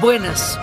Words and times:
Buenas. 0.00 0.58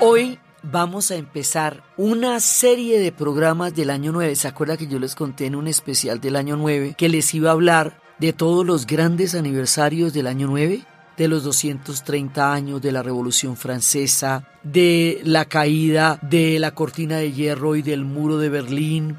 Hoy 0.00 0.38
vamos 0.62 1.10
a 1.10 1.16
empezar 1.16 1.82
una 1.96 2.40
serie 2.40 3.00
de 3.00 3.10
programas 3.10 3.74
del 3.74 3.88
año 3.88 4.12
9. 4.12 4.36
¿Se 4.36 4.46
acuerda 4.46 4.76
que 4.76 4.86
yo 4.86 4.98
les 4.98 5.14
conté 5.14 5.46
en 5.46 5.54
un 5.54 5.66
especial 5.66 6.20
del 6.20 6.36
año 6.36 6.56
9 6.56 6.94
que 6.98 7.08
les 7.08 7.32
iba 7.32 7.48
a 7.48 7.54
hablar 7.54 8.02
de 8.18 8.34
todos 8.34 8.66
los 8.66 8.86
grandes 8.86 9.34
aniversarios 9.34 10.12
del 10.12 10.26
año 10.26 10.46
9? 10.48 10.84
de 11.16 11.28
los 11.28 11.44
230 11.44 12.50
años 12.50 12.80
de 12.80 12.92
la 12.92 13.02
Revolución 13.02 13.54
Francesa, 13.54 14.48
de 14.62 15.20
la 15.22 15.44
caída 15.44 16.18
de 16.22 16.58
la 16.58 16.70
cortina 16.70 17.18
de 17.18 17.32
hierro 17.32 17.76
y 17.76 17.82
del 17.82 18.06
muro 18.06 18.38
de 18.38 18.48
Berlín, 18.48 19.18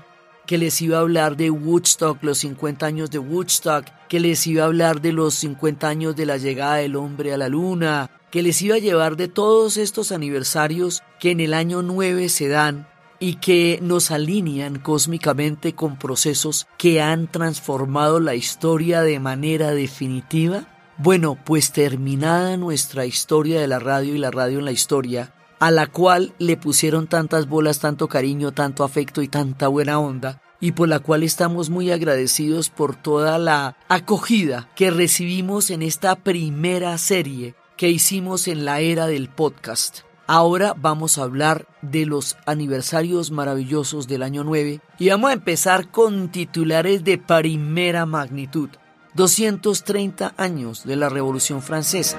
que 0.52 0.58
les 0.58 0.82
iba 0.82 0.98
a 0.98 1.00
hablar 1.00 1.38
de 1.38 1.50
Woodstock, 1.50 2.22
los 2.24 2.40
50 2.40 2.86
años 2.86 3.10
de 3.10 3.20
Woodstock, 3.20 3.86
que 4.10 4.20
les 4.20 4.46
iba 4.48 4.64
a 4.64 4.66
hablar 4.66 5.00
de 5.00 5.14
los 5.14 5.36
50 5.36 5.88
años 5.88 6.14
de 6.18 6.26
la 6.26 6.36
llegada 6.36 6.76
del 6.76 6.98
hombre 6.98 7.32
a 7.32 7.38
la 7.38 7.48
luna, 7.48 8.12
que 8.32 8.44
les 8.44 8.62
iba 8.62 8.76
a 8.76 8.80
llevar 8.80 9.16
de 9.16 9.30
todos 9.30 9.78
estos 9.78 10.12
aniversarios 10.12 11.04
que 11.22 11.32
en 11.32 11.40
el 11.40 11.54
año 11.54 11.84
9 11.84 12.28
se 12.28 12.50
dan 12.50 12.86
y 13.18 13.36
que 13.36 13.80
nos 13.82 14.12
alinean 14.12 14.80
cósmicamente 14.80 15.74
con 15.74 15.98
procesos 15.98 16.68
que 16.78 17.02
han 17.02 17.32
transformado 17.32 18.20
la 18.20 18.36
historia 18.36 19.04
de 19.04 19.22
manera 19.22 19.72
definitiva. 19.72 20.68
Bueno, 20.98 21.38
pues 21.46 21.72
terminada 21.72 22.58
nuestra 22.58 23.06
historia 23.06 23.62
de 23.62 23.70
la 23.70 23.80
radio 23.80 24.16
y 24.16 24.18
la 24.18 24.32
radio 24.32 24.60
en 24.60 24.66
la 24.66 24.74
historia, 24.74 25.34
a 25.62 25.70
la 25.70 25.86
cual 25.86 26.34
le 26.40 26.58
pusieron 26.58 27.06
tantas 27.06 27.48
bolas, 27.48 27.80
tanto 27.80 28.08
cariño, 28.08 28.52
tanto 28.52 28.84
afecto 28.84 29.22
y 29.22 29.28
tanta 29.28 29.68
buena 29.68 30.00
onda, 30.00 30.42
y 30.60 30.72
por 30.72 30.90
la 30.90 31.00
cual 31.00 31.22
estamos 31.22 31.70
muy 31.70 31.92
agradecidos 31.92 32.72
por 32.72 32.96
toda 32.96 33.38
la 33.38 33.78
acogida 33.88 34.70
que 34.76 34.90
recibimos 34.90 35.70
en 35.70 35.84
esta 35.84 36.16
primera 36.16 36.98
serie 36.98 37.54
que 37.78 37.90
hicimos 37.90 38.48
en 38.48 38.66
la 38.66 38.80
era 38.80 39.06
del 39.06 39.30
podcast. 39.30 40.00
Ahora 40.26 40.74
vamos 40.76 41.20
a 41.20 41.24
hablar 41.24 41.68
de 41.84 42.08
los 42.08 42.38
aniversarios 42.48 43.30
maravillosos 43.30 44.08
del 44.08 44.24
año 44.24 44.44
9 44.44 44.82
y 44.98 45.10
vamos 45.10 45.30
a 45.30 45.34
empezar 45.34 45.92
con 45.92 46.30
titulares 46.30 47.04
de 47.04 47.20
primera 47.20 48.08
magnitud. 48.08 48.70
230 49.14 50.34
años 50.38 50.86
de 50.86 50.96
la 50.96 51.10
Revolución 51.10 51.62
Francesa. 51.62 52.18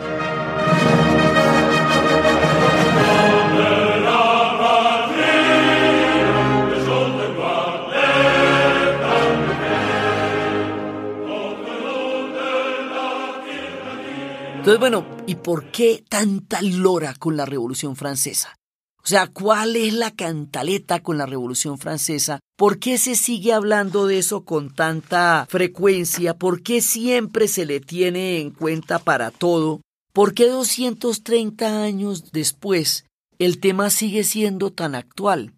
Entonces, 14.62 14.78
bueno, 14.78 15.05
¿y 15.27 15.34
por 15.34 15.72
qué 15.72 16.05
tanta 16.08 16.62
lora 16.62 17.16
con 17.18 17.36
la 17.36 17.44
Revolución 17.44 17.96
Francesa? 17.96 18.55
O 19.02 19.08
sea, 19.08 19.27
¿cuál 19.27 19.74
es 19.74 19.92
la 19.92 20.12
cantaleta 20.12 21.02
con 21.02 21.19
la 21.19 21.27
Revolución 21.27 21.78
Francesa? 21.78 22.38
¿Por 22.56 22.78
qué 22.78 22.96
se 22.96 23.16
sigue 23.16 23.52
hablando 23.52 24.06
de 24.06 24.19
eso 24.19 24.44
con 24.44 24.72
tanta 24.72 25.46
frecuencia? 25.50 26.34
¿Por 26.34 26.62
qué 26.62 26.80
siempre 26.80 27.48
se 27.48 27.66
le 27.66 27.80
tiene 27.80 28.38
en 28.38 28.52
cuenta 28.52 29.00
para 29.00 29.32
todo? 29.32 29.80
¿Por 30.12 30.32
qué 30.32 30.46
230 30.46 31.82
años 31.82 32.30
después 32.30 33.04
el 33.41 33.58
tema 33.58 33.91
sigue 33.91 34.22
siendo 34.22 34.70
tan 34.70 34.94
actual? 34.94 35.54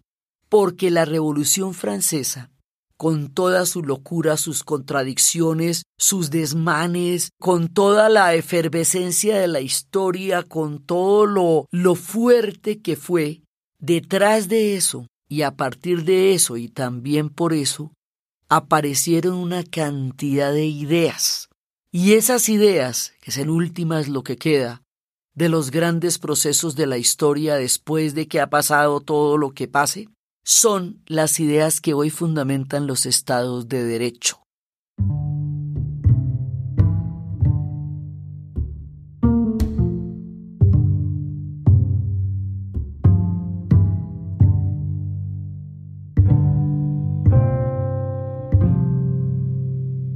Porque 0.49 0.89
la 0.89 1.05
Revolución 1.05 1.75
Francesa 1.75 2.49
con 2.97 3.29
toda 3.29 3.65
su 3.65 3.83
locura, 3.83 4.37
sus 4.37 4.63
contradicciones, 4.63 5.83
sus 5.97 6.29
desmanes, 6.29 7.31
con 7.39 7.67
toda 7.67 8.09
la 8.09 8.33
efervescencia 8.35 9.37
de 9.37 9.47
la 9.47 9.61
historia, 9.61 10.43
con 10.43 10.79
todo 10.79 11.25
lo, 11.25 11.67
lo 11.71 11.95
fuerte 11.95 12.81
que 12.81 12.95
fue, 12.95 13.41
detrás 13.79 14.47
de 14.47 14.75
eso, 14.75 15.07
y 15.27 15.41
a 15.41 15.51
partir 15.51 16.03
de 16.03 16.33
eso, 16.33 16.57
y 16.57 16.69
también 16.69 17.29
por 17.29 17.53
eso, 17.53 17.91
aparecieron 18.47 19.35
una 19.35 19.63
cantidad 19.63 20.53
de 20.53 20.65
ideas. 20.65 21.49
Y 21.91 22.13
esas 22.13 22.49
ideas, 22.49 23.13
que 23.21 23.31
es 23.31 23.37
en 23.37 23.49
últimas 23.49 24.07
lo 24.07 24.23
que 24.23 24.37
queda, 24.37 24.81
de 25.33 25.49
los 25.49 25.69
grandes 25.69 26.17
procesos 26.17 26.75
de 26.75 26.87
la 26.87 26.97
historia 26.97 27.55
después 27.55 28.15
de 28.15 28.27
que 28.27 28.39
ha 28.39 28.49
pasado 28.49 29.01
todo 29.01 29.37
lo 29.37 29.51
que 29.51 29.67
pase, 29.67 30.07
son 30.47 31.01
las 31.07 31.39
ideas 31.39 31.81
que 31.81 31.95
hoy 31.95 32.11
fundamentan 32.11 32.85
los 32.85 33.07
estados 33.07 33.67
de 33.67 33.83
derecho. 33.83 34.43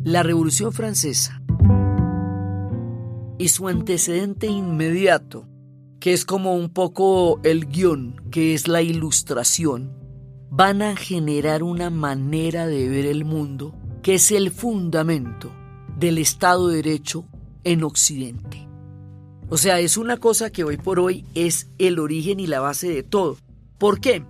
La 0.04 0.22
Revolución 0.22 0.72
Francesa 0.72 1.42
y 3.40 3.48
su 3.48 3.68
antecedente 3.68 4.46
inmediato, 4.46 5.48
que 6.00 6.14
es 6.14 6.24
como 6.24 6.54
un 6.54 6.70
poco 6.70 7.40
el 7.44 7.68
guion, 7.68 8.22
que 8.30 8.54
es 8.54 8.68
la 8.68 8.84
ilustración, 8.84 9.99
van 10.52 10.82
a 10.82 10.96
generar 10.96 11.64
una 11.64 11.90
manera 11.90 12.68
de 12.68 12.90
ver 12.90 13.06
el 13.06 13.26
mundo 13.26 13.76
que 14.02 14.16
es 14.16 14.32
el 14.32 14.52
fundamento 14.52 15.52
del 15.98 16.18
Estado 16.18 16.70
de 16.70 16.78
Derecho 16.78 17.26
en 17.64 17.84
Occidente. 17.84 18.68
O 19.50 19.58
sea, 19.58 19.80
es 19.80 19.98
una 19.98 20.18
cosa 20.18 20.52
que 20.52 20.64
hoy 20.64 20.78
por 20.78 21.00
hoy 21.00 21.26
es 21.36 21.70
el 21.78 22.00
origen 22.00 22.40
y 22.40 22.48
la 22.48 22.60
base 22.60 22.90
de 22.90 23.04
todo. 23.04 23.38
¿Por 23.78 24.00
qué? 24.00 24.24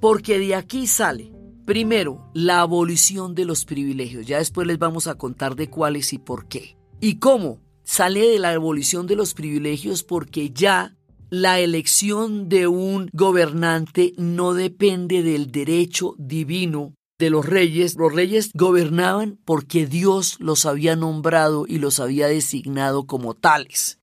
Porque 0.00 0.38
de 0.38 0.54
aquí 0.54 0.86
sale, 0.86 1.32
primero, 1.64 2.30
la 2.34 2.60
abolición 2.60 3.34
de 3.34 3.44
los 3.44 3.64
privilegios. 3.64 4.26
Ya 4.26 4.38
después 4.38 4.66
les 4.66 4.78
vamos 4.78 5.06
a 5.06 5.16
contar 5.16 5.56
de 5.56 5.68
cuáles 5.68 6.12
y 6.12 6.18
por 6.18 6.46
qué. 6.48 6.76
¿Y 7.00 7.18
cómo? 7.18 7.60
Sale 7.82 8.20
de 8.28 8.38
la 8.38 8.50
abolición 8.50 9.06
de 9.06 9.16
los 9.16 9.34
privilegios 9.34 10.02
porque 10.02 10.50
ya 10.50 10.96
la 11.32 11.60
elección 11.60 12.50
de 12.50 12.66
un 12.66 13.08
gobernante 13.14 14.12
no 14.18 14.52
depende 14.52 15.22
del 15.22 15.50
derecho 15.50 16.14
divino 16.18 16.92
de 17.18 17.30
los 17.30 17.46
reyes. 17.46 17.96
Los 17.96 18.12
reyes 18.12 18.50
gobernaban 18.52 19.38
porque 19.46 19.86
Dios 19.86 20.36
los 20.40 20.66
había 20.66 20.94
nombrado 20.94 21.64
y 21.66 21.78
los 21.78 22.00
había 22.00 22.26
designado 22.26 23.06
como 23.06 23.32
tales, 23.32 23.98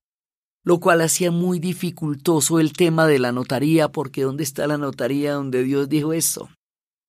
lo 0.64 0.80
cual 0.80 1.02
hacía 1.02 1.30
muy 1.30 1.60
dificultoso 1.60 2.58
el 2.58 2.72
tema 2.72 3.06
de 3.06 3.20
la 3.20 3.30
notaría, 3.30 3.92
porque 3.92 4.22
¿dónde 4.22 4.42
está 4.42 4.66
la 4.66 4.76
notaría 4.76 5.34
donde 5.34 5.62
Dios 5.62 5.88
dijo 5.88 6.12
eso? 6.12 6.48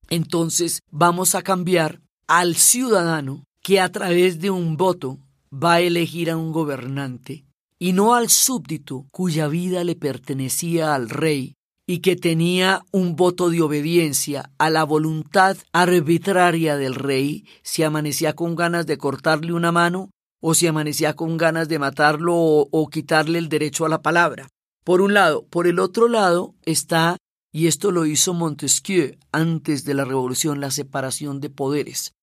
Entonces 0.07 0.81
vamos 0.91 1.33
a 1.33 1.41
cambiar 1.41 1.99
al 2.27 2.55
ciudadano 2.55 3.43
que 3.63 3.79
a 3.79 3.91
través 3.91 4.39
de 4.39 4.51
un 4.51 4.77
voto 4.77 5.17
va 5.51 5.73
a 5.73 5.81
elegir 5.81 6.29
a 6.29 6.37
un 6.37 6.51
gobernante 6.51 7.43
y 7.81 7.93
no 7.93 8.13
al 8.13 8.29
súbdito 8.29 9.07
cuya 9.11 9.47
vida 9.47 9.83
le 9.83 9.95
pertenecía 9.95 10.93
al 10.93 11.09
rey 11.09 11.55
y 11.87 11.97
que 12.01 12.15
tenía 12.15 12.85
un 12.91 13.15
voto 13.15 13.49
de 13.49 13.63
obediencia 13.63 14.51
a 14.59 14.69
la 14.69 14.83
voluntad 14.83 15.57
arbitraria 15.73 16.77
del 16.77 16.93
rey 16.93 17.47
si 17.63 17.81
amanecía 17.81 18.33
con 18.33 18.55
ganas 18.55 18.85
de 18.85 18.99
cortarle 18.99 19.53
una 19.53 19.71
mano 19.71 20.11
o 20.41 20.53
si 20.53 20.67
amanecía 20.67 21.15
con 21.15 21.37
ganas 21.37 21.69
de 21.69 21.79
matarlo 21.79 22.35
o, 22.35 22.89
quitarle 22.91 23.39
el 23.39 23.49
derecho 23.49 23.83
a 23.83 23.89
la 23.89 24.03
palabra. 24.03 24.47
Por 24.83 25.01
un 25.01 25.15
lado. 25.15 25.47
Por 25.47 25.65
el 25.65 25.79
otro 25.79 26.07
lado 26.07 26.53
está, 26.65 27.17
y 27.51 27.65
esto 27.65 27.89
lo 27.89 28.05
hizo 28.05 28.35
Montesquieu 28.35 29.17
antes 29.31 29.85
de 29.85 29.95
la 29.95 30.05
revolución, 30.05 30.59
la 30.59 30.69
separación 30.69 31.41
de 31.41 31.49
poderes. 31.49 32.13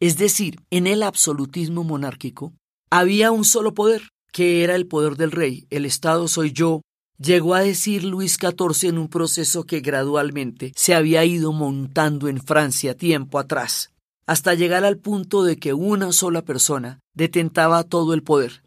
Es 0.00 0.18
decir, 0.18 0.56
en 0.70 0.88
el 0.88 1.04
absolutismo 1.04 1.84
monárquico 1.84 2.52
había 2.90 3.30
un 3.30 3.44
solo 3.44 3.74
poder, 3.74 4.10
que 4.34 4.64
era 4.64 4.74
el 4.74 4.88
poder 4.88 5.14
del 5.14 5.30
rey, 5.30 5.68
el 5.70 5.86
Estado 5.86 6.26
soy 6.26 6.50
yo, 6.50 6.80
llegó 7.18 7.54
a 7.54 7.60
decir 7.60 8.02
Luis 8.02 8.36
XIV 8.40 8.88
en 8.88 8.98
un 8.98 9.06
proceso 9.06 9.62
que 9.62 9.78
gradualmente 9.78 10.72
se 10.74 10.92
había 10.92 11.24
ido 11.24 11.52
montando 11.52 12.26
en 12.26 12.42
Francia 12.42 12.96
tiempo 12.96 13.38
atrás, 13.38 13.92
hasta 14.26 14.54
llegar 14.54 14.84
al 14.84 14.98
punto 14.98 15.44
de 15.44 15.56
que 15.56 15.72
una 15.72 16.10
sola 16.10 16.42
persona 16.42 16.98
detentaba 17.14 17.84
todo 17.84 18.12
el 18.12 18.24
poder. 18.24 18.64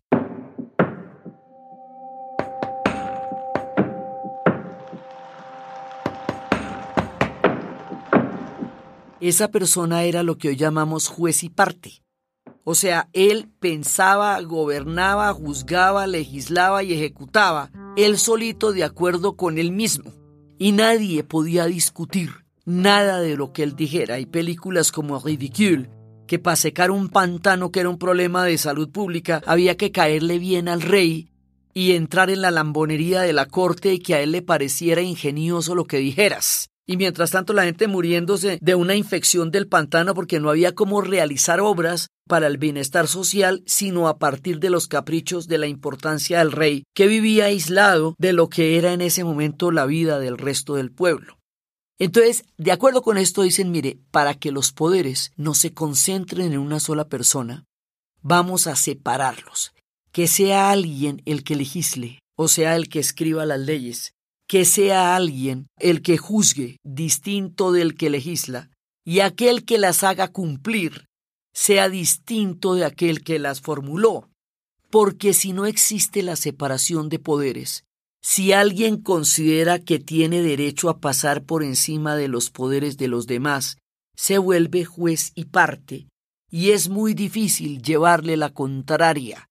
Esa 9.19 9.49
persona 9.49 10.03
era 10.03 10.23
lo 10.23 10.37
que 10.37 10.47
hoy 10.47 10.55
llamamos 10.55 11.09
juez 11.09 11.43
y 11.43 11.49
parte. 11.49 12.06
O 12.69 12.75
sea, 12.75 13.07
él 13.13 13.47
pensaba, 13.61 14.41
gobernaba, 14.41 15.31
juzgaba, 15.31 16.05
legislaba 16.05 16.83
y 16.83 16.91
ejecutaba, 16.91 17.71
él 17.95 18.17
solito 18.17 18.73
de 18.73 18.83
acuerdo 18.83 19.37
con 19.37 19.57
él 19.57 19.71
mismo. 19.71 20.11
Y 20.57 20.73
nadie 20.73 21.23
podía 21.23 21.65
discutir 21.67 22.43
nada 22.65 23.21
de 23.21 23.37
lo 23.37 23.53
que 23.53 23.63
él 23.63 23.77
dijera. 23.77 24.15
Hay 24.15 24.25
películas 24.25 24.91
como 24.91 25.17
Ridicule, 25.17 25.89
que 26.27 26.39
para 26.39 26.57
secar 26.57 26.91
un 26.91 27.07
pantano 27.07 27.71
que 27.71 27.79
era 27.79 27.87
un 27.87 27.97
problema 27.97 28.43
de 28.43 28.57
salud 28.57 28.89
pública 28.89 29.41
había 29.45 29.77
que 29.77 29.93
caerle 29.93 30.37
bien 30.37 30.67
al 30.67 30.81
rey 30.81 31.29
y 31.73 31.93
entrar 31.93 32.29
en 32.29 32.41
la 32.41 32.51
lambonería 32.51 33.21
de 33.21 33.31
la 33.31 33.45
corte 33.45 33.93
y 33.93 33.99
que 33.99 34.15
a 34.15 34.19
él 34.19 34.33
le 34.33 34.41
pareciera 34.41 35.01
ingenioso 35.01 35.73
lo 35.73 35.85
que 35.85 35.99
dijeras. 35.99 36.69
Y 36.87 36.95
mientras 36.95 37.31
tanto 37.31 37.51
la 37.51 37.65
gente 37.65 37.87
muriéndose 37.87 38.59
de 38.61 38.75
una 38.75 38.95
infección 38.95 39.51
del 39.51 39.67
pantano 39.67 40.13
porque 40.13 40.39
no 40.39 40.49
había 40.49 40.73
cómo 40.73 41.01
realizar 41.01 41.59
obras 41.59 42.07
para 42.27 42.47
el 42.47 42.57
bienestar 42.57 43.07
social, 43.07 43.61
sino 43.65 44.07
a 44.07 44.17
partir 44.17 44.59
de 44.59 44.69
los 44.69 44.87
caprichos 44.87 45.47
de 45.47 45.57
la 45.57 45.67
importancia 45.67 46.39
del 46.39 46.53
rey, 46.53 46.83
que 46.95 47.07
vivía 47.07 47.45
aislado 47.45 48.15
de 48.17 48.31
lo 48.31 48.47
que 48.49 48.77
era 48.77 48.93
en 48.93 49.01
ese 49.01 49.25
momento 49.25 49.71
la 49.71 49.85
vida 49.85 50.17
del 50.19 50.37
resto 50.37 50.75
del 50.75 50.91
pueblo. 50.91 51.37
Entonces, 51.99 52.45
de 52.57 52.71
acuerdo 52.71 53.01
con 53.01 53.17
esto, 53.17 53.41
dicen, 53.41 53.71
mire, 53.71 53.99
para 54.11 54.35
que 54.35 54.51
los 54.51 54.71
poderes 54.71 55.31
no 55.35 55.55
se 55.55 55.73
concentren 55.73 56.53
en 56.53 56.59
una 56.59 56.79
sola 56.79 57.09
persona, 57.09 57.65
vamos 58.21 58.67
a 58.67 58.75
separarlos 58.75 59.73
que 60.11 60.27
sea 60.27 60.71
alguien 60.71 61.21
el 61.25 61.43
que 61.43 61.55
legisle, 61.55 62.19
o 62.35 62.47
sea, 62.47 62.75
el 62.75 62.89
que 62.89 62.99
escriba 62.99 63.45
las 63.45 63.59
leyes, 63.59 64.13
que 64.47 64.65
sea 64.65 65.15
alguien 65.15 65.67
el 65.77 66.01
que 66.01 66.17
juzgue 66.17 66.77
distinto 66.83 67.71
del 67.71 67.95
que 67.95 68.09
legisla, 68.09 68.69
y 69.05 69.19
aquel 69.19 69.65
que 69.65 69.77
las 69.77 70.03
haga 70.03 70.29
cumplir 70.29 71.05
sea 71.53 71.89
distinto 71.89 72.75
de 72.75 72.85
aquel 72.85 73.23
que 73.23 73.39
las 73.39 73.61
formuló. 73.61 74.29
Porque 74.89 75.33
si 75.33 75.53
no 75.53 75.65
existe 75.65 76.23
la 76.23 76.35
separación 76.35 77.09
de 77.09 77.19
poderes, 77.19 77.83
si 78.21 78.53
alguien 78.53 79.01
considera 79.01 79.79
que 79.79 79.99
tiene 79.99 80.41
derecho 80.41 80.89
a 80.89 80.99
pasar 80.99 81.43
por 81.43 81.63
encima 81.63 82.15
de 82.15 82.27
los 82.27 82.49
poderes 82.49 82.97
de 82.97 83.07
los 83.07 83.27
demás, 83.27 83.77
se 84.15 84.37
vuelve 84.37 84.85
juez 84.85 85.31
y 85.35 85.45
parte, 85.45 86.07
y 86.49 86.71
es 86.71 86.89
muy 86.89 87.13
difícil 87.13 87.81
llevarle 87.81 88.37
la 88.37 88.49
contraria 88.49 89.47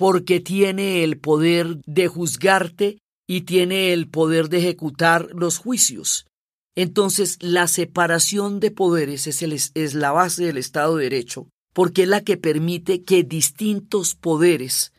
porque 0.00 0.40
tiene 0.40 1.04
el 1.04 1.18
poder 1.18 1.82
de 1.84 2.08
juzgarte 2.08 3.02
y 3.30 3.42
tiene 3.42 3.92
el 3.92 4.08
poder 4.08 4.48
de 4.48 4.58
ejecutar 4.58 5.28
los 5.32 5.58
juicios. 5.58 6.26
Entonces, 6.74 7.38
la 7.40 7.68
separación 7.68 8.58
de 8.58 8.72
poderes 8.72 9.28
es, 9.28 9.94
la 9.94 10.10
base 10.10 10.46
del 10.46 10.56
Estado 10.56 10.96
de 10.96 11.04
Derecho, 11.04 11.46
porque 11.72 12.02
es 12.02 12.08
la 12.08 12.22
que 12.22 12.36
permite 12.36 13.04
que 13.04 13.22
distintos 13.22 14.16
poderes 14.16 14.92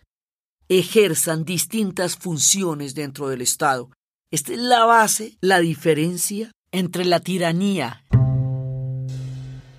ejerzan 0.69 1.43
distintas 1.43 2.15
funciones 2.15 2.95
dentro 2.95 3.27
del 3.27 3.41
Estado. 3.41 3.89
Esta 4.31 4.53
es 4.53 4.59
la 4.59 4.85
base, 4.85 5.35
la 5.41 5.59
diferencia 5.59 6.53
entre 6.71 7.03
la 7.03 7.19
tiranía, 7.19 8.05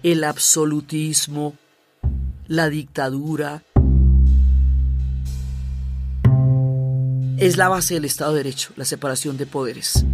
el 0.02 0.24
absolutismo, 0.24 1.56
la 2.48 2.68
dictadura, 2.68 3.64
es 7.42 7.56
la 7.56 7.68
base 7.68 7.94
del 7.94 8.04
Estado 8.04 8.34
de 8.34 8.44
Derecho, 8.44 8.72
la 8.76 8.84
separación 8.84 9.36
de 9.36 9.46
poderes. 9.46 10.04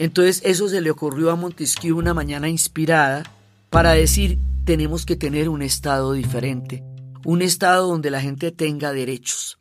Entonces 0.00 0.42
eso 0.44 0.68
se 0.68 0.80
le 0.80 0.90
ocurrió 0.90 1.30
a 1.30 1.36
Montesquieu 1.36 1.96
una 1.96 2.12
mañana 2.12 2.48
inspirada 2.48 3.22
para 3.70 3.92
decir 3.92 4.40
tenemos 4.64 5.06
que 5.06 5.14
tener 5.14 5.48
un 5.48 5.62
Estado 5.62 6.12
diferente, 6.12 6.82
un 7.24 7.40
Estado 7.40 7.86
donde 7.86 8.10
la 8.10 8.20
gente 8.20 8.50
tenga 8.50 8.92
derechos. 8.92 9.58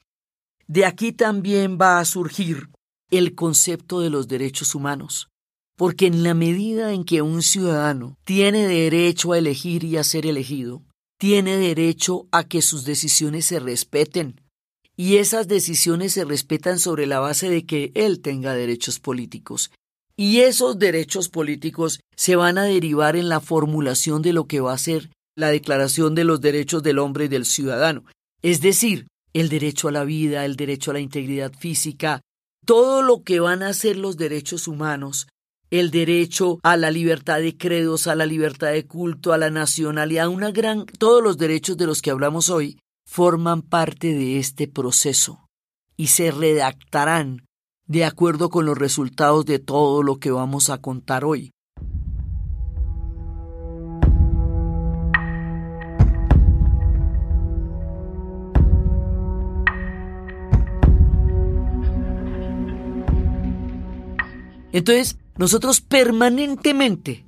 De 0.65 0.87
aquí 0.87 1.11
también 1.11 1.77
va 1.79 1.99
a 1.99 2.05
surgir 2.05 2.69
el 3.11 3.35
concepto 3.35 3.99
de 3.99 4.09
los 4.09 4.27
derechos 4.27 4.73
humanos, 4.73 5.29
porque 5.77 6.07
en 6.07 6.23
la 6.23 6.33
medida 6.33 6.91
en 6.91 7.03
que 7.03 7.21
un 7.21 7.43
ciudadano 7.43 8.17
tiene 8.23 8.65
derecho 8.65 9.33
a 9.33 9.37
elegir 9.37 9.83
y 9.83 9.97
a 9.97 10.03
ser 10.03 10.25
elegido, 10.25 10.81
tiene 11.17 11.57
derecho 11.57 12.27
a 12.31 12.43
que 12.43 12.61
sus 12.61 12.85
decisiones 12.85 13.45
se 13.45 13.59
respeten. 13.59 14.41
Y 14.95 15.17
esas 15.17 15.47
decisiones 15.47 16.13
se 16.13 16.25
respetan 16.25 16.79
sobre 16.79 17.07
la 17.07 17.19
base 17.19 17.49
de 17.49 17.65
que 17.65 17.91
él 17.95 18.21
tenga 18.21 18.53
derechos 18.53 18.99
políticos. 18.99 19.71
Y 20.15 20.41
esos 20.41 20.77
derechos 20.77 21.29
políticos 21.29 21.99
se 22.15 22.35
van 22.35 22.57
a 22.57 22.63
derivar 22.63 23.15
en 23.15 23.29
la 23.29 23.39
formulación 23.39 24.21
de 24.21 24.33
lo 24.33 24.45
que 24.45 24.59
va 24.59 24.73
a 24.73 24.77
ser 24.77 25.09
la 25.35 25.49
Declaración 25.49 26.13
de 26.13 26.23
los 26.23 26.41
Derechos 26.41 26.83
del 26.83 26.99
Hombre 26.99 27.25
y 27.25 27.27
del 27.27 27.45
Ciudadano. 27.45 28.03
Es 28.43 28.61
decir, 28.61 29.07
el 29.33 29.49
derecho 29.49 29.87
a 29.87 29.91
la 29.91 30.03
vida, 30.03 30.45
el 30.45 30.55
derecho 30.55 30.91
a 30.91 30.93
la 30.93 30.99
integridad 30.99 31.51
física, 31.53 32.21
todo 32.65 33.01
lo 33.01 33.23
que 33.23 33.39
van 33.39 33.63
a 33.63 33.73
ser 33.73 33.97
los 33.97 34.15
derechos 34.17 34.67
humanos 34.67 35.27
el 35.79 35.89
derecho 35.89 36.59
a 36.61 36.77
la 36.77 36.91
libertad 36.91 37.39
de 37.39 37.57
credos, 37.57 38.05
a 38.05 38.13
la 38.13 38.27
libertad 38.27 38.71
de 38.71 38.85
culto, 38.85 39.33
a 39.33 39.39
la 39.39 39.49
nacionalidad, 39.49 40.27
una 40.27 40.51
gran 40.51 40.85
todos 40.85 41.23
los 41.23 41.39
derechos 41.39 41.77
de 41.77 41.87
los 41.87 42.03
que 42.03 42.11
hablamos 42.11 42.51
hoy 42.51 42.77
forman 43.09 43.63
parte 43.63 44.13
de 44.13 44.37
este 44.37 44.67
proceso 44.67 45.49
y 45.97 46.07
se 46.07 46.29
redactarán 46.29 47.47
de 47.87 48.05
acuerdo 48.05 48.49
con 48.49 48.67
los 48.67 48.77
resultados 48.77 49.47
de 49.47 49.57
todo 49.57 50.03
lo 50.03 50.17
que 50.17 50.29
vamos 50.29 50.69
a 50.69 50.77
contar 50.77 51.25
hoy. 51.25 51.53
Entonces, 64.73 65.17
nosotros 65.37 65.81
permanentemente 65.81 67.25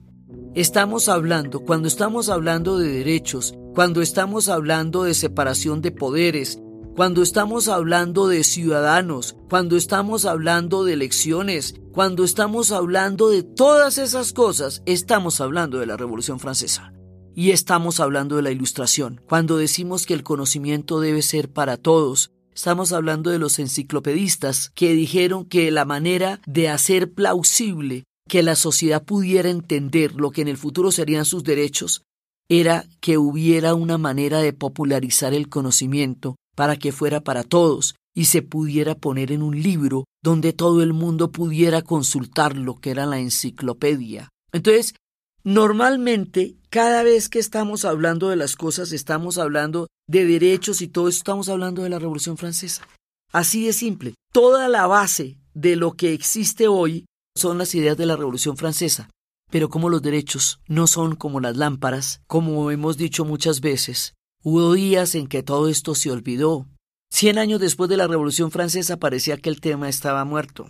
estamos 0.56 1.08
hablando, 1.10 1.62
cuando 1.62 1.88
estamos 1.88 2.28
hablando 2.28 2.78
de 2.78 2.90
derechos, 2.90 3.54
cuando 3.76 4.02
estamos 4.02 4.50
hablando 4.50 5.04
de 5.04 5.14
separación 5.14 5.82
de 5.82 5.92
poderes, 5.92 6.60
cuando 6.96 7.22
estamos 7.22 7.68
hablando 7.68 8.28
de 8.28 8.44
ciudadanos, 8.44 9.36
cuando 9.50 9.78
estamos 9.78 10.26
hablando 10.26 10.84
de 10.86 10.94
elecciones, 10.94 11.76
cuando 11.92 12.24
estamos 12.24 12.72
hablando 12.72 13.30
de 13.30 13.44
todas 13.44 14.00
esas 14.00 14.34
cosas, 14.34 14.82
estamos 14.86 15.40
hablando 15.40 15.78
de 15.78 15.86
la 15.86 15.98
Revolución 15.98 16.40
Francesa. 16.40 16.94
Y 17.36 17.52
estamos 17.52 18.00
hablando 18.00 18.38
de 18.38 18.44
la 18.44 18.52
Ilustración. 18.52 19.22
Cuando 19.28 19.58
decimos 19.58 20.06
que 20.06 20.14
el 20.14 20.24
conocimiento 20.24 21.02
debe 21.02 21.22
ser 21.22 21.52
para 21.52 21.76
todos, 21.76 22.32
Estamos 22.56 22.94
hablando 22.94 23.32
de 23.32 23.38
los 23.38 23.60
enciclopedistas 23.60 24.72
que 24.74 24.94
dijeron 24.94 25.44
que 25.44 25.70
la 25.72 25.84
manera 25.84 26.40
de 26.48 26.70
hacer 26.70 27.12
plausible 27.12 28.06
que 28.30 28.44
la 28.44 28.56
sociedad 28.56 29.04
pudiera 29.04 29.50
entender 29.50 30.16
lo 30.16 30.32
que 30.32 30.42
en 30.42 30.48
el 30.48 30.56
futuro 30.56 30.92
serían 30.92 31.26
sus 31.26 31.44
derechos 31.44 32.04
era 32.50 32.86
que 33.02 33.18
hubiera 33.18 33.74
una 33.74 33.98
manera 33.98 34.40
de 34.40 34.54
popularizar 34.54 35.34
el 35.34 35.50
conocimiento 35.50 36.38
para 36.56 36.78
que 36.78 36.94
fuera 36.94 37.22
para 37.22 37.44
todos 37.44 37.96
y 38.16 38.26
se 38.26 38.42
pudiera 38.42 38.96
poner 38.96 39.34
en 39.34 39.42
un 39.42 39.62
libro 39.62 40.06
donde 40.24 40.54
todo 40.54 40.82
el 40.82 40.94
mundo 40.94 41.32
pudiera 41.32 41.82
consultar 41.82 42.56
lo 42.56 42.76
que 42.76 42.92
era 42.92 43.06
la 43.06 43.20
enciclopedia. 43.20 44.30
Entonces, 44.54 44.96
normalmente, 45.44 46.56
cada 46.70 47.04
vez 47.04 47.28
que 47.28 47.40
estamos 47.40 47.84
hablando 47.84 48.30
de 48.30 48.38
las 48.38 48.56
cosas, 48.56 48.94
estamos 48.94 49.38
hablando 49.38 49.88
de 50.08 50.26
derechos 50.26 50.82
y 50.82 50.88
todo 50.88 51.08
eso 51.08 51.18
estamos 51.18 51.50
hablando 51.50 51.84
de 51.84 51.90
la 51.90 52.00
Revolución 52.00 52.38
Francesa. 52.38 52.88
Así 53.32 53.66
de 53.66 53.74
simple. 53.74 54.14
Toda 54.32 54.70
la 54.70 54.88
base 54.88 55.38
de 55.54 55.76
lo 55.76 55.94
que 55.94 56.14
existe 56.14 56.68
hoy 56.68 57.06
son 57.36 57.58
las 57.58 57.74
ideas 57.76 57.98
de 57.98 58.06
la 58.06 58.16
Revolución 58.16 58.58
Francesa. 58.58 59.10
Pero 59.52 59.70
como 59.70 59.90
los 59.90 60.02
derechos 60.02 60.60
no 60.68 60.88
son 60.88 61.16
como 61.16 61.40
las 61.40 61.58
lámparas, 61.58 62.22
como 62.28 62.72
hemos 62.72 62.98
dicho 62.98 63.26
muchas 63.26 63.62
veces, 63.62 64.14
hubo 64.44 64.74
días 64.74 65.16
en 65.16 65.28
que 65.28 65.44
todo 65.44 65.70
esto 65.70 65.96
se 65.96 66.12
olvidó. 66.12 66.68
Cien 67.12 67.38
años 67.38 67.60
después 67.60 67.90
de 67.90 67.98
la 67.98 68.08
Revolución 68.08 68.52
Francesa 68.52 68.98
parecía 68.98 69.38
que 69.38 69.50
el 69.50 69.62
tema 69.62 69.88
estaba 69.88 70.26
muerto. 70.26 70.70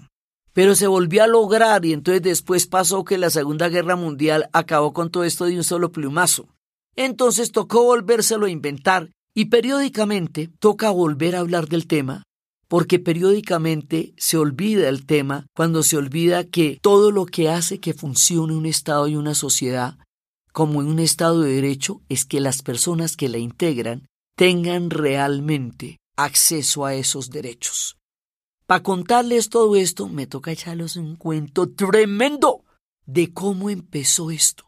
Pero 0.53 0.75
se 0.75 0.87
volvió 0.87 1.23
a 1.23 1.27
lograr 1.27 1.85
y 1.85 1.93
entonces 1.93 2.21
después 2.21 2.67
pasó 2.67 3.03
que 3.03 3.17
la 3.17 3.29
Segunda 3.29 3.67
Guerra 3.69 3.95
Mundial 3.95 4.49
acabó 4.53 4.93
con 4.93 5.09
todo 5.09 5.23
esto 5.23 5.45
de 5.45 5.57
un 5.57 5.63
solo 5.63 5.91
plumazo. 5.91 6.47
Entonces 6.95 7.51
tocó 7.51 7.83
volvérselo 7.83 8.45
a 8.45 8.51
inventar 8.51 9.11
y 9.35 9.45
periódicamente 9.45 10.49
toca 10.59 10.89
volver 10.89 11.35
a 11.35 11.39
hablar 11.39 11.67
del 11.67 11.87
tema, 11.87 12.23
porque 12.69 12.99
periódicamente 12.99 14.13
se 14.17 14.37
olvida 14.37 14.87
el 14.89 15.05
tema 15.05 15.45
cuando 15.53 15.83
se 15.83 15.97
olvida 15.97 16.45
que 16.45 16.79
todo 16.81 17.11
lo 17.11 17.25
que 17.25 17.49
hace 17.49 17.79
que 17.79 17.93
funcione 17.93 18.55
un 18.55 18.65
Estado 18.65 19.07
y 19.07 19.15
una 19.15 19.35
sociedad 19.35 19.97
como 20.51 20.81
en 20.81 20.87
un 20.87 20.99
Estado 20.99 21.41
de 21.41 21.53
Derecho 21.53 22.01
es 22.07 22.25
que 22.25 22.39
las 22.39 22.61
personas 22.61 23.17
que 23.17 23.27
la 23.27 23.37
integran 23.37 24.07
tengan 24.37 24.89
realmente 24.89 25.97
acceso 26.15 26.85
a 26.85 26.95
esos 26.95 27.29
derechos. 27.29 27.97
Para 28.65 28.81
contarles 28.81 29.49
todo 29.49 29.75
esto, 29.75 30.07
me 30.07 30.27
toca 30.27 30.51
echarles 30.51 30.95
un 30.95 31.17
cuento 31.17 31.69
tremendo 31.69 32.63
de 33.05 33.33
cómo 33.33 33.69
empezó 33.69 34.31
esto. 34.31 34.64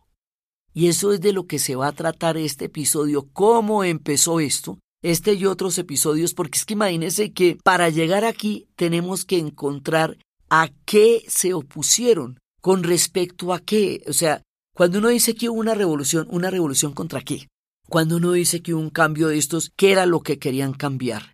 Y 0.78 0.90
eso 0.90 1.12
es 1.12 1.22
de 1.22 1.34
lo 1.34 1.48
que 1.48 1.58
se 1.58 1.76
va 1.76 1.88
a 1.88 1.92
tratar 1.92 2.38
este 2.38 2.66
episodio, 2.66 3.28
cómo 3.34 3.84
empezó 3.84 4.40
esto, 4.40 4.78
este 5.02 5.34
y 5.34 5.48
otros 5.48 5.76
episodios, 5.80 6.36
porque 6.36 6.60
es 6.60 6.66
que 6.66 6.76
imagínense 6.76 7.34
que 7.34 7.58
para 7.64 7.90
llegar 7.90 8.24
aquí 8.24 8.68
tenemos 8.76 9.26
que 9.26 9.40
encontrar 9.40 10.20
a 10.52 10.70
qué 10.86 11.24
se 11.28 11.56
opusieron, 11.56 12.38
con 12.62 12.84
respecto 12.84 13.54
a 13.54 13.60
qué. 13.60 14.04
O 14.08 14.14
sea, 14.14 14.44
cuando 14.76 15.00
uno 15.00 15.08
dice 15.08 15.34
que 15.34 15.50
hubo 15.50 15.60
una 15.60 15.74
revolución, 15.74 16.28
¿una 16.30 16.52
revolución 16.52 16.94
contra 16.94 17.22
qué? 17.22 17.48
Cuando 17.90 18.18
uno 18.18 18.34
dice 18.34 18.62
que 18.62 18.76
hubo 18.76 18.82
un 18.82 18.92
cambio 18.92 19.30
de 19.30 19.40
estos, 19.40 19.72
¿qué 19.76 19.92
era 19.92 20.06
lo 20.06 20.20
que 20.20 20.38
querían 20.38 20.74
cambiar? 20.74 21.34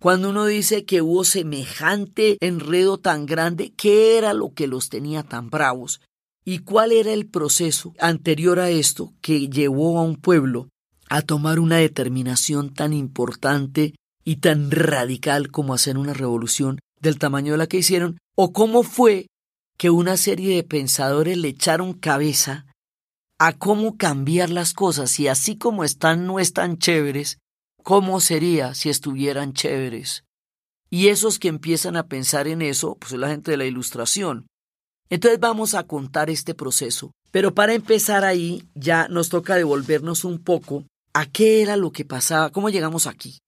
Cuando 0.00 0.30
uno 0.30 0.46
dice 0.46 0.84
que 0.84 1.02
hubo 1.02 1.24
semejante 1.24 2.36
enredo 2.40 2.98
tan 2.98 3.26
grande, 3.26 3.72
¿qué 3.76 4.16
era 4.16 4.32
lo 4.32 4.54
que 4.54 4.68
los 4.68 4.90
tenía 4.90 5.24
tan 5.24 5.50
bravos? 5.50 6.00
¿Y 6.48 6.60
cuál 6.60 6.92
era 6.92 7.12
el 7.12 7.26
proceso 7.26 7.92
anterior 7.98 8.60
a 8.60 8.70
esto 8.70 9.12
que 9.20 9.48
llevó 9.48 9.98
a 9.98 10.02
un 10.02 10.14
pueblo 10.14 10.68
a 11.08 11.20
tomar 11.20 11.58
una 11.58 11.78
determinación 11.78 12.72
tan 12.72 12.92
importante 12.92 13.96
y 14.24 14.36
tan 14.36 14.70
radical 14.70 15.50
como 15.50 15.74
hacer 15.74 15.98
una 15.98 16.14
revolución 16.14 16.78
del 17.00 17.18
tamaño 17.18 17.52
de 17.52 17.58
la 17.58 17.66
que 17.66 17.78
hicieron? 17.78 18.18
¿O 18.36 18.52
cómo 18.52 18.84
fue 18.84 19.26
que 19.76 19.90
una 19.90 20.16
serie 20.16 20.54
de 20.54 20.62
pensadores 20.62 21.36
le 21.36 21.48
echaron 21.48 21.94
cabeza 21.94 22.64
a 23.40 23.52
cómo 23.52 23.96
cambiar 23.96 24.50
las 24.50 24.72
cosas 24.72 25.18
y 25.18 25.26
así 25.26 25.58
como 25.58 25.82
están 25.82 26.26
no 26.26 26.38
están 26.38 26.78
chéveres, 26.78 27.38
¿cómo 27.82 28.20
sería 28.20 28.72
si 28.74 28.88
estuvieran 28.88 29.52
chéveres? 29.52 30.22
Y 30.90 31.08
esos 31.08 31.40
que 31.40 31.48
empiezan 31.48 31.96
a 31.96 32.06
pensar 32.06 32.46
en 32.46 32.62
eso, 32.62 32.96
pues 33.00 33.12
es 33.12 33.18
la 33.18 33.30
gente 33.30 33.50
de 33.50 33.56
la 33.56 33.64
ilustración. 33.64 34.46
Entonces 35.10 35.40
vamos 35.40 35.74
a 35.74 35.84
contar 35.84 36.30
este 36.30 36.54
proceso. 36.54 37.12
Pero 37.30 37.54
para 37.54 37.74
empezar 37.74 38.24
ahí 38.24 38.64
ya 38.74 39.08
nos 39.08 39.28
toca 39.28 39.56
devolvernos 39.56 40.24
un 40.24 40.42
poco 40.42 40.84
a 41.12 41.26
qué 41.26 41.62
era 41.62 41.76
lo 41.76 41.92
que 41.92 42.04
pasaba, 42.04 42.50
cómo 42.50 42.70
llegamos 42.70 43.06
aquí. 43.06 43.38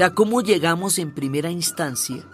sea, 0.00 0.14
¿cómo 0.14 0.40
llegamos 0.40 0.98
en 0.98 1.12
primera 1.12 1.50
instancia 1.50 2.24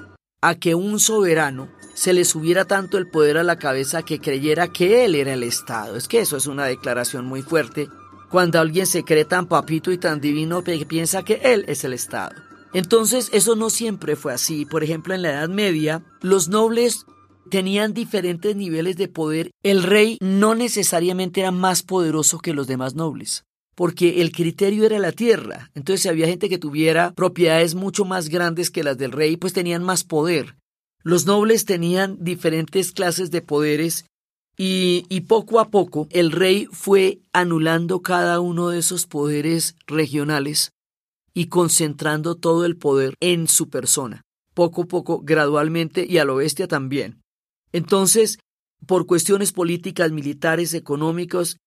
a 0.41 0.55
que 0.55 0.77
un 0.77 1.01
soberano 1.01 1.69
se 1.97 2.13
le 2.13 2.27
subiera 2.27 2.67
tanto 2.67 2.99
el 2.99 3.09
poder 3.09 3.39
a 3.39 3.43
la 3.43 3.59
cabeza 3.59 4.03
que 4.03 4.21
creyera 4.21 4.69
que 4.69 5.05
él 5.05 5.15
era 5.15 5.33
el 5.33 5.43
Estado? 5.43 5.97
Es 5.97 6.09
que 6.09 6.21
eso 6.21 6.37
es 6.37 6.47
una 6.47 6.67
declaración 6.67 7.25
muy 7.25 7.41
fuerte 7.41 7.89
cuando 8.31 8.61
alguien 8.61 8.87
se 8.87 9.03
cree 9.03 9.25
tan 9.25 9.47
papito 9.47 9.91
y 9.91 9.99
tan 9.99 10.21
divino 10.21 10.63
que 10.63 10.85
piensa 10.85 11.25
que 11.25 11.41
él 11.43 11.65
es 11.69 11.85
el 11.85 11.95
Estado. 11.95 12.37
Entonces, 12.75 13.31
eso 13.33 13.57
no 13.57 13.71
siempre 13.71 14.15
fue 14.15 14.35
así. 14.35 14.67
Por 14.67 14.85
ejemplo, 14.85 15.15
en 15.15 15.23
la 15.23 15.31
Edad 15.31 15.49
Media, 15.49 16.05
los 16.21 16.49
nobles 16.49 17.07
tenían 17.51 17.95
diferentes 17.95 18.55
niveles 18.55 18.97
de 18.97 19.09
poder. 19.09 19.51
El 19.63 19.83
rey 19.83 20.19
no 20.21 20.55
necesariamente 20.55 21.41
era 21.41 21.51
más 21.51 21.83
poderoso 21.83 22.39
que 22.41 22.53
los 22.53 22.67
demás 22.67 22.95
nobles 22.95 23.45
porque 23.77 24.23
el 24.23 24.33
criterio 24.33 24.87
era 24.87 24.99
la 24.99 25.13
tierra. 25.13 25.71
Entonces, 25.75 26.01
si 26.01 26.09
había 26.09 26.27
gente 26.27 26.49
que 26.49 26.57
tuviera 26.57 27.13
propiedades 27.13 27.75
mucho 27.75 28.07
más 28.07 28.31
grandes 28.31 28.71
que 28.71 28.83
las 28.83 28.97
del 28.97 29.13
rey, 29.13 29.37
pues 29.37 29.53
tenían 29.53 29.85
más 29.85 30.03
poder. 30.03 30.57
Los 31.07 31.25
nobles 31.25 31.67
tenían 31.67 32.17
diferentes 32.19 32.91
clases 32.91 33.31
de 33.31 33.41
poderes 33.41 34.07
y, 34.59 35.07
y, 35.09 35.21
poco 35.21 35.61
a 35.61 35.69
poco 35.69 36.09
el 36.11 36.33
rey 36.33 36.67
fue 36.73 37.21
anulando 37.33 38.03
cada 38.03 38.41
uno 38.41 38.71
de 38.71 38.81
esos 38.81 39.07
poderes 39.07 39.77
regionales 39.87 40.73
y 41.33 41.47
concentrando 41.47 42.35
todo 42.35 42.65
el 42.65 42.77
poder 42.77 43.15
en 43.21 43.47
su 43.47 43.69
persona, 43.69 44.23
poco 44.53 44.83
a 44.83 44.87
poco, 44.87 45.21
gradualmente 45.23 46.05
y 46.05 46.19
a 46.19 46.25
lo 46.25 46.35
bestia 46.35 46.67
también. 46.67 47.23
Entonces, 47.71 48.41
por 48.85 49.07
cuestiones 49.07 49.53
políticas, 49.53 50.11
militares, 50.11 50.75
económicas, 50.75 51.59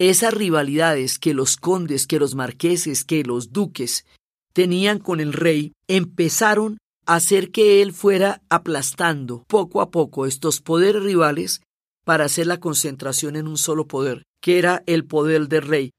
esas 0.00 0.34
rivalidades 0.34 1.20
que 1.20 1.32
los 1.32 1.56
condes, 1.56 2.08
que 2.08 2.18
los 2.18 2.34
marqueses, 2.34 3.04
que 3.04 3.22
los 3.22 3.52
duques 3.52 4.04
tenían 4.52 4.98
con 4.98 5.20
el 5.20 5.32
rey, 5.32 5.74
empezaron 5.86 6.79
hacer 7.14 7.50
que 7.50 7.82
él 7.82 7.92
fuera 7.92 8.40
aplastando 8.48 9.44
poco 9.48 9.80
a 9.80 9.90
poco 9.90 10.26
estos 10.26 10.60
poderes 10.60 11.02
rivales 11.02 11.60
para 12.04 12.24
hacer 12.24 12.46
la 12.46 12.60
concentración 12.60 13.36
en 13.36 13.48
un 13.48 13.56
solo 13.56 13.86
poder, 13.86 14.24
que 14.40 14.58
era 14.58 14.82
el 14.86 15.04
poder 15.04 15.48
del 15.48 15.62
rey. 15.62 15.90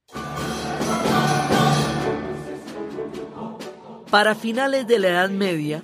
Para 4.09 4.35
finales 4.35 4.87
de 4.87 4.99
la 4.99 5.07
Edad 5.09 5.29
Media, 5.29 5.83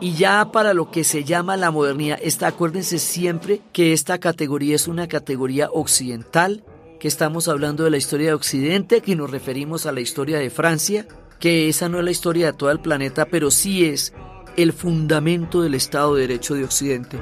Y 0.00 0.16
ya 0.16 0.50
para 0.52 0.74
lo 0.74 0.90
que 0.90 1.02
se 1.02 1.24
llama 1.24 1.56
la 1.56 1.70
modernidad, 1.70 2.18
está, 2.20 2.48
acuérdense 2.48 2.98
siempre 2.98 3.62
que 3.72 3.94
esta 3.94 4.18
categoría 4.18 4.74
es 4.74 4.86
una 4.86 5.08
categoría 5.08 5.70
occidental, 5.72 6.62
que 6.98 7.08
estamos 7.08 7.48
hablando 7.48 7.84
de 7.84 7.90
la 7.90 7.96
historia 7.96 8.28
de 8.28 8.34
Occidente, 8.34 9.00
que 9.00 9.16
nos 9.16 9.30
referimos 9.30 9.86
a 9.86 9.92
la 9.92 10.00
historia 10.00 10.38
de 10.38 10.50
Francia, 10.50 11.06
que 11.40 11.68
esa 11.68 11.88
no 11.88 11.98
es 11.98 12.04
la 12.04 12.10
historia 12.10 12.46
de 12.46 12.52
todo 12.52 12.70
el 12.70 12.80
planeta, 12.80 13.26
pero 13.26 13.50
sí 13.50 13.84
es 13.84 14.12
el 14.56 14.72
fundamento 14.72 15.62
del 15.62 15.74
Estado 15.74 16.14
de 16.14 16.22
Derecho 16.22 16.54
de 16.54 16.64
Occidente. 16.64 17.18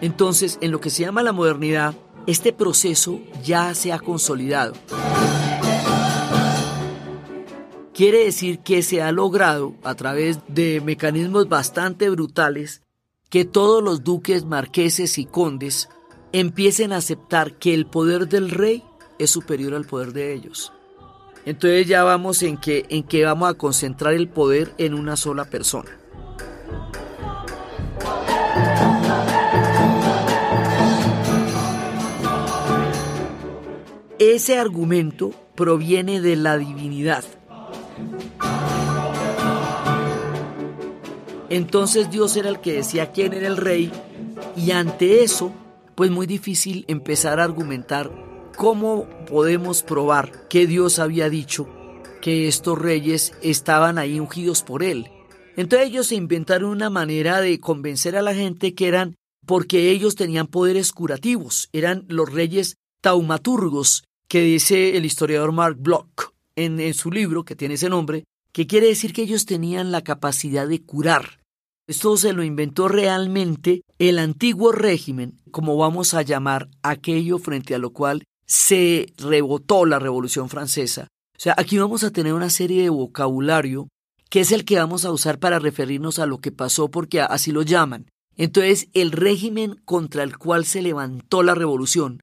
Entonces, 0.00 0.58
en 0.60 0.70
lo 0.70 0.80
que 0.80 0.90
se 0.90 1.02
llama 1.02 1.22
la 1.22 1.32
modernidad, 1.32 1.94
este 2.26 2.52
proceso 2.52 3.20
ya 3.44 3.74
se 3.74 3.92
ha 3.92 3.98
consolidado. 3.98 4.72
Quiere 8.00 8.24
decir 8.24 8.60
que 8.60 8.80
se 8.80 9.02
ha 9.02 9.12
logrado, 9.12 9.74
a 9.82 9.94
través 9.94 10.38
de 10.48 10.80
mecanismos 10.80 11.50
bastante 11.50 12.08
brutales, 12.08 12.80
que 13.28 13.44
todos 13.44 13.84
los 13.84 14.02
duques, 14.04 14.46
marqueses 14.46 15.18
y 15.18 15.26
condes 15.26 15.90
empiecen 16.32 16.94
a 16.94 16.96
aceptar 16.96 17.58
que 17.58 17.74
el 17.74 17.84
poder 17.84 18.26
del 18.26 18.48
rey 18.48 18.82
es 19.18 19.28
superior 19.28 19.74
al 19.74 19.84
poder 19.84 20.14
de 20.14 20.32
ellos. 20.32 20.72
Entonces 21.44 21.86
ya 21.86 22.02
vamos 22.02 22.42
en 22.42 22.56
que, 22.56 22.86
en 22.88 23.02
que 23.02 23.26
vamos 23.26 23.50
a 23.50 23.58
concentrar 23.58 24.14
el 24.14 24.30
poder 24.30 24.72
en 24.78 24.94
una 24.94 25.18
sola 25.18 25.44
persona. 25.44 25.90
Ese 34.18 34.56
argumento 34.56 35.32
proviene 35.54 36.22
de 36.22 36.36
la 36.36 36.56
divinidad. 36.56 37.24
Entonces 41.50 42.10
Dios 42.10 42.36
era 42.36 42.48
el 42.48 42.60
que 42.60 42.74
decía 42.74 43.10
quién 43.10 43.32
era 43.32 43.48
el 43.48 43.56
rey 43.56 43.90
y 44.56 44.70
ante 44.70 45.24
eso, 45.24 45.52
pues 45.96 46.10
muy 46.10 46.26
difícil 46.26 46.84
empezar 46.86 47.40
a 47.40 47.44
argumentar 47.44 48.10
cómo 48.56 49.08
podemos 49.26 49.82
probar 49.82 50.48
que 50.48 50.66
Dios 50.66 51.00
había 51.00 51.28
dicho 51.28 51.68
que 52.22 52.46
estos 52.46 52.78
reyes 52.78 53.32
estaban 53.42 53.98
ahí 53.98 54.20
ungidos 54.20 54.62
por 54.62 54.84
él. 54.84 55.10
Entonces 55.56 55.88
ellos 55.88 56.06
se 56.06 56.14
inventaron 56.14 56.70
una 56.70 56.88
manera 56.88 57.40
de 57.40 57.58
convencer 57.58 58.16
a 58.16 58.22
la 58.22 58.34
gente 58.34 58.74
que 58.74 58.86
eran 58.86 59.16
porque 59.44 59.90
ellos 59.90 60.14
tenían 60.14 60.46
poderes 60.46 60.92
curativos, 60.92 61.68
eran 61.72 62.04
los 62.08 62.32
reyes 62.32 62.76
taumaturgos, 63.00 64.04
que 64.28 64.42
dice 64.42 64.96
el 64.96 65.04
historiador 65.04 65.50
Mark 65.50 65.76
Bloch 65.80 66.32
en, 66.64 66.94
su 66.94 67.10
libro, 67.10 67.44
que 67.44 67.56
tiene 67.56 67.74
ese 67.74 67.88
nombre, 67.88 68.24
que 68.52 68.66
quiere 68.66 68.88
decir 68.88 69.12
que 69.12 69.22
ellos 69.22 69.46
tenían 69.46 69.92
la 69.92 70.02
capacidad 70.02 70.66
de 70.68 70.82
curar. 70.82 71.40
Esto 71.86 72.16
se 72.16 72.32
lo 72.32 72.42
inventó 72.42 72.88
realmente 72.88 73.82
el 73.98 74.18
antiguo 74.18 74.72
régimen, 74.72 75.40
como 75.50 75.76
vamos 75.76 76.14
a 76.14 76.22
llamar 76.22 76.68
aquello 76.82 77.38
frente 77.38 77.74
a 77.74 77.78
lo 77.78 77.90
cual 77.90 78.24
se 78.46 79.12
rebotó 79.16 79.86
la 79.86 79.98
Revolución 79.98 80.48
Francesa. 80.48 81.08
O 81.36 81.40
sea, 81.40 81.54
aquí 81.56 81.78
vamos 81.78 82.04
a 82.04 82.10
tener 82.10 82.34
una 82.34 82.50
serie 82.50 82.82
de 82.82 82.90
vocabulario 82.90 83.88
que 84.28 84.40
es 84.40 84.52
el 84.52 84.64
que 84.64 84.78
vamos 84.78 85.04
a 85.04 85.10
usar 85.10 85.40
para 85.40 85.58
referirnos 85.58 86.20
a 86.20 86.26
lo 86.26 86.38
que 86.38 86.52
pasó 86.52 86.88
porque 86.88 87.20
así 87.20 87.50
lo 87.50 87.62
llaman. 87.62 88.06
Entonces, 88.36 88.88
el 88.92 89.10
régimen 89.10 89.80
contra 89.84 90.22
el 90.22 90.38
cual 90.38 90.64
se 90.64 90.82
levantó 90.82 91.42
la 91.42 91.54
revolución 91.54 92.20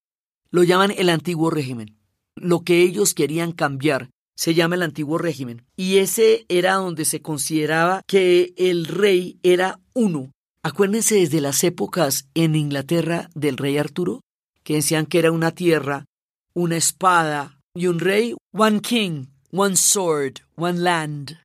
lo 0.49 0.63
llaman 0.63 0.93
el 0.97 1.09
antiguo 1.09 1.49
régimen 1.49 1.97
lo 2.37 2.61
que 2.61 2.81
ellos 2.83 3.13
querían 3.13 3.51
cambiar 3.51 4.09
se 4.37 4.53
llama 4.53 4.75
el 4.75 4.83
antiguo 4.83 5.17
régimen. 5.17 5.65
Y 5.75 5.97
ese 5.97 6.45
era 6.47 6.75
donde 6.75 7.05
se 7.05 7.21
consideraba 7.21 8.03
que 8.07 8.53
el 8.55 8.85
rey 8.85 9.39
era 9.43 9.79
uno. 9.93 10.31
Acuérdense 10.63 11.15
desde 11.15 11.41
las 11.41 11.63
épocas 11.63 12.27
en 12.35 12.55
Inglaterra 12.55 13.29
del 13.33 13.57
rey 13.57 13.77
Arturo, 13.77 14.21
que 14.63 14.75
decían 14.75 15.07
que 15.07 15.19
era 15.19 15.31
una 15.31 15.51
tierra, 15.51 16.05
una 16.53 16.77
espada 16.77 17.59
y 17.73 17.87
un 17.87 17.99
rey, 17.99 18.35
one 18.53 18.81
king, 18.81 19.25
one 19.51 19.75
sword, 19.75 20.41
one 20.55 20.79
land. 20.79 21.37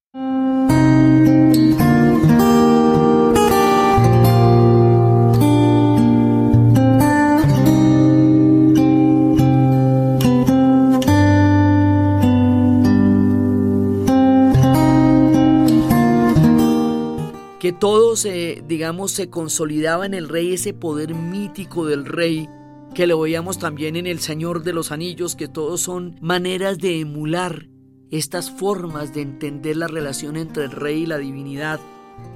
Todo 17.71 18.17
se, 18.17 18.65
digamos, 18.67 19.13
se 19.13 19.31
consolidaba 19.31 20.05
en 20.05 20.15
el 20.15 20.29
rey, 20.29 20.55
ese 20.55 20.75
poder 20.75 21.15
mítico 21.15 21.87
del 21.87 22.05
rey, 22.05 22.49
que 22.93 23.07
lo 23.07 23.21
veíamos 23.21 23.59
también 23.59 23.95
en 23.95 24.09
El 24.09 24.19
Señor 24.19 24.65
de 24.65 24.73
los 24.73 24.91
Anillos, 24.91 25.37
que 25.37 25.47
todos 25.47 25.81
son 25.81 26.17
maneras 26.21 26.79
de 26.79 26.99
emular 26.99 27.69
estas 28.11 28.51
formas 28.51 29.15
de 29.15 29.23
entender 29.23 29.77
la 29.77 29.87
relación 29.87 30.37
entre 30.37 30.65
el 30.65 30.73
rey 30.73 31.03
y 31.03 31.07
la 31.07 31.19
divinidad. 31.19 31.79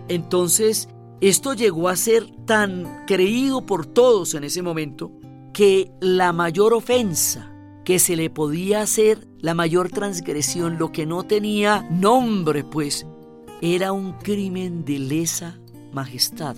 Entonces, 0.09 0.89
esto 1.21 1.55
llegó 1.55 1.89
a 1.89 1.97
ser 1.97 2.27
tan 2.47 3.05
creído 3.07 3.67
por 3.67 3.87
todos 3.87 4.35
en 4.35 4.45
ese 4.45 4.63
momento 4.63 5.13
que 5.53 5.91
la 6.01 6.33
mayor 6.33 6.73
ofensa 6.73 7.53
que 7.85 7.99
se 7.99 8.17
le 8.17 8.31
podía 8.31 8.83
hacer, 8.83 9.27
la 9.39 9.55
mayor 9.55 9.91
transgresión, 9.91 10.77
lo 10.79 10.93
que 10.93 11.07
no 11.07 11.23
tenía 11.23 11.87
nombre, 11.91 12.65
pues, 12.65 13.07
era 13.75 13.93
un 13.93 14.13
crimen 14.13 14.85
de 14.85 14.99
lesa 14.99 15.59
majestad. 15.93 16.57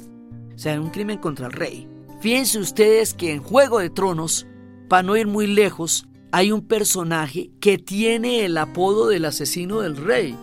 O 0.55 0.59
sea, 0.59 0.81
un 0.81 0.91
crimen 0.91 1.19
contra 1.19 1.47
el 1.47 1.53
rey. 1.53 1.89
Fíjense 2.21 2.59
ustedes 2.59 3.15
que 3.15 3.33
en 3.33 3.43
Juego 3.43 3.79
de 3.79 3.91
Tronos, 3.91 4.47
para 4.89 5.05
no 5.05 5.17
ir 5.17 5.27
muy 5.27 5.47
lejos, 5.47 6.07
hay 6.33 6.53
un 6.53 6.63
personaje 6.63 7.51
que 7.61 7.79
tiene 7.79 8.45
el 8.45 8.59
apodo 8.59 9.09
del 9.09 9.25
asesino 9.25 9.81
del 9.81 9.97
rey, 9.97 10.37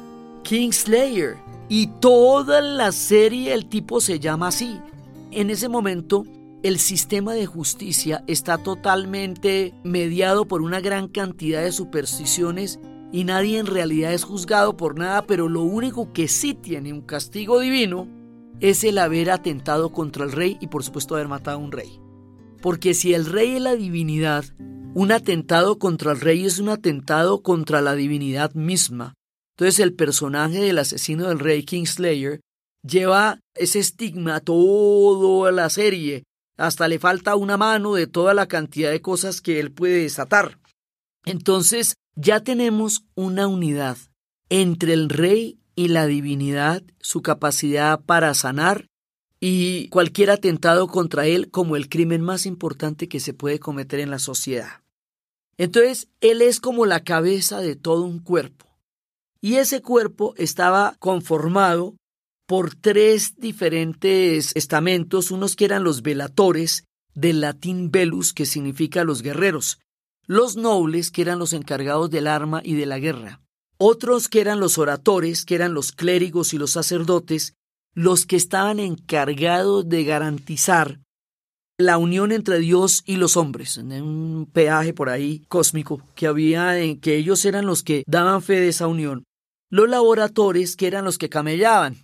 Kingslayer. 0.43 1.35
Y 1.67 1.87
toda 1.99 2.61
la 2.61 2.91
serie 2.91 3.53
el 3.53 3.67
tipo 3.67 3.99
se 3.99 4.19
llama 4.19 4.47
así. 4.47 4.79
En 5.31 5.49
ese 5.49 5.67
momento, 5.67 6.23
el 6.63 6.79
sistema 6.79 7.33
de 7.33 7.45
justicia 7.45 8.23
está 8.25 8.57
totalmente 8.57 9.73
mediado 9.83 10.45
por 10.45 10.61
una 10.61 10.79
gran 10.79 11.07
cantidad 11.07 11.61
de 11.61 11.71
supersticiones 11.71 12.79
y 13.11 13.23
nadie 13.23 13.59
en 13.59 13.65
realidad 13.65 14.13
es 14.13 14.23
juzgado 14.23 14.77
por 14.77 14.97
nada, 14.97 15.25
pero 15.25 15.47
lo 15.47 15.61
único 15.61 16.11
que 16.11 16.27
sí 16.27 16.53
tiene 16.53 16.93
un 16.93 17.01
castigo 17.01 17.59
divino 17.59 18.07
es 18.59 18.83
el 18.83 18.97
haber 18.97 19.31
atentado 19.31 19.91
contra 19.91 20.25
el 20.25 20.31
rey 20.31 20.57
y 20.61 20.67
por 20.67 20.83
supuesto 20.83 21.15
haber 21.15 21.27
matado 21.27 21.57
a 21.57 21.61
un 21.61 21.71
rey. 21.71 21.99
Porque 22.61 22.93
si 22.93 23.13
el 23.13 23.25
rey 23.25 23.55
es 23.55 23.61
la 23.61 23.75
divinidad, 23.75 24.45
un 24.93 25.11
atentado 25.11 25.77
contra 25.77 26.13
el 26.13 26.21
rey 26.21 26.45
es 26.45 26.59
un 26.59 26.69
atentado 26.69 27.41
contra 27.41 27.81
la 27.81 27.95
divinidad 27.95 28.53
misma. 28.53 29.13
Entonces 29.57 29.79
el 29.79 29.93
personaje 29.93 30.59
del 30.59 30.79
asesino 30.79 31.27
del 31.27 31.39
rey 31.39 31.63
Kingslayer 31.63 32.39
lleva 32.81 33.39
ese 33.55 33.79
estigma 33.79 34.39
toda 34.39 35.51
la 35.51 35.69
serie. 35.69 36.23
Hasta 36.57 36.87
le 36.87 36.99
falta 36.99 37.35
una 37.35 37.57
mano 37.57 37.95
de 37.95 38.07
toda 38.07 38.33
la 38.33 38.47
cantidad 38.47 38.91
de 38.91 39.01
cosas 39.01 39.41
que 39.41 39.59
él 39.59 39.71
puede 39.71 40.01
desatar. 40.01 40.59
Entonces 41.25 41.95
ya 42.15 42.41
tenemos 42.41 43.05
una 43.15 43.47
unidad 43.47 43.97
entre 44.49 44.93
el 44.93 45.09
rey 45.09 45.59
y 45.75 45.89
la 45.89 46.05
divinidad, 46.07 46.83
su 46.99 47.21
capacidad 47.21 47.99
para 48.01 48.33
sanar 48.33 48.87
y 49.39 49.89
cualquier 49.89 50.31
atentado 50.31 50.87
contra 50.87 51.27
él 51.27 51.51
como 51.51 51.75
el 51.75 51.89
crimen 51.89 52.21
más 52.21 52.45
importante 52.45 53.07
que 53.09 53.19
se 53.19 53.33
puede 53.33 53.59
cometer 53.59 53.99
en 53.99 54.09
la 54.09 54.19
sociedad. 54.19 54.81
Entonces, 55.57 56.09
él 56.21 56.41
es 56.41 56.59
como 56.59 56.85
la 56.85 57.03
cabeza 57.03 57.59
de 57.59 57.75
todo 57.75 58.03
un 58.03 58.19
cuerpo. 58.19 58.65
Y 59.41 59.55
ese 59.55 59.81
cuerpo 59.81 60.33
estaba 60.37 60.95
conformado 60.99 61.95
por 62.47 62.75
tres 62.75 63.35
diferentes 63.37 64.51
estamentos, 64.55 65.31
unos 65.31 65.55
que 65.55 65.65
eran 65.65 65.83
los 65.83 66.01
velatores, 66.01 66.85
del 67.13 67.41
latín 67.41 67.91
velus, 67.91 68.33
que 68.33 68.45
significa 68.45 69.03
los 69.03 69.21
guerreros, 69.21 69.79
los 70.27 70.55
nobles, 70.55 71.11
que 71.11 71.21
eran 71.21 71.39
los 71.39 71.53
encargados 71.53 72.09
del 72.09 72.27
arma 72.27 72.61
y 72.63 72.75
de 72.75 72.85
la 72.85 72.99
guerra, 72.99 73.41
otros 73.77 74.29
que 74.29 74.41
eran 74.41 74.59
los 74.59 74.77
oradores, 74.77 75.45
que 75.45 75.55
eran 75.55 75.73
los 75.73 75.91
clérigos 75.91 76.53
y 76.53 76.57
los 76.57 76.71
sacerdotes, 76.71 77.53
los 77.93 78.25
que 78.25 78.35
estaban 78.35 78.79
encargados 78.79 79.87
de 79.87 80.03
garantizar 80.03 80.99
la 81.77 81.97
unión 81.97 82.31
entre 82.31 82.59
Dios 82.59 83.03
y 83.05 83.17
los 83.17 83.35
hombres, 83.35 83.77
en 83.77 83.91
un 83.91 84.49
peaje 84.51 84.93
por 84.93 85.09
ahí 85.09 85.43
cósmico 85.47 86.01
que 86.15 86.27
había 86.27 86.79
en 86.79 86.99
que 86.99 87.17
ellos 87.17 87.43
eran 87.45 87.65
los 87.65 87.83
que 87.83 88.03
daban 88.07 88.41
fe 88.41 88.59
de 88.59 88.69
esa 88.69 88.87
unión. 88.87 89.25
Los 89.69 89.89
laboradores, 89.89 90.75
que 90.77 90.87
eran 90.87 91.03
los 91.03 91.17
que 91.17 91.29
camellaban. 91.29 91.97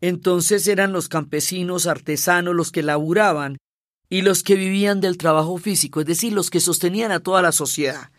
Entonces 0.00 0.68
eran 0.68 0.92
los 0.92 1.08
campesinos, 1.08 1.88
artesanos, 1.88 2.54
los 2.54 2.70
que 2.70 2.84
laburaban 2.84 3.58
y 4.10 4.22
los 4.22 4.42
que 4.42 4.54
vivían 4.54 5.00
del 5.00 5.18
trabajo 5.18 5.58
físico, 5.58 6.00
es 6.00 6.06
decir, 6.06 6.32
los 6.32 6.50
que 6.50 6.60
sostenían 6.60 7.12
a 7.12 7.20
toda 7.20 7.42
la 7.42 7.52
sociedad. 7.52 8.10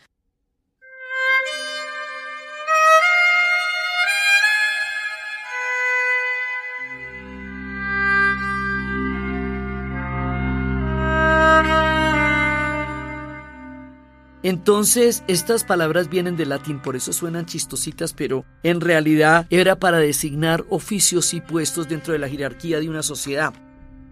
Entonces, 14.41 15.23
estas 15.27 15.65
palabras 15.65 16.09
vienen 16.09 16.37
del 16.37 16.49
latín, 16.49 16.81
por 16.81 16.95
eso 16.95 17.11
suenan 17.11 17.45
chistositas, 17.45 18.13
pero 18.13 18.45
en 18.63 18.79
realidad 18.79 19.45
era 19.49 19.77
para 19.77 19.97
designar 19.97 20.63
oficios 20.69 21.33
y 21.33 21.41
puestos 21.41 21.89
dentro 21.89 22.13
de 22.13 22.19
la 22.19 22.29
jerarquía 22.29 22.79
de 22.79 22.89
una 22.89 23.03
sociedad. 23.03 23.53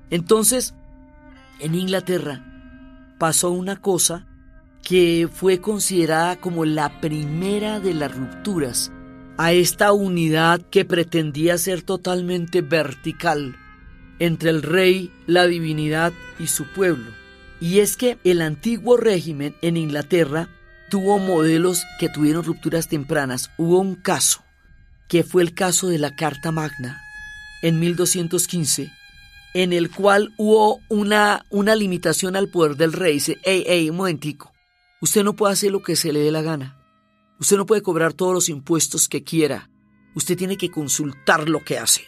Entonces, 0.09 0.75
en 1.59 1.75
Inglaterra 1.75 2.43
pasó 3.17 3.51
una 3.51 3.75
cosa 3.77 4.25
que 4.83 5.27
fue 5.31 5.59
considerada 5.59 6.37
como 6.37 6.65
la 6.65 7.01
primera 7.01 7.79
de 7.79 7.93
las 7.93 8.15
rupturas 8.15 8.91
a 9.37 9.51
esta 9.51 9.91
unidad 9.91 10.61
que 10.61 10.85
pretendía 10.85 11.57
ser 11.57 11.81
totalmente 11.81 12.61
vertical 12.61 13.55
entre 14.19 14.49
el 14.49 14.63
rey, 14.63 15.11
la 15.27 15.45
divinidad 15.45 16.13
y 16.39 16.47
su 16.47 16.65
pueblo. 16.65 17.11
Y 17.59 17.79
es 17.79 17.97
que 17.97 18.17
el 18.23 18.41
antiguo 18.41 18.97
régimen 18.97 19.55
en 19.61 19.77
Inglaterra 19.77 20.49
tuvo 20.89 21.19
modelos 21.19 21.83
que 21.99 22.09
tuvieron 22.09 22.43
rupturas 22.43 22.87
tempranas. 22.87 23.51
Hubo 23.57 23.79
un 23.79 23.95
caso, 23.95 24.43
que 25.07 25.23
fue 25.23 25.43
el 25.43 25.53
caso 25.53 25.87
de 25.87 25.99
la 25.99 26.15
Carta 26.15 26.51
Magna, 26.51 27.01
en 27.61 27.79
1215, 27.79 28.91
en 29.57 29.73
el 29.73 29.89
cual 29.89 30.35
hubo 30.37 30.81
una, 30.87 31.43
una 31.49 31.75
limitación 31.75 32.35
al 32.35 32.47
poder 32.47 32.75
del 32.75 32.93
rey. 32.93 33.13
Dice, 33.13 33.39
hey, 33.43 33.63
hey, 33.65 33.89
un 33.89 33.97
momentico, 33.97 34.53
usted 35.01 35.23
no 35.23 35.35
puede 35.35 35.53
hacer 35.53 35.71
lo 35.71 35.81
que 35.81 35.95
se 35.95 36.13
le 36.13 36.19
dé 36.19 36.29
la 36.29 36.43
gana. 36.43 36.77
Usted 37.39 37.57
no 37.57 37.65
puede 37.65 37.81
cobrar 37.81 38.13
todos 38.13 38.35
los 38.35 38.49
impuestos 38.49 39.07
que 39.07 39.23
quiera. 39.23 39.71
Usted 40.13 40.37
tiene 40.37 40.57
que 40.57 40.69
consultar 40.69 41.49
lo 41.49 41.63
que 41.63 41.79
hace. 41.79 42.03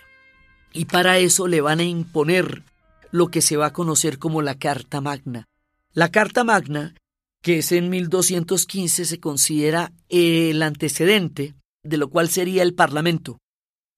Y 0.74 0.86
para 0.86 1.18
eso 1.18 1.48
le 1.48 1.60
van 1.60 1.80
a 1.80 1.84
imponer 1.84 2.64
lo 3.10 3.30
que 3.30 3.42
se 3.42 3.58
va 3.58 3.68
a 3.68 3.74
conocer 3.74 4.20
como 4.20 4.44
la 4.44 4.54
Carta 4.54 5.02
Magna. 5.02 5.48
La 5.92 6.12
Carta 6.12 6.44
Magna, 6.44 6.94
que 7.42 7.58
es 7.58 7.72
en 7.72 7.90
1215, 7.90 9.06
se 9.06 9.20
considera 9.20 9.92
el 10.08 10.62
antecedente 10.62 11.56
de 11.82 11.98
lo 11.98 12.12
cual 12.12 12.30
sería 12.30 12.62
el 12.62 12.76
Parlamento. 12.76 13.40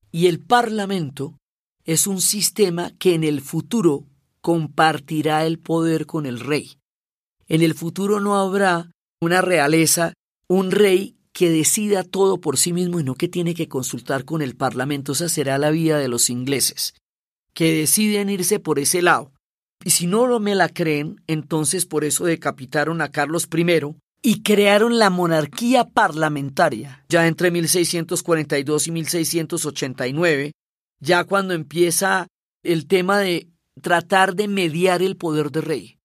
Y 0.10 0.28
el 0.28 0.40
Parlamento 0.40 1.36
es 1.86 2.08
un 2.08 2.22
sistema 2.22 2.92
que 2.98 3.14
en 3.14 3.24
el 3.24 3.42
futuro 3.42 4.06
compartirá 4.42 5.46
el 5.46 5.60
poder 5.60 6.06
con 6.06 6.26
el 6.26 6.40
rey. 6.40 6.78
En 7.48 7.62
el 7.62 7.74
futuro 7.74 8.20
no 8.20 8.40
habrá 8.40 8.92
una 9.22 9.42
realeza, 9.42 10.14
un 10.48 10.72
rey 10.72 11.16
que 11.34 11.50
decida 11.50 12.04
todo 12.04 12.40
por 12.42 12.58
sí 12.58 12.74
mismo 12.74 13.00
y 13.00 13.04
no 13.04 13.16
que 13.16 13.28
tiene 13.28 13.54
que 13.54 13.68
consultar 13.68 14.26
con 14.26 14.42
el 14.42 14.56
Parlamento. 14.56 15.14
Esa 15.14 15.30
será 15.30 15.58
la 15.58 15.70
vida 15.70 15.98
de 15.98 16.08
los 16.08 16.30
ingleses 16.30 16.94
que 17.54 17.74
deciden 17.74 18.30
irse 18.30 18.60
por 18.60 18.80
ese 18.80 19.02
lado. 19.02 19.32
Y 19.84 19.92
si 19.92 20.08
no 20.08 20.40
me 20.40 20.56
la 20.56 20.70
creen, 20.70 21.22
entonces 21.28 21.86
por 21.86 22.04
eso 22.04 22.26
decapitaron 22.26 23.02
a 23.02 23.10
Carlos 23.10 23.48
I 23.52 23.96
y 24.22 24.44
crearon 24.44 25.00
la 25.00 25.10
monarquía 25.10 25.90
parlamentaria, 25.90 27.04
ya 27.10 27.28
entre 27.28 27.50
1642 27.50 28.88
y 28.88 28.92
1689, 28.92 30.52
ya 31.02 31.26
cuando 31.26 31.54
empieza 31.54 32.28
el 32.64 32.88
tema 32.88 33.20
de 33.20 33.50
tratar 33.82 34.36
de 34.36 34.48
mediar 34.48 35.02
el 35.02 35.18
poder 35.18 35.52
del 35.52 35.64
rey. 35.64 36.00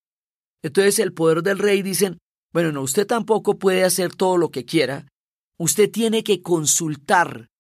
Entonces 0.63 0.99
el 0.99 1.13
poder 1.13 1.43
del 1.43 1.59
rey 1.59 1.83
dicen, 1.83 2.19
bueno, 2.53 2.73
no, 2.73 2.83
usted 2.83 3.07
tampoco 3.07 3.59
puede 3.59 3.85
hacer 3.85 4.15
todo 4.15 4.39
lo 4.39 4.51
que 4.51 4.65
quiera, 4.65 5.07
usted 5.59 5.91
tiene 5.91 6.25
que 6.25 6.43
consultar 6.43 7.51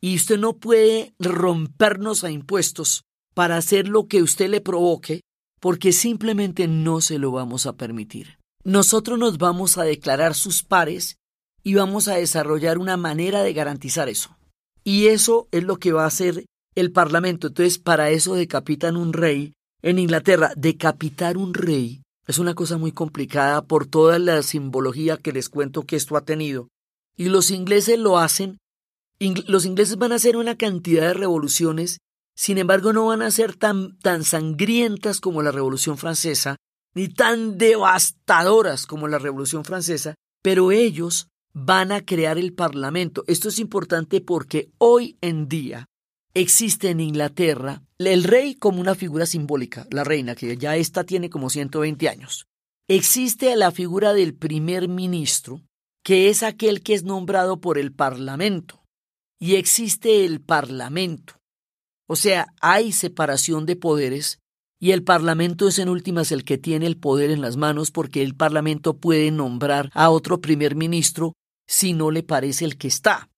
y 0.00 0.16
usted 0.16 0.38
no 0.38 0.58
puede 0.58 1.14
rompernos 1.18 2.22
a 2.22 2.30
impuestos 2.30 3.04
para 3.34 3.56
hacer 3.56 3.88
lo 3.88 4.08
que 4.08 4.22
usted 4.22 4.50
le 4.50 4.60
provoque, 4.60 5.22
porque 5.60 5.92
simplemente 5.92 6.68
no 6.68 7.00
se 7.00 7.18
lo 7.18 7.30
vamos 7.30 7.66
a 7.66 7.76
permitir. 7.76 8.38
Nosotros 8.64 9.18
nos 9.18 9.38
vamos 9.38 9.78
a 9.78 9.84
declarar 9.84 10.34
sus 10.34 10.62
pares 10.62 11.16
y 11.62 11.74
vamos 11.74 12.08
a 12.08 12.16
desarrollar 12.16 12.78
una 12.78 12.96
manera 12.96 13.42
de 13.42 13.52
garantizar 13.52 14.08
eso. 14.08 14.36
Y 14.84 15.06
eso 15.06 15.48
es 15.52 15.62
lo 15.62 15.78
que 15.78 15.92
va 15.92 16.04
a 16.04 16.08
hacer 16.08 16.44
el 16.74 16.92
Parlamento. 16.92 17.48
Entonces, 17.48 17.78
para 17.78 18.10
eso 18.10 18.34
decapitan 18.34 18.96
un 18.96 19.12
rey. 19.12 19.52
En 19.82 19.98
Inglaterra, 19.98 20.52
decapitar 20.56 21.36
un 21.36 21.54
rey 21.54 22.02
es 22.26 22.38
una 22.38 22.54
cosa 22.54 22.78
muy 22.78 22.92
complicada 22.92 23.62
por 23.62 23.86
toda 23.86 24.18
la 24.18 24.42
simbología 24.42 25.16
que 25.16 25.32
les 25.32 25.48
cuento 25.48 25.82
que 25.82 25.96
esto 25.96 26.16
ha 26.16 26.24
tenido. 26.24 26.68
Y 27.16 27.28
los 27.28 27.50
ingleses 27.50 27.98
lo 27.98 28.18
hacen. 28.18 28.58
los 29.18 29.66
ingleses 29.66 29.96
van 29.96 30.12
a 30.12 30.16
hacer 30.16 30.36
una 30.36 30.56
cantidad 30.56 31.08
de 31.08 31.14
revoluciones 31.14 31.98
Sin 32.34 32.58
embargo, 32.58 32.92
no 32.92 33.06
van 33.06 33.22
a 33.22 33.30
ser 33.30 33.56
tan, 33.56 33.98
tan 33.98 34.24
sangrientas 34.24 35.20
como 35.20 35.42
la 35.42 35.52
Revolución 35.52 35.98
Francesa, 35.98 36.56
ni 36.94 37.08
tan 37.08 37.58
devastadoras 37.58 38.86
como 38.86 39.06
la 39.06 39.18
Revolución 39.18 39.66
Francesa, 39.66 40.14
pero 40.40 40.72
ellos 40.72 41.28
van 41.52 41.92
a 41.92 42.00
crear 42.06 42.38
el 42.38 42.54
Parlamento. 42.54 43.22
Esto 43.26 43.50
es 43.50 43.58
importante 43.58 44.22
porque 44.22 44.70
hoy 44.78 45.18
en 45.20 45.46
día 45.46 45.90
existe 46.34 46.90
en 46.90 47.00
Inglaterra 47.00 47.82
el 47.98 48.24
rey 48.24 48.54
como 48.54 48.80
una 48.80 48.94
figura 48.94 49.26
simbólica, 49.26 49.86
la 49.90 50.04
reina, 50.04 50.34
que 50.34 50.56
ya 50.56 50.76
esta 50.76 51.04
tiene 51.04 51.30
como 51.30 51.50
120 51.50 52.08
años. 52.08 52.46
Existe 52.88 53.54
la 53.56 53.70
figura 53.70 54.12
del 54.12 54.34
primer 54.34 54.88
ministro, 54.88 55.62
que 56.02 56.28
es 56.28 56.42
aquel 56.42 56.82
que 56.82 56.94
es 56.94 57.04
nombrado 57.04 57.60
por 57.60 57.78
el 57.78 57.92
Parlamento. 57.92 58.82
Y 59.38 59.56
existe 59.56 60.24
el 60.24 60.40
Parlamento. 60.40 61.34
O 62.08 62.16
sea, 62.16 62.46
hay 62.60 62.92
separación 62.92 63.66
de 63.66 63.76
poderes 63.76 64.38
y 64.80 64.90
el 64.90 65.04
Parlamento 65.04 65.68
es 65.68 65.78
en 65.78 65.88
últimas 65.88 66.32
el 66.32 66.44
que 66.44 66.58
tiene 66.58 66.86
el 66.86 66.96
poder 66.96 67.30
en 67.30 67.40
las 67.40 67.56
manos 67.56 67.92
porque 67.92 68.22
el 68.22 68.34
Parlamento 68.34 68.96
puede 68.96 69.30
nombrar 69.30 69.90
a 69.94 70.10
otro 70.10 70.40
primer 70.40 70.74
ministro 70.74 71.34
si 71.68 71.92
no 71.92 72.10
le 72.10 72.24
parece 72.24 72.64
el 72.64 72.76
que 72.76 72.88
está. 72.88 73.30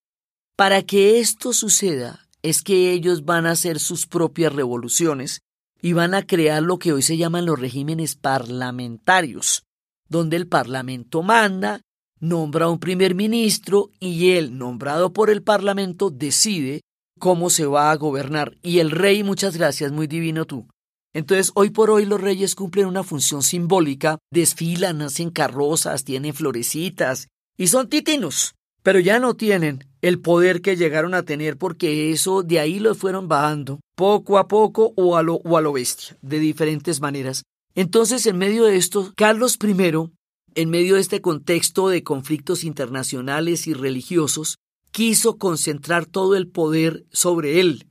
Para 0.57 0.83
que 0.83 1.21
esto 1.21 1.53
suceda 1.53 2.24
es 2.45 2.61
que 2.63 2.93
ellos 2.93 3.25
van 3.25 3.47
a 3.47 3.53
hacer 3.53 3.81
sus 3.81 4.07
propias 4.07 4.53
revoluciones 4.53 5.41
y 5.81 5.95
van 5.95 6.13
a 6.13 6.27
crear 6.27 6.63
lo 6.63 6.79
que 6.79 6.93
hoy 6.93 7.01
se 7.01 7.17
llaman 7.17 7.47
los 7.47 7.59
regímenes 7.59 8.17
parlamentarios, 8.17 9.65
donde 10.11 10.37
el 10.37 10.47
Parlamento 10.47 11.23
manda, 11.23 11.81
nombra 12.21 12.67
a 12.67 12.71
un 12.71 12.79
primer 12.79 13.15
ministro 13.15 13.91
y 13.99 14.33
él, 14.33 14.59
nombrado 14.59 15.15
por 15.15 15.31
el 15.31 15.43
Parlamento, 15.43 16.11
decide 16.11 16.83
cómo 17.19 17.49
se 17.49 17.65
va 17.65 17.91
a 17.91 17.97
gobernar. 17.97 18.59
Y 18.63 18.81
el 18.81 18.91
rey, 18.91 19.25
muchas 19.25 19.57
gracias, 19.57 19.91
muy 19.91 20.07
divino 20.07 20.45
tú. 20.45 20.69
Entonces, 21.15 21.51
hoy 21.55 21.71
por 21.71 21.89
hoy 21.89 22.05
los 22.05 22.21
reyes 22.21 22.55
cumplen 22.55 22.87
una 22.87 23.05
función 23.05 23.43
simbólica, 23.43 24.19
desfilan, 24.31 25.01
hacen 25.01 25.31
carrozas, 25.31 26.05
tienen 26.05 26.35
florecitas 26.35 27.29
y 27.57 27.69
son 27.69 27.89
titinos, 27.89 28.55
pero 28.83 29.01
ya 29.01 29.19
no 29.19 29.33
tienen 29.33 29.87
el 30.05 30.21
poder 30.21 30.61
que 30.61 30.77
llegaron 30.77 31.15
a 31.15 31.23
tener 31.23 31.57
porque 31.57 32.13
eso 32.13 32.43
de 32.43 32.61
ahí 32.61 32.79
lo 32.79 32.95
fueron 32.95 33.27
bajando, 33.27 33.81
poco 33.97 34.37
a 34.37 34.49
poco 34.49 34.93
o 34.97 35.17
a 35.17 35.23
lo, 35.23 35.37
o 35.37 35.57
a 35.57 35.63
lo 35.63 35.73
bestia, 35.73 36.19
de 36.21 36.39
diferentes 36.41 37.01
maneras. 37.01 37.45
Entonces, 37.75 38.27
en 38.27 38.37
medio 38.37 38.65
de 38.65 38.77
esto, 38.77 39.15
Carlos 39.17 39.59
I, 39.63 40.11
en 40.57 40.69
medio 40.69 40.97
de 40.97 41.01
este 41.01 41.23
contexto 41.23 41.89
de 41.89 42.03
conflictos 42.03 42.65
internacionales 42.65 43.67
y 43.67 43.73
religiosos, 43.73 44.59
quiso 44.91 45.39
concentrar 45.39 46.05
todo 46.05 46.37
el 46.37 46.49
poder 46.49 47.07
sobre 47.11 47.61
él, 47.61 47.87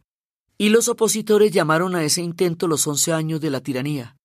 y 0.60 0.70
los 0.70 0.90
opositores 0.90 1.52
llamaron 1.52 1.96
a 1.96 2.04
ese 2.04 2.22
intento 2.22 2.68
los 2.68 2.86
once 2.86 3.12
años 3.12 3.42
de 3.42 3.50
la 3.50 3.62
tiranía. 3.62 4.18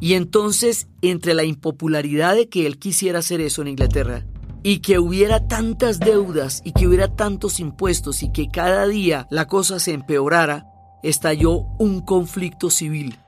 Y 0.00 0.14
entonces, 0.14 0.88
entre 1.02 1.34
la 1.34 1.44
impopularidad 1.44 2.34
de 2.34 2.48
que 2.48 2.66
él 2.66 2.78
quisiera 2.78 3.18
hacer 3.18 3.40
eso 3.40 3.62
en 3.62 3.68
Inglaterra, 3.68 4.24
y 4.62 4.80
que 4.80 4.98
hubiera 4.98 5.46
tantas 5.46 5.98
deudas 6.00 6.62
y 6.64 6.72
que 6.72 6.86
hubiera 6.86 7.08
tantos 7.08 7.60
impuestos 7.60 8.22
y 8.22 8.32
que 8.32 8.48
cada 8.48 8.86
día 8.86 9.26
la 9.30 9.46
cosa 9.46 9.78
se 9.78 9.92
empeorara, 9.92 10.66
estalló 11.02 11.66
un 11.78 12.00
conflicto 12.00 12.70
civil. 12.70 13.18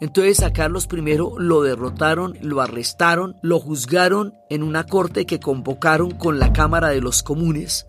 Entonces 0.00 0.42
a 0.42 0.52
Carlos 0.52 0.88
I 0.92 1.16
lo 1.38 1.62
derrotaron, 1.62 2.36
lo 2.40 2.60
arrestaron, 2.60 3.36
lo 3.42 3.58
juzgaron 3.58 4.34
en 4.48 4.62
una 4.62 4.84
corte 4.84 5.26
que 5.26 5.40
convocaron 5.40 6.12
con 6.12 6.38
la 6.38 6.52
Cámara 6.52 6.90
de 6.90 7.00
los 7.00 7.24
Comunes. 7.24 7.87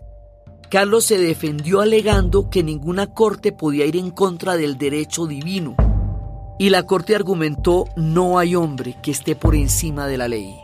Carlos 0.70 1.04
se 1.04 1.18
defendió 1.18 1.80
alegando 1.80 2.48
que 2.48 2.62
ninguna 2.62 3.08
corte 3.12 3.50
podía 3.50 3.86
ir 3.86 3.96
en 3.96 4.12
contra 4.12 4.56
del 4.56 4.78
derecho 4.78 5.26
divino. 5.26 5.74
Y 6.60 6.70
la 6.70 6.86
corte 6.86 7.16
argumentó 7.16 7.86
no 7.96 8.38
hay 8.38 8.54
hombre 8.54 8.96
que 9.02 9.10
esté 9.10 9.34
por 9.34 9.56
encima 9.56 10.06
de 10.06 10.16
la 10.16 10.28
ley. 10.28 10.54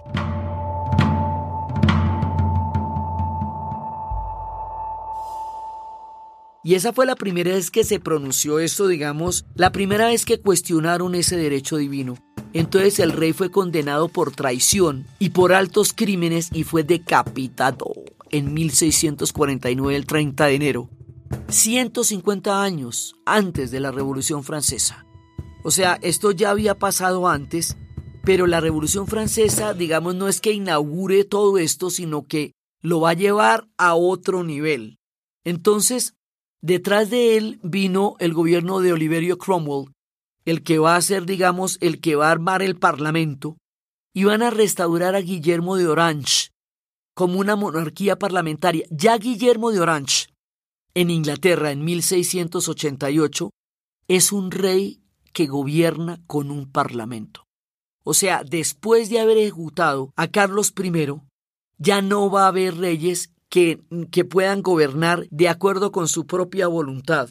Y 6.62 6.75
esa 6.77 6.92
fue 6.92 7.05
la 7.05 7.16
primera 7.16 7.51
vez 7.51 7.73
que 7.73 7.83
se 7.83 7.99
pronunció 7.99 8.61
esto, 8.61 8.87
digamos, 8.87 9.45
la 9.57 9.73
primera 9.73 10.07
vez 10.07 10.25
que 10.25 10.40
cuestionaron 10.40 11.16
ese 11.16 11.37
derecho 11.37 11.79
divino. 11.79 12.16
Entonces 12.53 13.01
el 13.01 13.11
rey 13.11 13.33
fue 13.33 13.51
condenado 13.51 14.07
por 14.07 14.31
traición 14.31 15.05
y 15.19 15.31
por 15.31 15.53
altos 15.53 15.92
crímenes 15.92 16.51
y 16.53 16.62
fue 16.62 16.85
decapitado 16.85 17.92
en 18.30 18.54
1649, 18.54 19.96
el 19.96 20.06
30 20.06 20.46
de 20.46 20.54
enero, 20.54 20.90
150 21.48 22.62
años 22.62 23.16
antes 23.24 23.70
de 23.70 23.80
la 23.80 23.92
Revolución 23.92 24.44
Francesa. 24.44 25.06
O 25.64 25.70
sea, 25.70 25.98
esto 26.02 26.30
ya 26.30 26.50
había 26.50 26.78
pasado 26.78 27.28
antes, 27.28 27.76
pero 28.24 28.46
la 28.46 28.60
Revolución 28.60 29.06
Francesa, 29.06 29.74
digamos, 29.74 30.14
no 30.14 30.28
es 30.28 30.40
que 30.40 30.52
inaugure 30.52 31.24
todo 31.24 31.58
esto, 31.58 31.90
sino 31.90 32.26
que 32.26 32.52
lo 32.80 33.00
va 33.00 33.10
a 33.10 33.14
llevar 33.14 33.68
a 33.76 33.94
otro 33.94 34.44
nivel. 34.44 34.98
Entonces, 35.44 36.16
Detrás 36.66 37.10
de 37.10 37.36
él 37.36 37.60
vino 37.62 38.16
el 38.18 38.34
gobierno 38.34 38.80
de 38.80 38.92
Oliverio 38.92 39.38
Cromwell, 39.38 39.92
el 40.44 40.64
que 40.64 40.80
va 40.80 40.96
a 40.96 41.00
ser, 41.00 41.24
digamos, 41.24 41.78
el 41.80 42.00
que 42.00 42.16
va 42.16 42.26
a 42.26 42.32
armar 42.32 42.60
el 42.60 42.76
parlamento, 42.76 43.56
y 44.12 44.24
van 44.24 44.42
a 44.42 44.50
restaurar 44.50 45.14
a 45.14 45.20
Guillermo 45.20 45.76
de 45.76 45.86
Orange 45.86 46.48
como 47.16 47.40
una 47.40 47.57
monarquía 47.57 48.18
parlamentaria. 48.18 48.87
Ya 48.90 49.16
Guillermo 49.16 49.72
de 49.72 49.81
Orange, 49.81 50.26
en 50.94 51.09
Inglaterra 51.09 51.72
en 51.72 51.83
1688, 51.83 53.50
es 54.07 54.33
un 54.33 54.50
rey 54.50 55.00
que 55.33 55.46
gobierna 55.46 56.20
con 56.26 56.50
un 56.50 56.70
parlamento. 56.70 57.46
O 58.05 58.12
sea, 58.12 58.44
después 58.44 59.09
de 59.09 59.18
haber 59.18 59.38
ejecutado 59.38 60.12
a 60.14 60.29
Carlos 60.29 60.74
I, 60.79 61.14
ya 61.79 62.02
no 62.02 62.31
va 62.31 62.44
a 62.44 62.48
haber 62.48 62.76
reyes 62.76 63.31
que, 63.48 63.79
puedan 64.29 64.61
gobernar 64.61 65.26
de 65.31 65.48
acuerdo 65.48 65.92
con 65.92 66.09
su 66.09 66.26
propia 66.26 66.68
voluntad. 66.68 67.31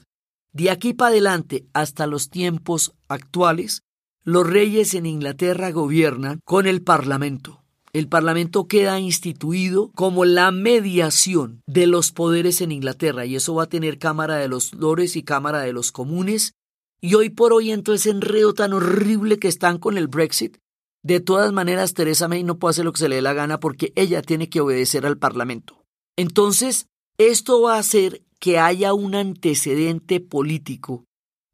De 0.51 0.71
aquí 0.71 0.93
para 0.93 1.09
adelante, 1.09 1.67
hasta 1.73 2.07
los 2.07 2.31
tiempos 2.31 2.93
actuales, 3.07 3.81
los 4.23 4.49
reyes 4.49 4.95
en 4.95 5.05
Inglaterra 5.05 5.69
gobiernan 5.69 6.39
con 6.43 6.65
el 6.65 6.81
Parlamento. 6.81 7.64
El 7.95 8.09
Parlamento 8.09 8.67
queda 8.67 8.99
instituido 8.99 9.89
como 9.95 10.25
la 10.25 10.51
mediación 10.51 11.61
de 11.65 11.87
los 11.87 12.11
poderes 12.11 12.59
en 12.59 12.73
Inglaterra 12.73 13.25
y 13.25 13.37
eso 13.37 13.55
va 13.55 13.63
a 13.63 13.69
tener 13.69 13.99
Cámara 13.99 14.35
de 14.35 14.49
los 14.49 14.73
Lores 14.73 15.15
y 15.15 15.23
Cámara 15.23 15.61
de 15.61 15.71
los 15.71 15.93
Comunes. 15.93 16.55
Y 16.99 17.13
hoy 17.13 17.29
por 17.29 17.53
hoy 17.53 17.71
entonces 17.71 18.07
ese 18.07 18.13
enredo 18.13 18.53
tan 18.53 18.73
horrible 18.73 19.39
que 19.39 19.47
están 19.47 19.77
con 19.77 19.97
el 19.97 20.09
Brexit, 20.09 20.57
de 21.03 21.21
todas 21.21 21.53
maneras 21.53 21.93
Teresa 21.93 22.27
May 22.27 22.43
no 22.43 22.59
puede 22.59 22.71
hacer 22.71 22.83
lo 22.83 22.91
que 22.91 22.99
se 22.99 23.07
le 23.07 23.15
dé 23.15 23.21
la 23.21 23.31
gana 23.31 23.61
porque 23.61 23.93
ella 23.95 24.21
tiene 24.21 24.49
que 24.49 24.59
obedecer 24.59 25.05
al 25.05 25.17
Parlamento. 25.17 25.81
Entonces, 26.17 26.87
esto 27.17 27.61
va 27.61 27.75
a 27.75 27.79
hacer 27.79 28.23
que 28.41 28.59
haya 28.59 28.93
un 28.93 29.15
antecedente 29.15 30.19
político 30.19 31.05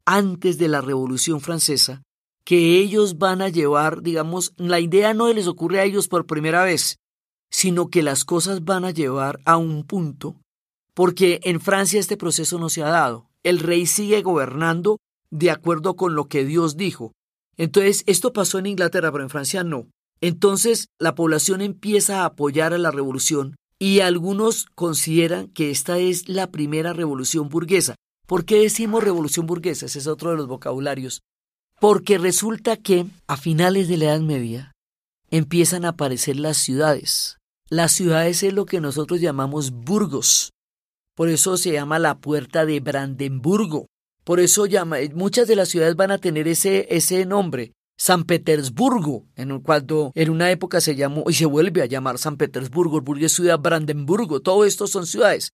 antes 0.04 0.58
de 0.58 0.66
la 0.66 0.80
Revolución 0.80 1.40
Francesa 1.40 2.02
que 2.44 2.78
ellos 2.78 3.18
van 3.18 3.42
a 3.42 3.48
llevar, 3.48 4.02
digamos, 4.02 4.52
la 4.56 4.80
idea 4.80 5.14
no 5.14 5.32
les 5.32 5.46
ocurre 5.46 5.80
a 5.80 5.84
ellos 5.84 6.08
por 6.08 6.26
primera 6.26 6.64
vez, 6.64 6.98
sino 7.50 7.88
que 7.88 8.02
las 8.02 8.24
cosas 8.24 8.64
van 8.64 8.84
a 8.84 8.90
llevar 8.90 9.40
a 9.44 9.56
un 9.56 9.84
punto, 9.84 10.36
porque 10.94 11.40
en 11.44 11.60
Francia 11.60 12.00
este 12.00 12.16
proceso 12.16 12.58
no 12.58 12.68
se 12.68 12.82
ha 12.82 12.88
dado. 12.88 13.28
El 13.42 13.58
rey 13.58 13.86
sigue 13.86 14.22
gobernando 14.22 14.98
de 15.30 15.50
acuerdo 15.50 15.96
con 15.96 16.14
lo 16.14 16.26
que 16.28 16.44
Dios 16.44 16.76
dijo. 16.76 17.12
Entonces, 17.56 18.04
esto 18.06 18.32
pasó 18.32 18.58
en 18.58 18.66
Inglaterra, 18.66 19.12
pero 19.12 19.24
en 19.24 19.30
Francia 19.30 19.64
no. 19.64 19.86
Entonces, 20.20 20.88
la 20.98 21.14
población 21.14 21.60
empieza 21.60 22.22
a 22.22 22.26
apoyar 22.26 22.72
a 22.72 22.78
la 22.78 22.90
revolución 22.90 23.56
y 23.78 24.00
algunos 24.00 24.66
consideran 24.74 25.48
que 25.48 25.70
esta 25.70 25.98
es 25.98 26.28
la 26.28 26.50
primera 26.50 26.92
revolución 26.92 27.48
burguesa. 27.48 27.96
¿Por 28.26 28.44
qué 28.44 28.60
decimos 28.60 29.02
revolución 29.02 29.46
burguesa? 29.46 29.86
Ese 29.86 29.98
es 29.98 30.06
otro 30.06 30.30
de 30.30 30.36
los 30.36 30.46
vocabularios. 30.46 31.22
Porque 31.82 32.16
resulta 32.16 32.76
que 32.76 33.06
a 33.26 33.36
finales 33.36 33.88
de 33.88 33.96
la 33.96 34.04
Edad 34.04 34.20
Media 34.20 34.70
empiezan 35.32 35.84
a 35.84 35.88
aparecer 35.88 36.36
las 36.36 36.58
ciudades. 36.58 37.38
Las 37.68 37.90
ciudades 37.90 38.44
es 38.44 38.52
lo 38.52 38.66
que 38.66 38.80
nosotros 38.80 39.20
llamamos 39.20 39.72
burgos. 39.72 40.52
Por 41.16 41.28
eso 41.28 41.56
se 41.56 41.72
llama 41.72 41.98
la 41.98 42.18
puerta 42.18 42.64
de 42.66 42.78
Brandenburgo. 42.78 43.86
Por 44.22 44.38
eso 44.38 44.66
llama, 44.66 44.98
muchas 45.12 45.48
de 45.48 45.56
las 45.56 45.70
ciudades 45.70 45.96
van 45.96 46.12
a 46.12 46.18
tener 46.18 46.46
ese, 46.46 46.86
ese 46.94 47.26
nombre. 47.26 47.72
San 47.98 48.22
Petersburgo, 48.26 49.26
en 49.34 49.58
cuando 49.58 50.12
en 50.14 50.30
una 50.30 50.52
época 50.52 50.80
se 50.80 50.94
llamó 50.94 51.24
y 51.26 51.32
se 51.32 51.46
vuelve 51.46 51.82
a 51.82 51.86
llamar 51.86 52.18
San 52.18 52.36
Petersburgo, 52.36 53.00
Burgo 53.00 53.26
es 53.26 53.32
ciudad 53.32 53.58
Brandenburgo, 53.58 54.38
todo 54.38 54.64
esto 54.64 54.86
son 54.86 55.04
ciudades. 55.04 55.50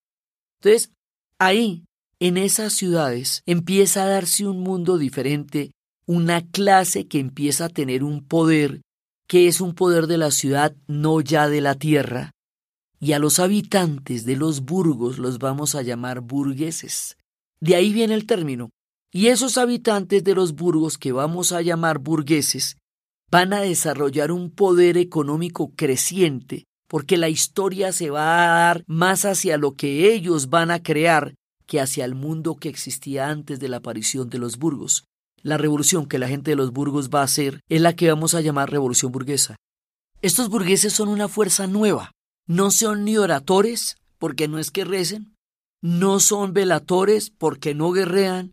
Entonces, 0.61 0.93
ahí 1.39 1.87
en 2.21 2.37
esas 2.37 2.75
ciudades 2.75 3.43
empieza 3.47 4.03
a 4.03 4.09
darse 4.09 4.47
un 4.47 4.61
mundo 4.61 4.99
diferente, 4.99 5.73
una 6.09 6.41
clase 6.41 7.07
que 7.07 7.21
empieza 7.21 7.67
a 7.67 7.69
tener 7.69 8.03
un 8.03 8.27
poder 8.27 8.81
que 9.29 9.47
es 9.47 9.61
un 9.61 9.75
poder 9.75 10.07
de 10.07 10.17
la 10.17 10.31
ciudad, 10.31 10.75
no 10.87 11.21
ya 11.21 11.49
de 11.49 11.61
la 11.61 11.75
tierra, 11.75 12.31
y 12.99 13.13
a 13.13 13.19
los 13.19 13.39
habitantes 13.39 14.25
de 14.25 14.35
los 14.35 14.63
burgos 14.63 15.19
los 15.19 15.39
vamos 15.39 15.75
a 15.75 15.83
llamar 15.83 16.23
burgueses. 16.23 17.19
De 17.61 17.77
ahí 17.77 17.93
viene 17.93 18.15
el 18.15 18.25
término. 18.25 18.71
Y 19.13 19.27
esos 19.27 19.59
habitantes 19.59 20.25
de 20.25 20.35
los 20.35 20.55
burgos 20.55 20.97
que 20.97 21.13
vamos 21.13 21.53
a 21.53 21.61
llamar 21.61 21.99
burgueses 21.99 22.79
van 23.31 23.53
a 23.53 23.61
desarrollar 23.61 24.33
un 24.33 24.51
poder 24.51 24.97
económico 24.97 25.73
creciente, 25.77 26.65
porque 26.89 27.19
la 27.19 27.29
historia 27.29 27.93
se 27.93 28.09
va 28.09 28.45
a 28.45 28.65
dar 28.65 28.85
más 28.87 29.27
hacia 29.27 29.59
lo 29.59 29.75
que 29.75 30.11
ellos 30.15 30.49
van 30.49 30.71
a 30.71 30.83
crear 30.83 31.35
que 31.67 31.81
hacia 31.81 32.07
el 32.07 32.15
mundo 32.15 32.57
que 32.57 32.71
existía 32.71 33.29
antes 33.29 33.61
de 33.61 33.69
la 33.69 33.77
aparición 33.77 34.31
de 34.31 34.39
los 34.39 34.57
burgos. 34.57 35.05
La 35.43 35.57
revolución 35.57 36.07
que 36.07 36.19
la 36.19 36.29
gente 36.29 36.53
de 36.53 36.57
los 36.57 36.73
burgos 36.73 37.11
va 37.11 37.21
a 37.21 37.25
hacer 37.25 37.61
es 37.69 37.81
la 37.81 37.95
que 37.95 38.09
vamos 38.09 38.35
a 38.35 38.41
llamar 38.41 38.71
revolución 38.71 39.13
burguesa. 39.13 39.57
Estos 40.21 40.49
burgueses 40.49 40.93
son 40.93 41.09
una 41.09 41.29
fuerza 41.29 41.67
nueva. 41.67 42.13
No 42.47 42.71
son 42.71 43.05
ni 43.05 43.17
oradores, 43.17 43.97
porque 44.19 44.49
no 44.49 44.59
es 44.59 44.71
que 44.71 44.85
recen, 44.85 45.35
no 45.81 46.19
son 46.19 46.53
velatores, 46.53 47.31
porque 47.31 47.75
no 47.75 47.93
guerrean, 47.93 48.53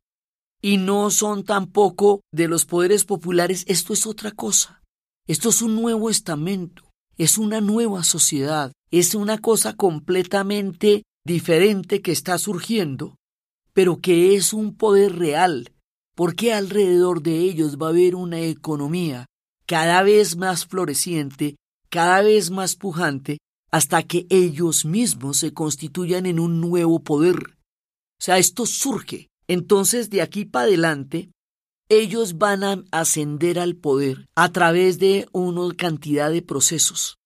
y 0.62 0.78
no 0.78 1.12
son 1.12 1.44
tampoco 1.44 2.22
de 2.32 2.48
los 2.48 2.66
poderes 2.66 3.06
populares. 3.06 3.64
Esto 3.68 3.94
es 3.94 4.06
otra 4.06 4.32
cosa. 4.32 4.82
Esto 5.28 5.50
es 5.50 5.62
un 5.62 5.76
nuevo 5.76 6.10
estamento, 6.10 6.84
es 7.18 7.38
una 7.38 7.62
nueva 7.62 8.04
sociedad, 8.04 8.72
es 8.92 9.16
una 9.16 9.40
cosa 9.40 9.74
completamente 9.74 11.04
diferente 11.26 12.02
que 12.02 12.12
está 12.12 12.38
surgiendo, 12.38 13.16
pero 13.74 13.98
que 13.98 14.36
es 14.36 14.54
un 14.54 14.76
poder 14.76 15.18
real, 15.18 15.74
porque 16.16 16.54
alrededor 16.54 17.22
de 17.22 17.40
ellos 17.40 17.78
va 17.78 17.88
a 17.88 17.90
haber 17.90 18.16
una 18.16 18.40
economía 18.40 19.26
cada 19.68 20.02
vez 20.04 20.38
más 20.38 20.66
floreciente, 20.66 21.58
cada 21.90 22.22
vez 22.22 22.52
más 22.52 22.76
pujante, 22.76 23.40
hasta 23.72 24.04
que 24.04 24.26
ellos 24.30 24.86
mismos 24.86 25.38
se 25.38 25.54
constituyan 25.54 26.26
en 26.26 26.40
un 26.40 26.62
nuevo 26.62 27.00
poder. 27.00 27.36
O 27.38 28.24
sea, 28.24 28.38
esto 28.38 28.66
surge. 28.66 29.28
Entonces, 29.48 30.10
de 30.10 30.22
aquí 30.22 30.46
para 30.46 30.66
adelante, 30.66 31.30
ellos 31.90 32.38
van 32.38 32.64
a 32.64 32.84
ascender 32.92 33.60
al 33.60 33.76
poder 33.76 34.28
a 34.36 34.52
través 34.52 34.98
de 34.98 35.28
una 35.34 35.74
cantidad 35.76 36.32
de 36.32 36.42
procesos. 36.42 37.18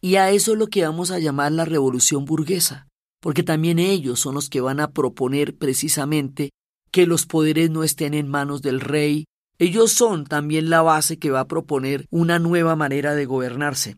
Y 0.00 0.16
a 0.16 0.30
eso 0.30 0.52
es 0.52 0.58
lo 0.58 0.68
que 0.68 0.84
vamos 0.84 1.10
a 1.10 1.18
llamar 1.18 1.52
la 1.52 1.64
revolución 1.64 2.24
burguesa, 2.24 2.86
porque 3.20 3.42
también 3.42 3.78
ellos 3.78 4.20
son 4.20 4.34
los 4.34 4.48
que 4.48 4.60
van 4.60 4.78
a 4.78 4.92
proponer 4.92 5.56
precisamente 5.56 6.50
que 6.90 7.06
los 7.06 7.26
poderes 7.26 7.70
no 7.70 7.84
estén 7.84 8.14
en 8.14 8.28
manos 8.28 8.62
del 8.62 8.80
rey. 8.80 9.24
Ellos 9.58 9.92
son 9.92 10.24
también 10.24 10.70
la 10.70 10.82
base 10.82 11.18
que 11.18 11.30
va 11.30 11.40
a 11.40 11.48
proponer 11.48 12.06
una 12.10 12.38
nueva 12.38 12.76
manera 12.76 13.14
de 13.14 13.26
gobernarse. 13.26 13.96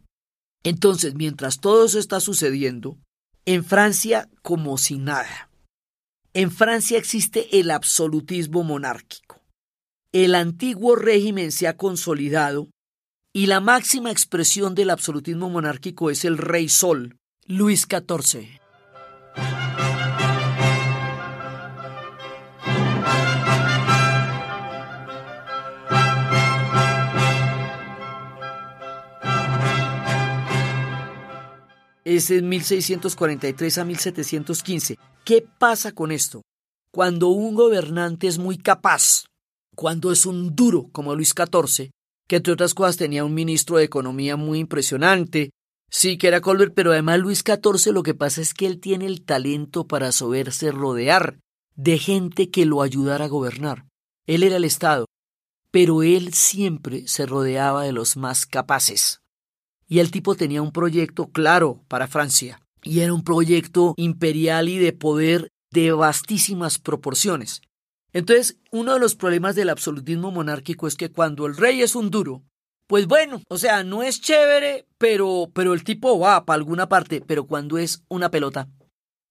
Entonces, 0.62 1.14
mientras 1.14 1.60
todo 1.60 1.86
eso 1.86 1.98
está 1.98 2.20
sucediendo, 2.20 2.98
en 3.46 3.64
Francia 3.64 4.28
como 4.42 4.78
si 4.78 4.98
nada. 4.98 5.50
En 6.34 6.50
Francia 6.50 6.98
existe 6.98 7.58
el 7.58 7.70
absolutismo 7.70 8.62
monárquico. 8.62 9.40
El 10.12 10.34
antiguo 10.34 10.96
régimen 10.96 11.50
se 11.52 11.66
ha 11.66 11.76
consolidado 11.76 12.68
y 13.32 13.46
la 13.46 13.60
máxima 13.60 14.10
expresión 14.10 14.74
del 14.74 14.90
absolutismo 14.90 15.48
monárquico 15.50 16.10
es 16.10 16.24
el 16.24 16.36
rey 16.36 16.68
Sol, 16.68 17.16
Luis 17.46 17.86
XIV. 17.88 18.60
Es 32.16 32.30
en 32.32 32.48
1643 32.48 33.78
a 33.78 33.84
1715. 33.84 34.98
¿Qué 35.24 35.46
pasa 35.58 35.92
con 35.92 36.10
esto? 36.10 36.42
Cuando 36.92 37.28
un 37.28 37.54
gobernante 37.54 38.26
es 38.26 38.38
muy 38.38 38.58
capaz, 38.58 39.26
cuando 39.76 40.10
es 40.10 40.26
un 40.26 40.56
duro 40.56 40.88
como 40.90 41.14
Luis 41.14 41.34
XIV, 41.36 41.90
que 42.28 42.36
entre 42.36 42.52
otras 42.52 42.74
cosas 42.74 42.96
tenía 42.96 43.24
un 43.24 43.32
ministro 43.34 43.76
de 43.76 43.84
Economía 43.84 44.34
muy 44.36 44.58
impresionante, 44.58 45.50
sí 45.88 46.18
que 46.18 46.26
era 46.26 46.40
Colbert, 46.40 46.72
pero 46.74 46.90
además 46.90 47.20
Luis 47.20 47.44
XIV 47.46 47.92
lo 47.92 48.02
que 48.02 48.14
pasa 48.14 48.40
es 48.40 48.54
que 48.54 48.66
él 48.66 48.80
tiene 48.80 49.06
el 49.06 49.24
talento 49.24 49.86
para 49.86 50.10
saberse 50.10 50.72
rodear 50.72 51.38
de 51.76 51.98
gente 51.98 52.50
que 52.50 52.66
lo 52.66 52.82
ayudara 52.82 53.26
a 53.26 53.28
gobernar. 53.28 53.86
Él 54.26 54.42
era 54.42 54.56
el 54.56 54.64
Estado, 54.64 55.06
pero 55.70 56.02
él 56.02 56.34
siempre 56.34 57.06
se 57.06 57.24
rodeaba 57.24 57.84
de 57.84 57.92
los 57.92 58.16
más 58.16 58.46
capaces. 58.46 59.20
Y 59.90 59.98
el 59.98 60.12
tipo 60.12 60.36
tenía 60.36 60.62
un 60.62 60.70
proyecto 60.70 61.26
claro 61.26 61.82
para 61.88 62.06
Francia. 62.06 62.62
Y 62.84 63.00
era 63.00 63.12
un 63.12 63.24
proyecto 63.24 63.94
imperial 63.96 64.68
y 64.68 64.78
de 64.78 64.92
poder 64.92 65.48
de 65.72 65.90
vastísimas 65.90 66.78
proporciones. 66.78 67.60
Entonces, 68.12 68.56
uno 68.70 68.94
de 68.94 69.00
los 69.00 69.16
problemas 69.16 69.56
del 69.56 69.68
absolutismo 69.68 70.30
monárquico 70.30 70.86
es 70.86 70.94
que 70.94 71.10
cuando 71.10 71.44
el 71.46 71.56
rey 71.56 71.82
es 71.82 71.96
un 71.96 72.10
duro, 72.10 72.44
pues 72.86 73.08
bueno, 73.08 73.42
o 73.48 73.58
sea, 73.58 73.82
no 73.82 74.04
es 74.04 74.20
chévere, 74.20 74.86
pero, 74.96 75.50
pero 75.52 75.74
el 75.74 75.82
tipo 75.82 76.20
va 76.20 76.44
para 76.44 76.56
alguna 76.56 76.88
parte, 76.88 77.20
pero 77.20 77.48
cuando 77.48 77.76
es 77.76 78.04
una 78.08 78.30
pelota, 78.30 78.68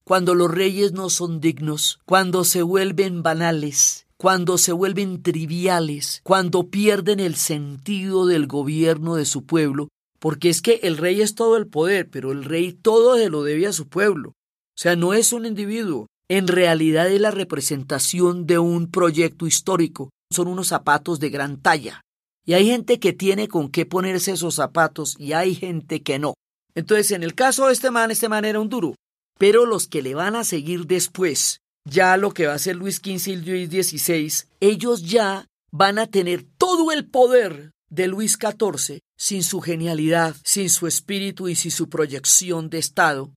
cuando 0.04 0.36
los 0.36 0.52
reyes 0.52 0.91
no 0.91 1.10
son 1.10 1.39
dignos, 1.39 2.00
cuando 2.06 2.43
se 2.43 2.63
vuelven 2.63 3.24
banales, 3.24 4.08
cuando 4.17 4.58
se 4.58 4.74
vuelven 4.74 5.24
triviales, 5.24 6.19
cuando 6.24 6.67
pierden 6.69 7.22
el 7.22 7.36
sentido 7.36 8.26
del 8.26 8.45
gobierno 8.45 9.15
de 9.15 9.24
su 9.24 9.45
pueblo, 9.45 9.88
porque 10.19 10.49
es 10.49 10.62
que 10.62 10.82
el 10.84 10.97
rey 10.97 11.21
es 11.21 11.36
todo 11.36 11.58
el 11.58 11.67
poder, 11.67 12.10
pero 12.10 12.32
el 12.32 12.43
rey 12.43 12.73
todo 12.73 13.17
se 13.17 13.29
lo 13.29 13.43
debe 13.43 13.67
a 13.67 13.73
su 13.73 13.88
pueblo. 13.88 14.29
O 14.29 14.82
sea, 14.82 14.95
no 14.95 15.13
es 15.13 15.34
un 15.34 15.45
individuo. 15.45 16.08
En 16.29 16.47
realidad 16.47 17.10
es 17.10 17.19
la 17.19 17.32
representación 17.32 18.45
de 18.45 18.60
un 18.60 18.91
proyecto 18.91 19.47
histórico. 19.47 20.12
Son 20.32 20.47
unos 20.47 20.67
zapatos 20.67 21.19
de 21.19 21.29
gran 21.29 21.62
talla. 21.62 22.01
Y 22.45 22.53
hay 22.53 22.65
gente 22.65 22.99
que 22.99 23.13
tiene 23.13 23.47
con 23.47 23.69
qué 23.69 23.86
ponerse 23.86 24.32
esos 24.32 24.55
zapatos 24.55 25.15
y 25.19 25.34
hay 25.34 25.55
gente 25.55 26.01
que 26.01 26.19
no. 26.19 26.34
Entonces, 26.75 27.12
en 27.12 27.23
el 27.23 27.36
caso 27.36 27.67
de 27.67 27.73
este 27.73 27.91
man, 27.91 28.12
este 28.12 28.29
man 28.29 28.45
era 28.45 28.60
un 28.60 28.69
duro. 28.69 28.95
Pero 29.38 29.65
los 29.65 29.88
que 29.88 30.01
le 30.01 30.15
van 30.15 30.36
a 30.36 30.43
seguir 30.43 30.86
después, 30.86 31.62
ya 31.86 32.17
lo 32.17 32.32
que 32.32 32.47
va 32.47 32.53
a 32.53 32.60
ser 32.60 32.75
Luis 32.75 32.97
XV 32.97 33.27
y 33.27 33.36
Luis 33.38 33.69
XVI, 33.69 34.47
ellos 34.60 35.03
ya 35.03 35.47
van 35.71 35.99
a 35.99 36.08
tener 36.08 36.45
todo 36.58 36.91
el 36.91 37.08
poder 37.08 37.71
de 37.89 38.08
Luis 38.08 38.38
XIV, 38.39 38.99
sin 39.19 39.43
su 39.43 39.60
genialidad, 39.60 40.36
sin 40.45 40.69
su 40.69 40.88
espíritu 40.88 41.49
y 41.49 41.55
sin 41.55 41.71
su 41.71 41.89
proyección 41.89 42.69
de 42.69 42.79
Estado, 42.79 43.34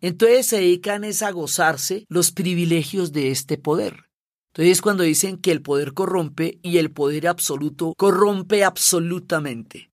entonces 0.00 0.46
se 0.46 0.58
dedican 0.58 1.02
es 1.02 1.22
a 1.22 1.32
gozarse 1.32 2.06
los 2.08 2.30
privilegios 2.30 3.10
de 3.12 3.32
este 3.32 3.58
poder. 3.58 4.04
Entonces 4.52 4.80
cuando 4.80 5.02
dicen 5.02 5.38
que 5.38 5.50
el 5.50 5.60
poder 5.60 5.92
corrompe 5.92 6.60
y 6.62 6.78
el 6.78 6.92
poder 6.92 7.26
absoluto 7.26 7.94
corrompe 7.96 8.62
absolutamente. 8.62 9.90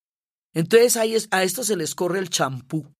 Entonces 0.53 0.95
a 1.31 1.43
esto 1.43 1.63
se 1.63 1.75
les 1.75 1.95
corre 1.95 2.19
el 2.19 2.29
champú 2.29 2.93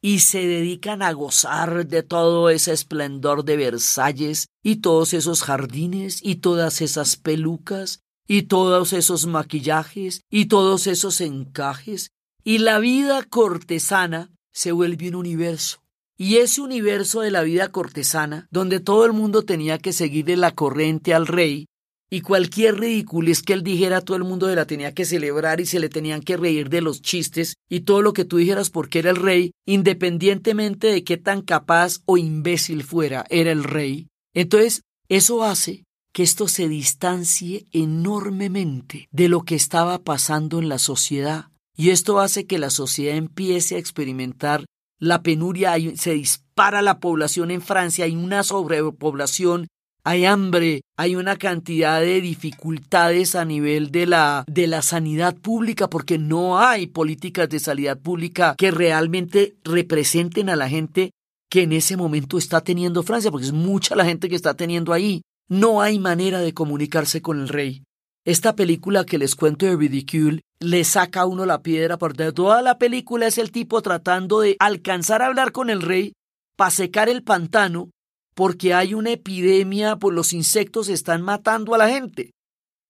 y 0.00 0.20
se 0.20 0.46
dedican 0.46 1.02
a 1.02 1.12
gozar 1.12 1.86
de 1.86 2.04
todo 2.04 2.50
ese 2.50 2.72
esplendor 2.72 3.44
de 3.44 3.56
Versalles 3.56 4.46
y 4.62 4.76
todos 4.76 5.12
esos 5.12 5.42
jardines 5.42 6.20
y 6.22 6.36
todas 6.36 6.82
esas 6.82 7.16
pelucas 7.16 8.00
y 8.32 8.42
todos 8.42 8.92
esos 8.92 9.26
maquillajes 9.26 10.22
y 10.30 10.44
todos 10.44 10.86
esos 10.86 11.20
encajes, 11.20 12.12
y 12.44 12.58
la 12.58 12.78
vida 12.78 13.24
cortesana 13.24 14.30
se 14.52 14.70
vuelve 14.70 15.08
un 15.08 15.16
universo. 15.16 15.82
Y 16.16 16.36
ese 16.36 16.60
universo 16.60 17.22
de 17.22 17.32
la 17.32 17.42
vida 17.42 17.72
cortesana, 17.72 18.46
donde 18.52 18.78
todo 18.78 19.04
el 19.04 19.12
mundo 19.12 19.42
tenía 19.42 19.78
que 19.78 19.92
seguirle 19.92 20.36
la 20.36 20.52
corriente 20.52 21.12
al 21.12 21.26
rey, 21.26 21.66
y 22.08 22.20
cualquier 22.20 22.78
ridiculez 22.78 23.42
que 23.42 23.52
él 23.52 23.64
dijera, 23.64 24.00
todo 24.00 24.16
el 24.16 24.22
mundo 24.22 24.48
se 24.48 24.54
la 24.54 24.64
tenía 24.64 24.94
que 24.94 25.04
celebrar 25.04 25.60
y 25.60 25.66
se 25.66 25.80
le 25.80 25.88
tenían 25.88 26.20
que 26.22 26.36
reír 26.36 26.68
de 26.68 26.82
los 26.82 27.02
chistes 27.02 27.56
y 27.68 27.80
todo 27.80 28.00
lo 28.00 28.12
que 28.12 28.24
tú 28.24 28.36
dijeras 28.36 28.70
porque 28.70 29.00
era 29.00 29.10
el 29.10 29.16
rey, 29.16 29.54
independientemente 29.66 30.86
de 30.86 31.02
qué 31.02 31.16
tan 31.16 31.42
capaz 31.42 31.98
o 32.06 32.16
imbécil 32.16 32.84
fuera, 32.84 33.24
era 33.28 33.50
el 33.50 33.64
rey. 33.64 34.06
Entonces, 34.34 34.82
eso 35.08 35.42
hace 35.42 35.82
que 36.12 36.22
esto 36.22 36.48
se 36.48 36.68
distancie 36.68 37.66
enormemente 37.72 39.08
de 39.10 39.28
lo 39.28 39.42
que 39.42 39.54
estaba 39.54 39.98
pasando 39.98 40.58
en 40.58 40.68
la 40.68 40.78
sociedad. 40.78 41.46
Y 41.76 41.90
esto 41.90 42.20
hace 42.20 42.46
que 42.46 42.58
la 42.58 42.70
sociedad 42.70 43.16
empiece 43.16 43.76
a 43.76 43.78
experimentar 43.78 44.64
la 44.98 45.22
penuria, 45.22 45.74
se 45.96 46.12
dispara 46.12 46.82
la 46.82 47.00
población 47.00 47.50
en 47.50 47.62
Francia, 47.62 48.04
hay 48.04 48.14
una 48.14 48.42
sobrepoblación, 48.42 49.68
hay 50.04 50.24
hambre, 50.24 50.82
hay 50.96 51.16
una 51.16 51.36
cantidad 51.36 52.00
de 52.00 52.20
dificultades 52.20 53.34
a 53.34 53.44
nivel 53.44 53.90
de 53.90 54.06
la, 54.06 54.44
de 54.46 54.66
la 54.66 54.82
sanidad 54.82 55.36
pública, 55.36 55.88
porque 55.88 56.18
no 56.18 56.58
hay 56.58 56.86
políticas 56.86 57.48
de 57.48 57.60
sanidad 57.60 57.98
pública 57.98 58.54
que 58.58 58.70
realmente 58.70 59.56
representen 59.64 60.48
a 60.50 60.56
la 60.56 60.68
gente 60.68 61.12
que 61.50 61.62
en 61.62 61.72
ese 61.72 61.96
momento 61.96 62.38
está 62.38 62.60
teniendo 62.60 63.02
Francia, 63.02 63.30
porque 63.30 63.46
es 63.46 63.52
mucha 63.52 63.96
la 63.96 64.04
gente 64.04 64.28
que 64.28 64.36
está 64.36 64.54
teniendo 64.54 64.92
ahí. 64.92 65.22
No 65.50 65.82
hay 65.82 65.98
manera 65.98 66.38
de 66.38 66.54
comunicarse 66.54 67.22
con 67.22 67.40
el 67.40 67.48
rey. 67.48 67.82
Esta 68.24 68.54
película 68.54 69.04
que 69.04 69.18
les 69.18 69.34
cuento 69.34 69.66
de 69.66 69.74
Ridicule 69.74 70.42
le 70.60 70.84
saca 70.84 71.22
a 71.22 71.26
uno 71.26 71.44
la 71.44 71.60
piedra 71.60 71.98
porque 71.98 72.30
toda 72.30 72.62
la 72.62 72.78
película 72.78 73.26
es 73.26 73.36
el 73.36 73.50
tipo 73.50 73.82
tratando 73.82 74.40
de 74.40 74.54
alcanzar 74.60 75.22
a 75.22 75.26
hablar 75.26 75.50
con 75.50 75.68
el 75.68 75.82
rey 75.82 76.12
para 76.54 76.70
secar 76.70 77.08
el 77.08 77.24
pantano 77.24 77.90
porque 78.36 78.74
hay 78.74 78.94
una 78.94 79.10
epidemia, 79.10 79.96
pues 79.96 80.14
los 80.14 80.32
insectos 80.32 80.88
están 80.88 81.22
matando 81.22 81.74
a 81.74 81.78
la 81.78 81.88
gente. 81.88 82.30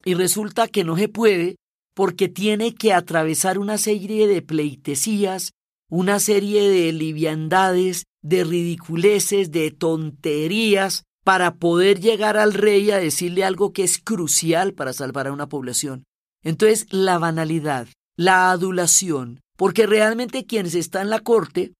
Y 0.05 0.13
resulta 0.13 0.69
que 0.69 0.85
no 0.85 0.99
se 0.99 1.09
puede 1.09 1.57
porque 1.95 2.29
tiene 2.29 2.75
que 2.75 2.93
atravesar 2.93 3.59
una 3.59 3.79
serie 3.79 4.29
de 4.29 4.43
pleitesías, 4.43 5.53
una 5.89 6.21
serie 6.21 6.69
de 6.69 6.93
liviandades, 6.93 8.05
de 8.21 8.45
ridiculeces, 8.45 9.51
de 9.51 9.71
tonterías, 9.71 11.05
para 11.25 11.57
poder 11.57 12.01
llegar 12.01 12.37
al 12.37 12.55
rey 12.55 12.91
a 12.91 12.99
decirle 12.99 13.45
algo 13.45 13.73
que 13.73 13.85
es 13.85 13.99
crucial 13.99 14.73
para 14.73 14.93
salvar 14.93 15.27
a 15.27 15.33
una 15.33 15.49
población. 15.49 16.05
Entonces, 16.43 16.87
la 16.91 17.19
banalidad, 17.19 17.89
la 18.17 18.51
adulación, 18.51 19.41
porque 19.57 19.87
realmente 19.87 20.47
quien 20.47 20.67
está 20.67 21.03
en 21.03 21.11
la 21.11 21.21
corte 21.21 21.73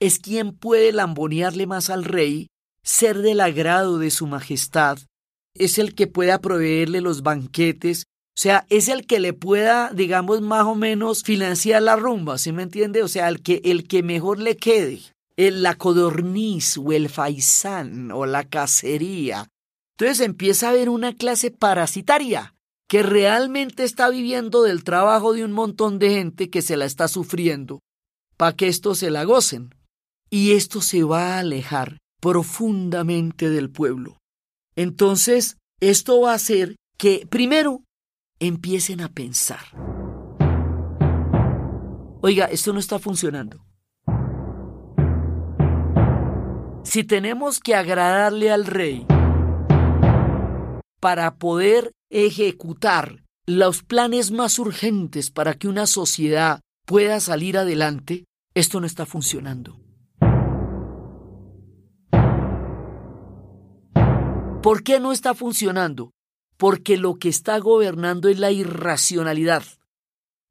es 0.00 0.18
quien 0.18 0.52
puede 0.52 0.92
lambonearle 0.92 1.66
más 1.66 1.90
al 1.90 2.04
rey, 2.04 2.48
ser 2.82 3.18
del 3.18 3.40
agrado 3.40 3.98
de 3.98 4.10
su 4.10 4.26
majestad, 4.26 4.98
es 5.54 5.78
el 5.78 5.94
que 5.94 6.06
pueda 6.06 6.40
proveerle 6.40 7.00
los 7.00 7.22
banquetes, 7.22 8.04
o 8.36 8.38
sea, 8.38 8.66
es 8.68 8.88
el 8.88 9.06
que 9.06 9.18
le 9.18 9.32
pueda, 9.32 9.90
digamos, 9.94 10.42
más 10.42 10.64
o 10.64 10.74
menos 10.74 11.22
financiar 11.22 11.82
la 11.82 11.96
rumba, 11.96 12.36
¿sí 12.36 12.52
me 12.52 12.62
entiende? 12.62 13.02
O 13.02 13.08
sea, 13.08 13.28
el 13.28 13.42
que, 13.42 13.62
el 13.64 13.88
que 13.88 14.02
mejor 14.02 14.38
le 14.38 14.56
quede. 14.56 15.00
El, 15.36 15.62
la 15.62 15.74
codorniz 15.74 16.78
o 16.78 16.92
el 16.92 17.08
faisán 17.08 18.10
o 18.10 18.26
la 18.26 18.44
cacería. 18.44 19.48
Entonces 19.98 20.20
empieza 20.20 20.66
a 20.66 20.70
haber 20.70 20.88
una 20.88 21.14
clase 21.14 21.50
parasitaria 21.50 22.54
que 22.88 23.02
realmente 23.02 23.84
está 23.84 24.08
viviendo 24.08 24.62
del 24.62 24.84
trabajo 24.84 25.32
de 25.32 25.44
un 25.44 25.52
montón 25.52 25.98
de 25.98 26.10
gente 26.10 26.50
que 26.50 26.62
se 26.62 26.76
la 26.76 26.84
está 26.84 27.08
sufriendo 27.08 27.80
para 28.36 28.54
que 28.54 28.68
esto 28.68 28.94
se 28.94 29.10
la 29.10 29.24
gocen. 29.24 29.74
Y 30.30 30.52
esto 30.52 30.80
se 30.80 31.02
va 31.02 31.34
a 31.34 31.38
alejar 31.40 31.98
profundamente 32.20 33.48
del 33.50 33.70
pueblo. 33.70 34.18
Entonces, 34.74 35.56
esto 35.80 36.20
va 36.20 36.32
a 36.32 36.36
hacer 36.36 36.76
que, 36.98 37.26
primero, 37.28 37.84
empiecen 38.40 39.00
a 39.00 39.08
pensar. 39.08 39.64
Oiga, 42.22 42.46
esto 42.46 42.72
no 42.72 42.80
está 42.80 42.98
funcionando. 42.98 43.65
Si 46.86 47.02
tenemos 47.02 47.58
que 47.58 47.74
agradarle 47.74 48.48
al 48.52 48.64
rey 48.64 49.08
para 51.00 51.34
poder 51.34 51.90
ejecutar 52.10 53.24
los 53.44 53.82
planes 53.82 54.30
más 54.30 54.60
urgentes 54.60 55.32
para 55.32 55.54
que 55.54 55.66
una 55.66 55.88
sociedad 55.88 56.60
pueda 56.86 57.18
salir 57.18 57.58
adelante, 57.58 58.24
esto 58.54 58.80
no 58.80 58.86
está 58.86 59.04
funcionando. 59.04 59.80
¿Por 64.62 64.84
qué 64.84 65.00
no 65.00 65.10
está 65.10 65.34
funcionando? 65.34 66.12
Porque 66.56 66.98
lo 66.98 67.16
que 67.16 67.28
está 67.28 67.58
gobernando 67.58 68.28
es 68.28 68.38
la 68.38 68.52
irracionalidad. 68.52 69.64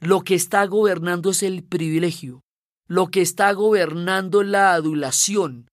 Lo 0.02 0.22
que 0.22 0.36
está 0.36 0.66
gobernando 0.66 1.30
es 1.30 1.44
el 1.44 1.64
privilegio. 1.64 2.42
Lo 2.88 3.08
que 3.08 3.22
está 3.22 3.54
gobernando 3.54 4.42
es 4.42 4.48
la 4.50 4.74
adulación. 4.74 5.70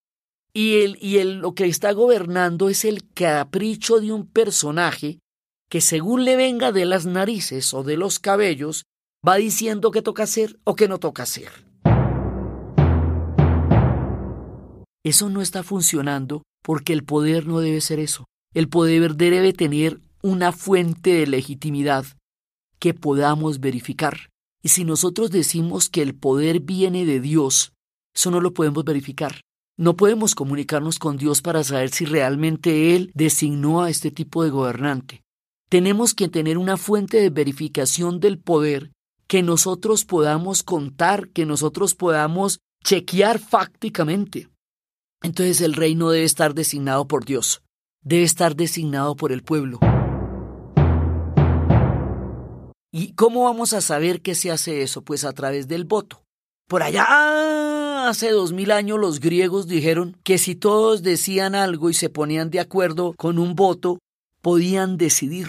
Y, 0.55 0.83
el, 0.83 0.99
y 1.01 1.19
el, 1.19 1.39
lo 1.39 1.55
que 1.55 1.65
está 1.65 1.93
gobernando 1.93 2.69
es 2.69 2.85
el 2.85 3.09
capricho 3.15 4.01
de 4.01 4.13
un 4.13 4.27
personaje 4.27 5.19
que 5.71 5.81
según 5.81 6.27
le 6.27 6.37
venga 6.37 6.73
de 6.73 6.85
las 6.85 7.07
narices 7.07 7.73
o 7.73 7.83
de 7.83 7.97
los 7.97 8.19
cabellos, 8.19 8.85
va 9.27 9.37
diciendo 9.37 9.91
qué 9.91 10.03
toca 10.03 10.25
hacer 10.25 10.59
o 10.65 10.75
qué 10.75 10.89
no 10.89 10.99
toca 10.99 11.23
hacer. 11.23 11.49
Eso 15.05 15.31
no 15.31 15.41
está 15.41 15.63
funcionando 15.63 16.43
porque 16.63 16.93
el 16.93 17.05
poder 17.05 17.47
no 17.47 17.61
debe 17.61 17.81
ser 17.81 17.99
eso. 17.99 18.27
El 18.55 18.69
poder 18.69 19.17
debe 19.17 19.53
tener 19.55 20.01
una 20.23 20.53
fuente 20.53 21.15
de 21.15 21.27
legitimidad 21.27 22.05
que 22.79 22.93
podamos 22.95 23.59
verificar. 23.59 24.29
Y 24.63 24.69
si 24.69 24.85
nosotros 24.85 25.31
decimos 25.31 25.89
que 25.89 26.03
el 26.03 26.15
poder 26.15 26.61
viene 26.61 27.05
de 27.05 27.21
Dios, 27.21 27.73
eso 28.15 28.31
no 28.31 28.41
lo 28.41 28.53
podemos 28.53 28.85
verificar. 28.85 29.41
No 29.79 29.97
podemos 29.97 30.35
comunicarnos 30.35 30.99
con 30.99 31.17
Dios 31.17 31.43
para 31.43 31.65
saber 31.65 31.91
si 31.91 32.05
realmente 32.05 32.95
Él 32.95 33.11
designó 33.15 33.83
a 33.83 33.91
este 33.91 34.11
tipo 34.11 34.45
de 34.45 34.51
gobernante. 34.51 35.23
Tenemos 35.69 36.15
que 36.15 36.29
tener 36.29 36.59
una 36.59 36.77
fuente 36.77 37.19
de 37.19 37.31
verificación 37.31 38.21
del 38.21 38.39
poder 38.39 38.93
que 39.27 39.43
nosotros 39.43 40.05
podamos 40.05 40.63
contar, 40.63 41.31
que 41.31 41.47
nosotros 41.47 41.95
podamos 41.95 42.59
chequear 42.85 43.39
fácticamente. 43.39 44.49
Entonces 45.23 45.61
el 45.61 45.75
reino 45.75 46.11
debe 46.11 46.25
estar 46.25 46.55
designado 46.55 47.09
por 47.09 47.25
Dios 47.25 47.63
debe 48.03 48.25
estar 48.25 48.57
designado 48.57 49.17
por 49.17 49.33
el 49.33 49.43
pueblo. 49.43 49.79
¿Y 52.91 53.15
cómo 53.15 53.45
vamos 53.45 53.73
a 53.73 53.81
saber 53.81 54.21
que 54.21 54.35
se 54.35 54.51
hace 54.51 54.83
eso? 54.83 55.03
Pues 55.03 55.25
a 55.25 55.33
través 55.33 55.67
del 55.67 55.85
voto. 55.85 56.23
Por 56.69 56.83
allá, 56.83 57.07
hace 58.09 58.31
dos 58.31 58.53
mil 58.53 58.71
años, 58.71 58.99
los 58.99 59.21
griegos 59.21 59.67
dijeron 59.67 60.17
que 60.25 60.39
si 60.39 60.55
todos 60.55 61.03
decían 61.03 61.55
algo 61.55 61.91
y 61.91 61.95
se 61.95 62.09
ponían 62.09 62.51
de 62.51 62.61
acuerdo 62.61 63.15
con 63.17 63.39
un 63.39 63.55
voto, 63.55 63.99
podían 64.41 64.97
decidir. 64.97 65.49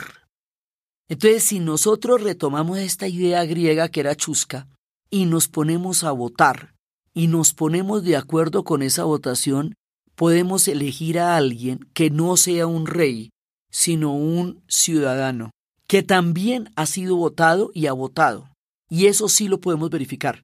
Entonces, 1.09 1.43
si 1.43 1.59
nosotros 1.59 2.21
retomamos 2.21 2.77
esta 2.79 3.07
idea 3.07 3.45
griega 3.45 3.89
que 3.89 3.99
era 3.99 4.15
chusca 4.15 4.67
y 5.09 5.25
nos 5.25 5.47
ponemos 5.47 6.03
a 6.03 6.11
votar 6.11 6.73
y 7.13 7.27
nos 7.27 7.53
ponemos 7.53 8.03
de 8.03 8.17
acuerdo 8.17 8.63
con 8.63 8.81
esa 8.81 9.03
votación, 9.03 9.75
podemos 10.15 10.67
elegir 10.67 11.19
a 11.19 11.35
alguien 11.35 11.87
que 11.93 12.09
no 12.09 12.37
sea 12.37 12.67
un 12.67 12.87
rey, 12.87 13.31
sino 13.69 14.15
un 14.15 14.63
ciudadano, 14.67 15.51
que 15.87 16.03
también 16.03 16.71
ha 16.75 16.85
sido 16.85 17.15
votado 17.15 17.71
y 17.73 17.87
ha 17.87 17.93
votado. 17.93 18.49
Y 18.89 19.07
eso 19.07 19.27
sí 19.27 19.47
lo 19.47 19.59
podemos 19.59 19.89
verificar, 19.89 20.43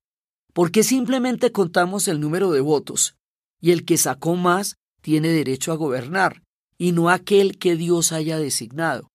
porque 0.54 0.84
simplemente 0.84 1.52
contamos 1.52 2.08
el 2.08 2.20
número 2.20 2.52
de 2.52 2.62
votos, 2.62 3.16
y 3.62 3.72
el 3.72 3.86
que 3.86 3.98
sacó 3.98 4.36
más 4.36 4.76
tiene 5.02 5.30
derecho 5.30 5.72
a 5.72 5.76
gobernar, 5.76 6.44
y 6.78 6.92
no 6.92 7.10
aquel 7.10 7.58
que 7.58 7.76
Dios 7.76 8.12
haya 8.12 8.38
designado. 8.38 9.10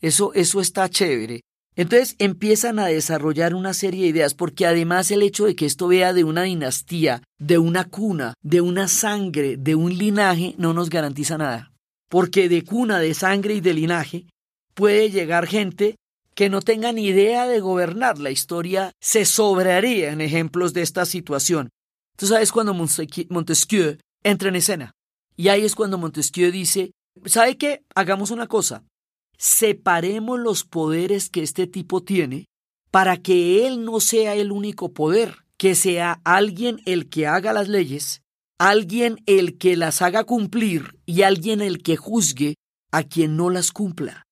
Eso, 0.00 0.32
eso 0.34 0.60
está 0.60 0.88
chévere, 0.88 1.42
entonces 1.76 2.16
empiezan 2.18 2.78
a 2.78 2.86
desarrollar 2.86 3.54
una 3.54 3.74
serie 3.74 4.04
de 4.04 4.08
ideas, 4.08 4.34
porque 4.34 4.64
además 4.66 5.10
el 5.10 5.22
hecho 5.22 5.44
de 5.44 5.54
que 5.54 5.66
esto 5.66 5.88
vea 5.88 6.14
de 6.14 6.24
una 6.24 6.42
dinastía, 6.42 7.22
de 7.38 7.58
una 7.58 7.84
cuna, 7.84 8.32
de 8.42 8.62
una 8.62 8.88
sangre, 8.88 9.58
de 9.58 9.74
un 9.74 9.96
linaje, 9.96 10.54
no 10.56 10.72
nos 10.72 10.88
garantiza 10.88 11.36
nada. 11.36 11.72
Porque 12.08 12.48
de 12.48 12.64
cuna, 12.64 12.98
de 12.98 13.12
sangre 13.12 13.54
y 13.54 13.60
de 13.60 13.74
linaje 13.74 14.26
puede 14.74 15.10
llegar 15.10 15.46
gente 15.46 15.96
que 16.36 16.48
no 16.48 16.62
tenga 16.62 16.92
ni 16.92 17.06
idea 17.06 17.48
de 17.48 17.58
gobernar. 17.58 18.18
La 18.18 18.30
historia 18.30 18.92
se 19.00 19.24
sobraría 19.24 20.12
en 20.12 20.20
ejemplos 20.20 20.72
de 20.72 20.82
esta 20.82 21.04
situación. 21.04 21.70
Tú 22.16 22.28
sabes 22.28 22.52
cuando 22.52 22.74
Montesquieu 22.74 23.98
entra 24.22 24.48
en 24.48 24.56
escena. 24.56 24.92
Y 25.34 25.48
ahí 25.48 25.64
es 25.64 25.74
cuando 25.74 25.98
Montesquieu 25.98 26.52
dice, 26.52 26.92
¿sabe 27.24 27.58
qué? 27.58 27.82
Hagamos 27.94 28.30
una 28.30 28.46
cosa 28.46 28.84
separemos 29.38 30.38
los 30.38 30.64
poderes 30.64 31.28
que 31.28 31.42
este 31.42 31.66
tipo 31.66 32.02
tiene 32.02 32.46
para 32.90 33.16
que 33.18 33.66
él 33.66 33.84
no 33.84 34.00
sea 34.00 34.34
el 34.34 34.52
único 34.52 34.92
poder, 34.92 35.44
que 35.56 35.74
sea 35.74 36.20
alguien 36.24 36.80
el 36.86 37.08
que 37.08 37.26
haga 37.26 37.52
las 37.52 37.68
leyes, 37.68 38.22
alguien 38.58 39.22
el 39.26 39.58
que 39.58 39.76
las 39.76 40.02
haga 40.02 40.24
cumplir 40.24 40.98
y 41.04 41.22
alguien 41.22 41.60
el 41.60 41.82
que 41.82 41.96
juzgue 41.96 42.54
a 42.90 43.02
quien 43.02 43.36
no 43.36 43.50
las 43.50 43.72
cumpla, 43.72 44.25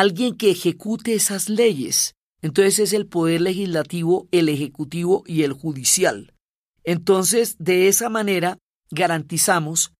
alguien 0.00 0.36
que 0.36 0.50
ejecute 0.50 1.14
esas 1.14 1.48
leyes. 1.48 2.14
Entonces 2.42 2.78
es 2.78 2.92
el 2.92 3.06
poder 3.06 3.40
legislativo, 3.40 4.28
el 4.30 4.48
ejecutivo 4.48 5.22
y 5.26 5.42
el 5.42 5.52
judicial. 5.52 6.34
Entonces, 6.84 7.56
de 7.58 7.88
esa 7.88 8.08
manera, 8.08 8.58
garantizamos 8.90 9.92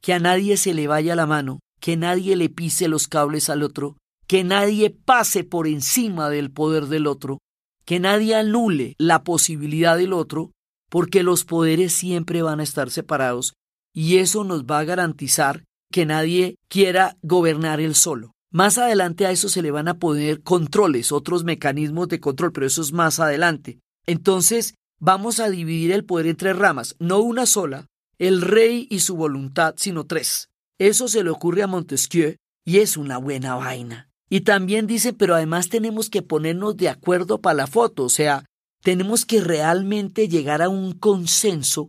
que 0.00 0.14
a 0.14 0.20
nadie 0.20 0.56
se 0.56 0.72
le 0.72 0.86
vaya 0.86 1.16
la 1.16 1.26
mano, 1.26 1.58
que 1.80 1.96
nadie 1.96 2.36
le 2.36 2.48
pise 2.48 2.88
los 2.88 3.08
cables 3.08 3.50
al 3.50 3.62
otro, 3.62 3.96
que 4.26 4.44
nadie 4.44 4.90
pase 4.90 5.42
por 5.42 5.66
encima 5.66 6.30
del 6.30 6.52
poder 6.52 6.86
del 6.86 7.06
otro, 7.06 7.38
que 7.84 7.98
nadie 7.98 8.36
anule 8.36 8.94
la 8.98 9.24
posibilidad 9.24 9.98
del 9.98 10.12
otro, 10.12 10.52
porque 10.88 11.22
los 11.22 11.44
poderes 11.44 11.92
siempre 11.92 12.40
van 12.42 12.60
a 12.60 12.62
estar 12.62 12.90
separados 12.90 13.54
y 13.92 14.18
eso 14.18 14.44
nos 14.44 14.64
va 14.64 14.78
a 14.78 14.84
garantizar 14.84 15.64
que 15.90 16.06
nadie 16.06 16.54
quiera 16.68 17.16
gobernar 17.22 17.80
él 17.80 17.96
solo. 17.96 18.32
Más 18.52 18.78
adelante 18.78 19.26
a 19.26 19.30
eso 19.30 19.48
se 19.48 19.62
le 19.62 19.70
van 19.70 19.86
a 19.86 19.98
poner 19.98 20.42
controles, 20.42 21.12
otros 21.12 21.44
mecanismos 21.44 22.08
de 22.08 22.18
control, 22.18 22.52
pero 22.52 22.66
eso 22.66 22.82
es 22.82 22.92
más 22.92 23.20
adelante. 23.20 23.78
Entonces, 24.06 24.74
vamos 24.98 25.38
a 25.38 25.48
dividir 25.48 25.92
el 25.92 26.04
poder 26.04 26.26
en 26.26 26.36
tres 26.36 26.56
ramas, 26.56 26.96
no 26.98 27.20
una 27.20 27.46
sola, 27.46 27.86
el 28.18 28.42
rey 28.42 28.88
y 28.90 29.00
su 29.00 29.16
voluntad, 29.16 29.74
sino 29.76 30.04
tres. 30.04 30.50
Eso 30.78 31.06
se 31.06 31.22
le 31.22 31.30
ocurre 31.30 31.62
a 31.62 31.68
Montesquieu 31.68 32.36
y 32.64 32.78
es 32.78 32.96
una 32.96 33.18
buena 33.18 33.54
vaina. 33.54 34.08
Y 34.28 34.40
también 34.40 34.86
dice, 34.86 35.12
pero 35.12 35.34
además 35.36 35.68
tenemos 35.68 36.10
que 36.10 36.22
ponernos 36.22 36.76
de 36.76 36.88
acuerdo 36.88 37.40
para 37.40 37.54
la 37.54 37.66
foto, 37.68 38.04
o 38.04 38.08
sea, 38.08 38.46
tenemos 38.82 39.26
que 39.26 39.40
realmente 39.40 40.28
llegar 40.28 40.60
a 40.60 40.68
un 40.68 40.92
consenso. 40.92 41.88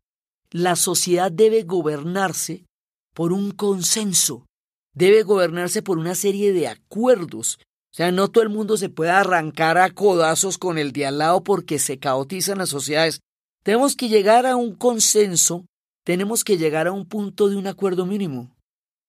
La 0.52 0.76
sociedad 0.76 1.32
debe 1.32 1.64
gobernarse 1.64 2.66
por 3.14 3.34
un 3.34 3.52
consenso, 3.52 4.46
debe 4.94 5.24
gobernarse 5.24 5.82
por 5.82 5.98
una 5.98 6.16
serie 6.16 6.54
de 6.54 6.68
acuerdos. 6.68 7.60
O 7.92 7.94
sea, 7.94 8.12
no 8.12 8.30
todo 8.30 8.44
el 8.44 8.50
mundo 8.50 8.78
se 8.78 8.90
puede 8.90 9.12
arrancar 9.12 9.78
a 9.78 9.90
codazos 9.90 10.58
con 10.58 10.78
el 10.78 10.92
de 10.92 11.06
al 11.06 11.18
lado 11.18 11.44
porque 11.44 11.80
se 11.80 12.00
caotizan 12.00 12.60
las 12.60 12.70
sociedades. 12.70 13.20
Tenemos 13.64 13.96
que 13.96 14.08
llegar 14.08 14.46
a 14.46 14.56
un 14.56 14.76
consenso, 14.76 15.66
tenemos 16.04 16.44
que 16.44 16.58
llegar 16.58 16.88
a 16.88 16.92
un 16.92 17.06
punto 17.06 17.50
de 17.50 17.58
un 17.58 17.68
acuerdo 17.68 18.06
mínimo. 18.06 18.56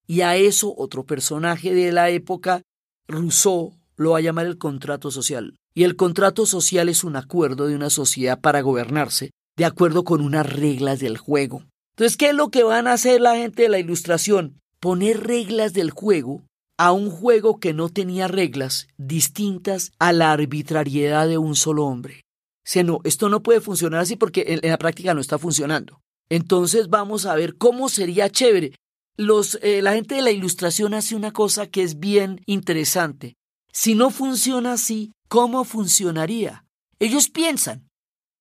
Y 0.06 0.22
a 0.22 0.36
eso 0.36 0.74
otro 0.76 1.04
personaje 1.04 1.74
de 1.74 1.92
la 1.92 2.10
época 2.10 2.62
Rousseau 3.06 3.74
lo 3.96 4.10
va 4.10 4.18
a 4.18 4.22
llamar 4.22 4.46
el 4.46 4.58
contrato 4.58 5.10
social. 5.10 5.54
Y 5.74 5.84
el 5.84 5.96
contrato 5.96 6.44
social 6.44 6.88
es 6.88 7.04
un 7.04 7.16
acuerdo 7.16 7.66
de 7.66 7.76
una 7.76 7.88
sociedad 7.88 8.40
para 8.40 8.60
gobernarse, 8.60 9.30
de 9.56 9.64
acuerdo 9.64 10.04
con 10.04 10.20
unas 10.20 10.50
reglas 10.52 11.00
del 11.00 11.16
juego. 11.16 11.62
Entonces, 11.92 12.16
¿qué 12.16 12.30
es 12.30 12.34
lo 12.34 12.50
que 12.50 12.62
van 12.62 12.86
a 12.86 12.94
hacer 12.94 13.20
la 13.20 13.36
gente 13.36 13.62
de 13.62 13.68
la 13.68 13.78
ilustración? 13.78 14.60
Poner 14.82 15.24
reglas 15.24 15.74
del 15.74 15.92
juego 15.92 16.42
a 16.76 16.90
un 16.90 17.08
juego 17.08 17.60
que 17.60 17.72
no 17.72 17.88
tenía 17.88 18.26
reglas 18.26 18.88
distintas 18.98 19.92
a 20.00 20.12
la 20.12 20.32
arbitrariedad 20.32 21.28
de 21.28 21.38
un 21.38 21.54
solo 21.54 21.86
hombre. 21.86 22.16
O 22.16 22.64
sea, 22.64 22.82
no, 22.82 22.98
esto 23.04 23.28
no 23.28 23.44
puede 23.44 23.60
funcionar 23.60 24.00
así 24.00 24.16
porque 24.16 24.44
en, 24.60 24.68
la 24.68 24.78
práctica 24.78 25.14
no 25.14 25.20
está 25.20 25.38
funcionando. 25.38 26.00
Entonces 26.28 26.88
vamos 26.88 27.26
a 27.26 27.36
ver 27.36 27.56
cómo 27.56 27.88
sería 27.88 28.28
chévere 28.28 28.74
los, 29.16 29.56
eh, 29.62 29.82
la 29.82 29.92
gente 29.92 30.16
de 30.16 30.22
la 30.22 30.32
ilustración 30.32 30.94
hace 30.94 31.14
una 31.14 31.30
cosa 31.30 31.68
que 31.68 31.84
es 31.84 32.00
bien 32.00 32.40
interesante. 32.46 33.36
Si 33.72 33.94
no 33.94 34.10
funciona 34.10 34.72
así, 34.72 35.12
¿cómo 35.28 35.62
funcionaría? 35.62 36.64
Ellos 36.98 37.28
piensan, 37.28 37.86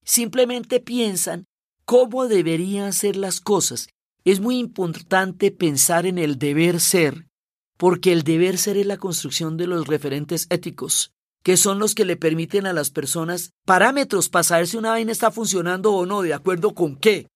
simplemente 0.03 0.79
piensan 0.79 1.45
cómo 1.85 2.27
deberían 2.27 2.93
ser 2.93 3.15
las 3.15 3.41
cosas. 3.41 3.89
Es 4.23 4.39
muy 4.39 4.57
importante 4.57 5.51
pensar 5.51 6.05
en 6.05 6.17
el 6.17 6.37
deber 6.37 6.79
ser, 6.79 7.27
porque 7.77 8.11
el 8.11 8.23
deber 8.23 8.57
ser 8.57 8.77
es 8.77 8.85
la 8.85 8.97
construcción 8.97 9.57
de 9.57 9.65
los 9.65 9.87
referentes 9.87 10.45
éticos, 10.49 11.11
que 11.43 11.57
son 11.57 11.79
los 11.79 11.95
que 11.95 12.05
le 12.05 12.17
permiten 12.17 12.67
a 12.67 12.73
las 12.73 12.91
personas 12.91 13.51
parámetros 13.65 14.29
para 14.29 14.43
saber 14.43 14.67
si 14.67 14.77
una 14.77 14.91
vaina 14.91 15.11
está 15.11 15.31
funcionando 15.31 15.93
o 15.93 16.05
no, 16.05 16.21
de 16.21 16.35
acuerdo 16.35 16.75
con 16.75 16.95
qué. 16.95 17.27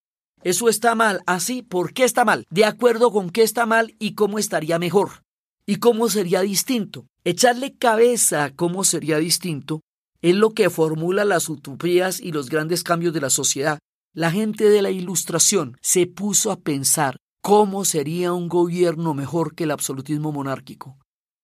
Eso 0.43 0.69
está 0.69 0.93
mal. 0.93 1.21
Así, 1.25 1.63
¿por 1.63 1.91
qué 1.91 2.03
está 2.03 2.23
mal? 2.23 2.45
De 2.51 2.65
acuerdo 2.65 3.11
con 3.11 3.31
qué 3.31 3.41
está 3.41 3.65
mal 3.65 3.95
y 3.97 4.13
cómo 4.13 4.37
estaría 4.37 4.77
mejor. 4.77 5.23
¿Y 5.65 5.77
cómo 5.77 6.07
sería 6.09 6.41
distinto? 6.41 7.07
Echarle 7.23 7.75
cabeza 7.75 8.43
a 8.43 8.55
cómo 8.55 8.83
sería 8.83 9.17
distinto 9.17 9.81
es 10.21 10.35
lo 10.35 10.53
que 10.53 10.69
formula 10.69 11.25
las 11.25 11.49
utopías 11.49 12.19
y 12.19 12.31
los 12.31 12.49
grandes 12.49 12.83
cambios 12.83 13.13
de 13.13 13.21
la 13.21 13.29
sociedad. 13.29 13.79
La 14.17 14.31
gente 14.31 14.69
de 14.69 14.81
la 14.81 14.91
Ilustración 14.91 15.75
se 15.81 16.07
puso 16.07 16.49
a 16.49 16.55
pensar 16.55 17.17
cómo 17.41 17.83
sería 17.83 18.31
un 18.31 18.47
gobierno 18.47 19.13
mejor 19.13 19.55
que 19.55 19.65
el 19.65 19.71
absolutismo 19.71 20.31
monárquico, 20.31 20.97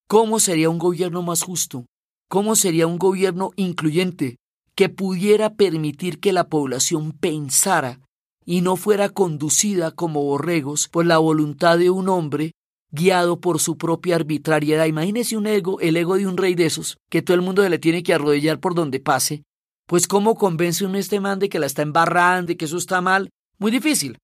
cómo 0.07 0.39
sería 0.39 0.69
un 0.69 0.77
gobierno 0.77 1.21
más 1.21 1.43
justo, 1.43 1.85
cómo 2.29 2.55
sería 2.55 2.87
un 2.87 2.97
gobierno 2.97 3.51
incluyente 3.57 4.37
que 4.73 4.87
pudiera 4.87 5.55
permitir 5.55 6.21
que 6.21 6.31
la 6.31 6.47
población 6.47 7.11
pensara 7.11 7.99
y 8.45 8.61
no 8.61 8.77
fuera 8.77 9.09
conducida 9.09 9.91
como 9.91 10.23
borregos 10.23 10.87
por 10.87 11.05
la 11.05 11.17
voluntad 11.17 11.77
de 11.77 11.89
un 11.89 12.07
hombre 12.07 12.53
guiado 12.89 13.41
por 13.41 13.59
su 13.59 13.77
propia 13.77 14.15
arbitrariedad. 14.15 14.85
Imagínese 14.85 15.35
un 15.35 15.47
ego, 15.47 15.81
el 15.81 15.97
ego 15.97 16.15
de 16.15 16.25
un 16.25 16.37
rey 16.37 16.55
de 16.55 16.67
esos, 16.67 16.95
que 17.09 17.21
todo 17.21 17.35
el 17.35 17.41
mundo 17.41 17.67
le 17.67 17.79
tiene 17.79 18.01
que 18.01 18.13
arrodillar 18.13 18.61
por 18.61 18.75
donde 18.75 19.01
pase. 19.01 19.43
Pues 19.91 20.07
cómo 20.07 20.35
convence 20.35 20.85
un 20.85 20.95
este 20.95 21.19
man 21.19 21.39
de 21.39 21.49
que 21.49 21.59
la 21.59 21.65
está 21.65 21.81
embarrando, 21.81 22.53
y 22.53 22.55
que 22.55 22.63
eso 22.63 22.77
está 22.77 23.01
mal. 23.01 23.29
Muy 23.57 23.71
difícil. 23.71 24.19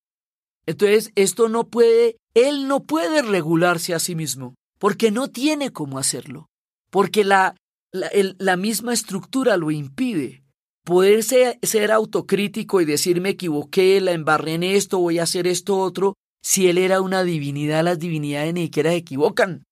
Entonces, 0.66 1.12
esto 1.16 1.50
no 1.50 1.68
puede, 1.68 2.16
él 2.34 2.70
no 2.70 2.86
puede 2.86 3.22
regularse 3.22 3.94
a 3.94 4.00
sí 4.00 4.16
mismo, 4.16 4.56
porque 4.80 5.12
no 5.12 5.28
tiene 5.28 5.72
cómo 5.72 6.00
hacerlo, 6.00 6.48
porque 6.90 7.26
la, 7.26 7.54
la, 7.92 8.56
misma 8.56 8.94
estructura 8.94 9.58
lo 9.58 9.70
impide 9.70 10.42
poder 10.86 11.22
ser, 11.22 11.92
autocrítico 11.92 12.80
y 12.80 12.86
decir 12.86 13.20
me 13.20 13.32
equivoqué, 13.32 14.00
la 14.00 14.14
embarré 14.14 14.54
en 14.54 14.64
esto, 14.64 15.00
voy 15.00 15.20
a 15.20 15.24
hacer 15.24 15.48
esto 15.48 15.78
otro, 15.80 16.14
si 16.42 16.70
él 16.70 16.78
era 16.78 17.02
una 17.02 17.24
divinidad, 17.24 17.84
las 17.84 18.00
divinidades 18.00 18.54
ni 18.54 18.68
siquiera 18.68 18.92
se 18.92 18.96
equivocan. 18.96 19.66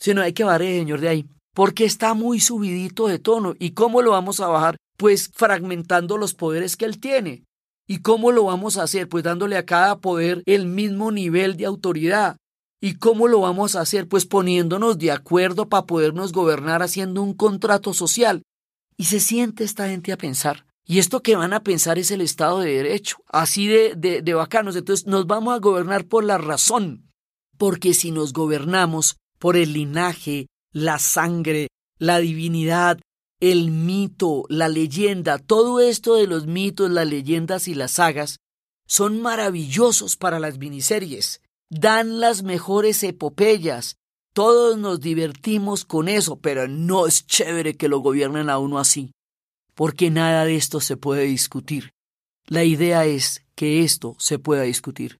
Si 0.00 0.14
no 0.14 0.22
hay 0.22 0.32
que 0.32 0.44
bajar 0.44 0.62
señor 0.62 1.00
de 1.00 1.10
ahí, 1.10 1.26
porque 1.52 1.84
está 1.84 2.14
muy 2.14 2.40
subidito 2.40 3.06
de 3.06 3.18
tono. 3.18 3.54
¿Y 3.58 3.72
cómo 3.72 4.00
lo 4.00 4.12
vamos 4.12 4.40
a 4.40 4.48
bajar? 4.48 4.78
Pues 4.96 5.30
fragmentando 5.32 6.16
los 6.16 6.34
poderes 6.34 6.76
que 6.76 6.84
él 6.84 6.98
tiene. 6.98 7.44
¿Y 7.86 7.98
cómo 7.98 8.32
lo 8.32 8.44
vamos 8.44 8.76
a 8.76 8.82
hacer? 8.82 9.08
Pues 9.08 9.22
dándole 9.24 9.56
a 9.56 9.64
cada 9.66 9.98
poder 9.98 10.42
el 10.46 10.66
mismo 10.66 11.12
nivel 11.12 11.56
de 11.56 11.66
autoridad. 11.66 12.36
¿Y 12.80 12.94
cómo 12.94 13.28
lo 13.28 13.40
vamos 13.40 13.76
a 13.76 13.80
hacer? 13.80 14.08
Pues 14.08 14.26
poniéndonos 14.26 14.98
de 14.98 15.12
acuerdo 15.12 15.68
para 15.68 15.86
podernos 15.86 16.32
gobernar 16.32 16.82
haciendo 16.82 17.22
un 17.22 17.34
contrato 17.34 17.94
social. 17.94 18.42
Y 18.96 19.04
se 19.04 19.20
siente 19.20 19.64
esta 19.64 19.88
gente 19.88 20.12
a 20.12 20.18
pensar. 20.18 20.66
Y 20.84 20.98
esto 20.98 21.20
que 21.20 21.36
van 21.36 21.52
a 21.52 21.62
pensar 21.62 21.98
es 21.98 22.10
el 22.10 22.20
Estado 22.20 22.60
de 22.60 22.74
Derecho, 22.74 23.16
así 23.26 23.66
de, 23.66 23.94
de, 23.96 24.22
de 24.22 24.34
bacanos. 24.34 24.76
Entonces 24.76 25.06
nos 25.06 25.26
vamos 25.26 25.54
a 25.54 25.58
gobernar 25.58 26.06
por 26.06 26.24
la 26.24 26.38
razón. 26.38 27.10
Porque 27.58 27.94
si 27.94 28.10
nos 28.10 28.32
gobernamos 28.32 29.16
por 29.38 29.56
el 29.56 29.72
linaje, 29.72 30.46
la 30.72 30.98
sangre, 30.98 31.68
la 31.98 32.18
divinidad, 32.18 33.00
el 33.40 33.70
mito, 33.70 34.44
la 34.48 34.68
leyenda, 34.68 35.38
todo 35.38 35.80
esto 35.80 36.14
de 36.14 36.26
los 36.26 36.46
mitos, 36.46 36.90
las 36.90 37.06
leyendas 37.06 37.68
y 37.68 37.74
las 37.74 37.92
sagas, 37.92 38.40
son 38.86 39.20
maravillosos 39.20 40.16
para 40.16 40.38
las 40.38 40.58
miniseries. 40.58 41.40
Dan 41.68 42.20
las 42.20 42.42
mejores 42.42 43.02
epopeyas, 43.02 43.96
todos 44.32 44.78
nos 44.78 45.00
divertimos 45.00 45.84
con 45.84 46.08
eso, 46.08 46.36
pero 46.36 46.68
no 46.68 47.06
es 47.06 47.26
chévere 47.26 47.76
que 47.76 47.88
lo 47.88 48.00
gobiernen 48.00 48.50
a 48.50 48.58
uno 48.58 48.78
así, 48.78 49.12
porque 49.74 50.10
nada 50.10 50.44
de 50.44 50.56
esto 50.56 50.80
se 50.80 50.96
puede 50.96 51.24
discutir. 51.24 51.92
La 52.46 52.62
idea 52.62 53.06
es 53.06 53.44
que 53.54 53.82
esto 53.82 54.14
se 54.18 54.38
pueda 54.38 54.62
discutir. 54.62 55.18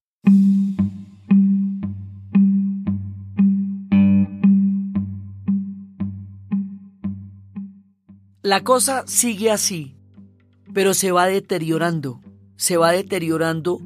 La 8.46 8.62
cosa 8.62 9.02
sigue 9.08 9.50
así, 9.50 9.96
pero 10.72 10.94
se 10.94 11.10
va 11.10 11.26
deteriorando, 11.26 12.20
se 12.54 12.76
va 12.76 12.92
deteriorando 12.92 13.80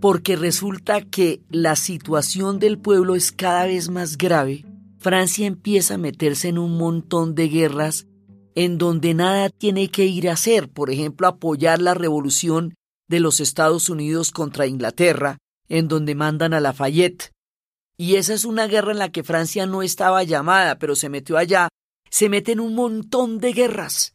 porque 0.00 0.34
resulta 0.34 1.02
que 1.02 1.42
la 1.50 1.76
situación 1.76 2.58
del 2.58 2.78
pueblo 2.78 3.16
es 3.16 3.32
cada 3.32 3.66
vez 3.66 3.90
más 3.90 4.16
grave 4.16 4.64
Francia 4.98 5.46
empieza 5.46 5.96
a 5.96 5.98
meterse 5.98 6.48
en 6.48 6.56
un 6.56 6.78
montón 6.78 7.34
de 7.34 7.48
guerras 7.48 8.06
en 8.54 8.78
donde 8.78 9.12
nada 9.12 9.50
tiene 9.50 9.90
que 9.90 10.06
ir 10.06 10.30
a 10.30 10.32
hacer, 10.32 10.70
por 10.70 10.90
ejemplo, 10.90 11.28
apoyar 11.28 11.82
la 11.82 11.92
revolución 11.92 12.76
de 13.08 13.20
los 13.20 13.40
Estados 13.40 13.90
Unidos 13.90 14.30
contra 14.30 14.66
Inglaterra, 14.66 15.36
en 15.68 15.86
donde 15.86 16.14
mandan 16.14 16.54
a 16.54 16.60
Lafayette. 16.60 17.32
Y 17.98 18.14
esa 18.14 18.32
es 18.32 18.46
una 18.46 18.68
guerra 18.68 18.92
en 18.92 19.00
la 19.00 19.12
que 19.12 19.22
Francia 19.22 19.66
no 19.66 19.82
estaba 19.82 20.22
llamada, 20.22 20.78
pero 20.78 20.96
se 20.96 21.10
metió 21.10 21.36
allá. 21.36 21.68
Se 22.10 22.28
mete 22.28 22.52
en 22.52 22.60
un 22.60 22.74
montón 22.74 23.38
de 23.38 23.52
guerras. 23.52 24.14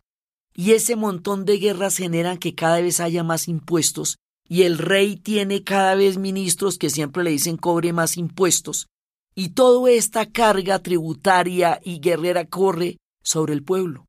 Y 0.55 0.71
ese 0.71 0.95
montón 0.95 1.45
de 1.45 1.57
guerras 1.57 1.97
generan 1.97 2.37
que 2.37 2.55
cada 2.55 2.79
vez 2.81 2.99
haya 2.99 3.23
más 3.23 3.47
impuestos 3.47 4.17
y 4.47 4.63
el 4.63 4.77
rey 4.77 5.15
tiene 5.15 5.63
cada 5.63 5.95
vez 5.95 6.17
ministros 6.17 6.77
que 6.77 6.89
siempre 6.89 7.23
le 7.23 7.31
dicen 7.31 7.57
cobre 7.57 7.93
más 7.93 8.17
impuestos 8.17 8.87
y 9.35 9.49
toda 9.49 9.91
esta 9.91 10.29
carga 10.29 10.79
tributaria 10.79 11.79
y 11.83 11.99
guerrera 11.99 12.45
corre 12.45 12.97
sobre 13.23 13.53
el 13.53 13.63
pueblo. 13.63 14.05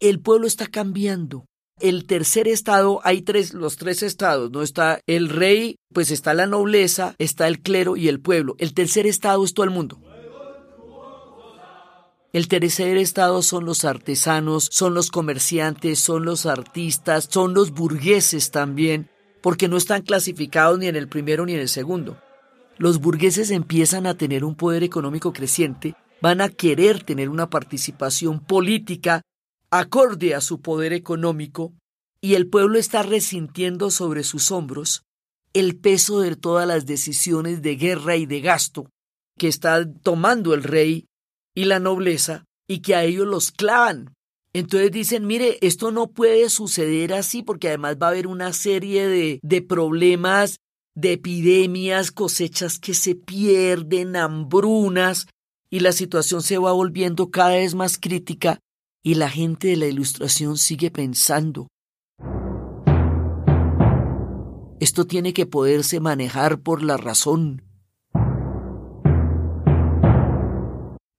El 0.00 0.20
pueblo 0.20 0.46
está 0.46 0.66
cambiando. 0.66 1.46
El 1.80 2.06
tercer 2.06 2.48
estado, 2.48 3.00
hay 3.04 3.22
tres, 3.22 3.54
los 3.54 3.76
tres 3.76 4.02
estados, 4.02 4.50
¿no? 4.50 4.62
Está 4.62 5.00
el 5.06 5.28
rey, 5.28 5.76
pues 5.94 6.10
está 6.10 6.34
la 6.34 6.46
nobleza, 6.46 7.14
está 7.18 7.46
el 7.46 7.60
clero 7.60 7.96
y 7.96 8.08
el 8.08 8.20
pueblo. 8.20 8.56
El 8.58 8.74
tercer 8.74 9.06
estado 9.06 9.44
es 9.44 9.54
todo 9.54 9.64
el 9.64 9.70
mundo. 9.70 10.00
El 12.30 12.46
tercer 12.46 12.98
estado 12.98 13.40
son 13.40 13.64
los 13.64 13.86
artesanos, 13.86 14.68
son 14.70 14.92
los 14.92 15.10
comerciantes, 15.10 15.98
son 15.98 16.26
los 16.26 16.44
artistas, 16.44 17.26
son 17.30 17.54
los 17.54 17.70
burgueses 17.70 18.50
también, 18.50 19.08
porque 19.40 19.66
no 19.66 19.78
están 19.78 20.02
clasificados 20.02 20.78
ni 20.78 20.88
en 20.88 20.96
el 20.96 21.08
primero 21.08 21.46
ni 21.46 21.54
en 21.54 21.60
el 21.60 21.70
segundo. 21.70 22.20
Los 22.76 23.00
burgueses 23.00 23.50
empiezan 23.50 24.06
a 24.06 24.14
tener 24.14 24.44
un 24.44 24.56
poder 24.56 24.82
económico 24.82 25.32
creciente, 25.32 25.94
van 26.20 26.42
a 26.42 26.50
querer 26.50 27.02
tener 27.02 27.30
una 27.30 27.48
participación 27.48 28.40
política 28.40 29.22
acorde 29.70 30.34
a 30.34 30.42
su 30.42 30.60
poder 30.60 30.92
económico, 30.92 31.72
y 32.20 32.34
el 32.34 32.48
pueblo 32.48 32.78
está 32.78 33.02
resintiendo 33.02 33.90
sobre 33.90 34.22
sus 34.22 34.50
hombros 34.50 35.02
el 35.54 35.78
peso 35.78 36.20
de 36.20 36.36
todas 36.36 36.68
las 36.68 36.84
decisiones 36.84 37.62
de 37.62 37.76
guerra 37.76 38.16
y 38.16 38.26
de 38.26 38.42
gasto 38.42 38.90
que 39.38 39.48
está 39.48 39.90
tomando 40.02 40.52
el 40.52 40.62
rey 40.62 41.07
y 41.58 41.64
la 41.64 41.80
nobleza 41.80 42.44
y 42.68 42.82
que 42.82 42.94
a 42.94 43.02
ellos 43.02 43.26
los 43.26 43.50
clavan. 43.50 44.14
Entonces 44.52 44.92
dicen, 44.92 45.26
mire, 45.26 45.58
esto 45.60 45.90
no 45.90 46.06
puede 46.06 46.50
suceder 46.50 47.12
así 47.12 47.42
porque 47.42 47.66
además 47.66 47.96
va 48.00 48.06
a 48.06 48.10
haber 48.10 48.28
una 48.28 48.52
serie 48.52 49.08
de, 49.08 49.40
de 49.42 49.62
problemas, 49.62 50.60
de 50.94 51.14
epidemias, 51.14 52.12
cosechas 52.12 52.78
que 52.78 52.94
se 52.94 53.16
pierden, 53.16 54.14
hambrunas, 54.14 55.26
y 55.68 55.80
la 55.80 55.90
situación 55.90 56.42
se 56.42 56.58
va 56.58 56.70
volviendo 56.70 57.32
cada 57.32 57.56
vez 57.56 57.74
más 57.74 57.98
crítica 57.98 58.60
y 59.02 59.14
la 59.14 59.28
gente 59.28 59.66
de 59.66 59.78
la 59.78 59.86
ilustración 59.88 60.58
sigue 60.58 60.92
pensando. 60.92 61.66
Esto 64.78 65.08
tiene 65.08 65.32
que 65.32 65.46
poderse 65.46 65.98
manejar 65.98 66.60
por 66.60 66.84
la 66.84 66.96
razón. 66.98 67.67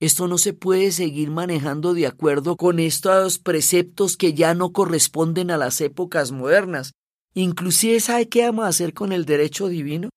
Esto 0.00 0.28
no 0.28 0.38
se 0.38 0.54
puede 0.54 0.92
seguir 0.92 1.30
manejando 1.30 1.92
de 1.92 2.06
acuerdo 2.06 2.56
con 2.56 2.78
estos 2.78 3.38
preceptos 3.38 4.16
que 4.16 4.32
ya 4.32 4.54
no 4.54 4.72
corresponden 4.72 5.50
a 5.50 5.58
las 5.58 5.80
épocas 5.82 6.32
modernas. 6.32 6.94
Inclusive, 7.34 8.00
¿sabe 8.00 8.28
qué 8.28 8.46
vamos 8.46 8.64
a 8.64 8.68
hacer 8.68 8.94
con 8.94 9.12
el 9.12 9.26
derecho 9.26 9.68
divino? 9.68 10.08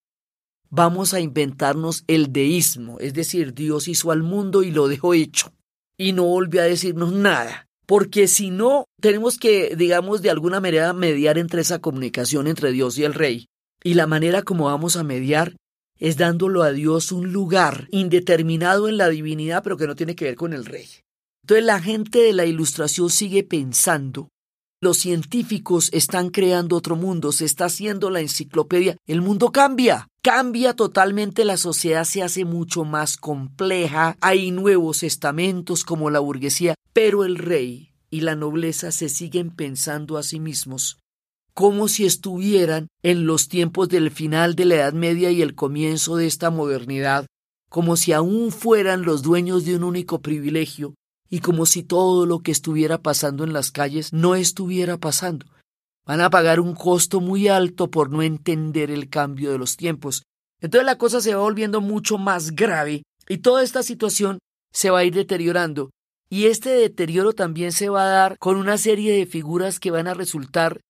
Vamos 0.70 1.14
a 1.14 1.20
inventarnos 1.20 2.06
el 2.08 2.32
deísmo, 2.32 2.98
es 3.00 3.14
decir, 3.14 3.54
Dios 3.54 3.88
hizo 3.90 4.12
al 4.12 4.24
mundo 4.24 4.64
y 4.64 4.72
lo 4.72 4.88
dejó 4.88 5.14
hecho, 5.14 5.54
y 5.98 6.14
no 6.14 6.24
volvió 6.24 6.62
a 6.62 6.66
decirnos 6.66 7.12
nada. 7.12 7.68
Porque 7.86 8.28
si 8.28 8.50
no, 8.50 8.86
tenemos 9.02 9.38
que, 9.38 9.76
digamos, 9.76 10.22
de 10.22 10.30
alguna 10.30 10.62
manera 10.62 10.94
mediar 10.94 11.38
entre 11.38 11.62
esa 11.62 11.80
comunicación 11.80 12.48
entre 12.48 12.72
Dios 12.72 12.98
y 12.98 13.04
el 13.04 13.14
Rey. 13.14 13.48
Y 13.84 13.96
la 13.96 14.08
manera 14.08 14.42
como 14.44 14.66
vamos 14.66 14.96
a 14.96 15.04
mediar 15.04 15.58
es 16.04 16.18
dándolo 16.18 16.64
a 16.64 16.74
Dios 16.74 17.14
un 17.14 17.32
lugar 17.32 17.88
indeterminado 17.90 18.90
en 18.90 18.98
la 18.98 19.08
divinidad, 19.08 19.64
pero 19.64 19.78
que 19.78 19.88
no 19.88 19.96
tiene 19.96 20.16
que 20.16 20.26
ver 20.26 20.36
con 20.36 20.52
el 20.52 20.66
rey. 20.66 20.86
Entonces 21.44 21.66
la 21.66 21.80
gente 21.80 22.20
de 22.20 22.34
la 22.34 22.46
ilustración 22.46 23.10
sigue 23.10 23.44
pensando. 23.46 24.28
Los 24.82 24.98
científicos 24.98 25.90
están 25.94 26.30
creando 26.30 26.76
otro 26.76 26.98
mundo, 26.98 27.32
se 27.32 27.46
está 27.46 27.66
haciendo 27.66 28.10
la 28.10 28.20
enciclopedia. 28.20 28.98
El 29.08 29.22
mundo 29.22 29.54
cambia, 29.54 30.10
cambia 30.22 30.74
totalmente, 30.76 31.46
la 31.46 31.56
sociedad 31.56 32.04
se 32.04 32.22
hace 32.22 32.44
mucho 32.44 32.84
más 32.84 33.16
compleja, 33.16 34.18
hay 34.20 34.52
nuevos 34.52 35.04
estamentos 35.04 35.86
como 35.86 36.10
la 36.10 36.20
burguesía, 36.20 36.76
pero 36.92 37.24
el 37.24 37.38
rey 37.38 37.94
y 38.10 38.20
la 38.20 38.36
nobleza 38.36 38.92
se 38.92 39.08
siguen 39.08 39.52
pensando 39.52 40.18
a 40.18 40.24
sí 40.24 40.42
mismos 40.42 40.98
como 41.54 41.88
si 41.88 42.06
estuvieran 42.06 42.88
en 43.04 43.26
los 43.26 43.48
tiempos 43.48 43.90
del 43.90 44.10
final 44.12 44.56
de 44.56 44.66
la 44.66 44.76
Edad 44.76 44.94
Media 44.94 45.32
y 45.32 45.42
el 45.42 45.56
comienzo 45.56 46.16
de 46.16 46.26
esta 46.26 46.50
modernidad, 46.50 47.28
como 47.70 47.96
si 47.96 48.12
aún 48.12 48.52
fueran 48.52 49.04
los 49.04 49.22
dueños 49.22 49.66
de 49.66 49.76
un 49.76 49.84
único 49.84 50.22
privilegio 50.22 50.96
y 51.30 51.40
como 51.40 51.66
si 51.66 51.84
todo 51.84 52.26
lo 52.26 52.40
que 52.40 52.52
estuviera 52.52 53.02
pasando 53.02 53.44
en 53.44 53.54
las 53.54 53.72
calles 53.72 54.14
no 54.14 54.36
estuviera 54.36 54.98
pasando. 54.98 55.46
Van 56.06 56.22
a 56.22 56.30
pagar 56.30 56.60
un 56.60 56.76
costo 56.76 57.22
muy 57.22 57.48
alto 57.48 57.90
por 57.90 58.10
no 58.10 58.22
entender 58.22 58.92
el 58.92 59.10
cambio 59.10 59.52
de 59.52 59.58
los 59.58 59.78
tiempos. 59.78 60.24
Entonces 60.60 60.86
la 60.86 60.98
cosa 60.98 61.22
se 61.22 61.34
va 61.34 61.42
volviendo 61.42 61.82
mucho 61.82 62.18
más 62.18 62.56
grave 62.56 63.04
y 63.28 63.38
toda 63.38 63.64
esta 63.64 63.84
situación 63.84 64.40
se 64.72 64.90
va 64.90 65.00
a 65.00 65.04
ir 65.06 65.14
deteriorando. 65.14 65.92
Y 66.30 66.46
este 66.46 66.70
deterioro 66.70 67.34
también 67.34 67.72
se 67.72 67.90
va 67.90 68.04
a 68.04 68.10
dar 68.10 68.38
con 68.40 68.58
una 68.58 68.78
serie 68.78 69.14
de 69.14 69.26
figuras 69.26 69.80
que 69.80 69.92
van 69.92 70.08
a 70.08 70.14
resultar 70.14 70.82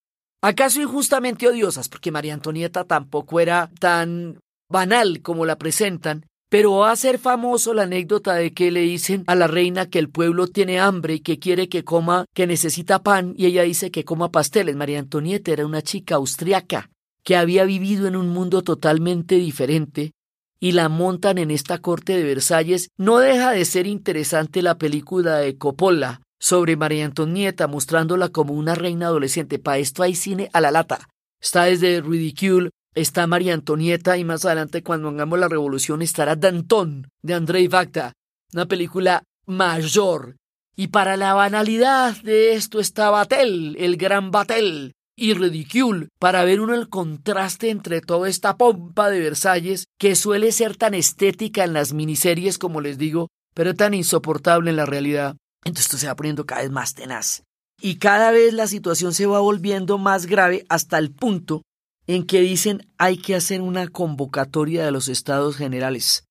¿Acaso 0.43 0.81
injustamente 0.81 1.47
odiosas? 1.47 1.87
Porque 1.87 2.11
María 2.11 2.33
Antonieta 2.33 2.83
tampoco 2.83 3.39
era 3.39 3.71
tan 3.79 4.41
banal 4.69 5.21
como 5.21 5.45
la 5.45 5.57
presentan, 5.57 6.25
pero 6.49 6.79
va 6.79 6.91
a 6.91 6.97
ser 6.97 7.17
famoso 7.17 7.73
la 7.73 7.83
anécdota 7.83 8.33
de 8.33 8.51
que 8.51 8.69
le 8.69 8.81
dicen 8.81 9.23
a 9.27 9.35
la 9.35 9.47
reina 9.47 9.89
que 9.89 9.99
el 9.99 10.09
pueblo 10.09 10.47
tiene 10.47 10.81
hambre 10.81 11.13
y 11.13 11.19
que 11.21 11.39
quiere 11.39 11.69
que 11.69 11.85
coma, 11.85 12.25
que 12.33 12.45
necesita 12.45 13.01
pan, 13.03 13.33
y 13.37 13.45
ella 13.45 13.63
dice 13.63 13.89
que 13.89 14.03
coma 14.03 14.31
pasteles. 14.31 14.75
María 14.75 14.99
Antonieta 14.99 15.53
era 15.53 15.65
una 15.65 15.81
chica 15.81 16.15
austriaca 16.15 16.89
que 17.23 17.37
había 17.37 17.63
vivido 17.63 18.05
en 18.05 18.17
un 18.17 18.27
mundo 18.27 18.63
totalmente 18.63 19.35
diferente, 19.35 20.11
y 20.59 20.73
la 20.73 20.89
montan 20.89 21.37
en 21.37 21.51
esta 21.51 21.77
corte 21.77 22.17
de 22.17 22.23
Versalles. 22.23 22.89
No 22.97 23.19
deja 23.19 23.51
de 23.51 23.63
ser 23.63 23.87
interesante 23.87 24.61
la 24.61 24.77
película 24.77 25.37
de 25.37 25.57
Coppola, 25.57 26.21
sobre 26.43 26.75
María 26.75 27.05
Antonieta, 27.05 27.67
mostrándola 27.67 28.27
como 28.27 28.53
una 28.53 28.75
reina 28.75 29.05
adolescente. 29.05 29.59
Para 29.59 29.77
esto 29.77 30.03
hay 30.03 30.13
cine 30.13 30.49
a 30.51 30.59
la 30.59 30.71
lata. 30.71 31.07
Está 31.41 31.63
desde 31.63 32.01
Ridicule, 32.01 32.69
está 32.93 33.27
María 33.27 33.53
Antonieta 33.53 34.17
y 34.17 34.25
más 34.25 34.43
adelante 34.43 34.83
cuando 34.83 35.07
hagamos 35.07 35.39
la 35.39 35.47
revolución 35.47 36.01
estará 36.01 36.35
Danton 36.35 37.07
de 37.21 37.33
Andrei 37.33 37.69
Vacta, 37.69 38.11
una 38.51 38.65
película 38.65 39.23
mayor. 39.45 40.35
Y 40.75 40.87
para 40.87 41.15
la 41.15 41.33
banalidad 41.33 42.17
de 42.23 42.55
esto 42.55 42.81
está 42.81 43.09
Batel, 43.09 43.77
el 43.79 43.95
gran 43.95 44.29
Batel, 44.29 44.95
y 45.15 45.35
Ridicule, 45.35 46.09
para 46.19 46.43
ver 46.43 46.59
uno 46.59 46.73
el 46.73 46.89
contraste 46.89 47.69
entre 47.69 48.01
toda 48.01 48.27
esta 48.27 48.57
pompa 48.57 49.09
de 49.09 49.21
Versalles 49.21 49.85
que 49.97 50.17
suele 50.17 50.51
ser 50.51 50.75
tan 50.75 50.93
estética 50.93 51.63
en 51.63 51.71
las 51.71 51.93
miniseries 51.93 52.57
como 52.57 52.81
les 52.81 52.97
digo, 52.97 53.29
pero 53.53 53.75
tan 53.75 53.93
insoportable 53.93 54.71
en 54.71 54.75
la 54.75 54.85
realidad. 54.85 55.37
Entonces 55.65 55.85
esto 55.85 55.97
se 55.97 56.07
va 56.07 56.15
poniendo 56.15 56.45
cada 56.45 56.61
vez 56.61 56.71
más 56.71 56.93
tenaz. 56.93 57.43
Y 57.81 57.95
cada 57.95 58.31
vez 58.31 58.53
la 58.53 58.67
situación 58.67 59.13
se 59.13 59.25
va 59.25 59.39
volviendo 59.39 59.97
más 59.97 60.25
grave 60.25 60.65
hasta 60.69 60.97
el 60.97 61.11
punto 61.11 61.63
en 62.07 62.25
que 62.25 62.41
dicen 62.41 62.87
hay 62.97 63.17
que 63.17 63.35
hacer 63.35 63.61
una 63.61 63.87
convocatoria 63.87 64.85
de 64.85 64.91
los 64.91 65.07
estados 65.07 65.55
generales. 65.55 66.25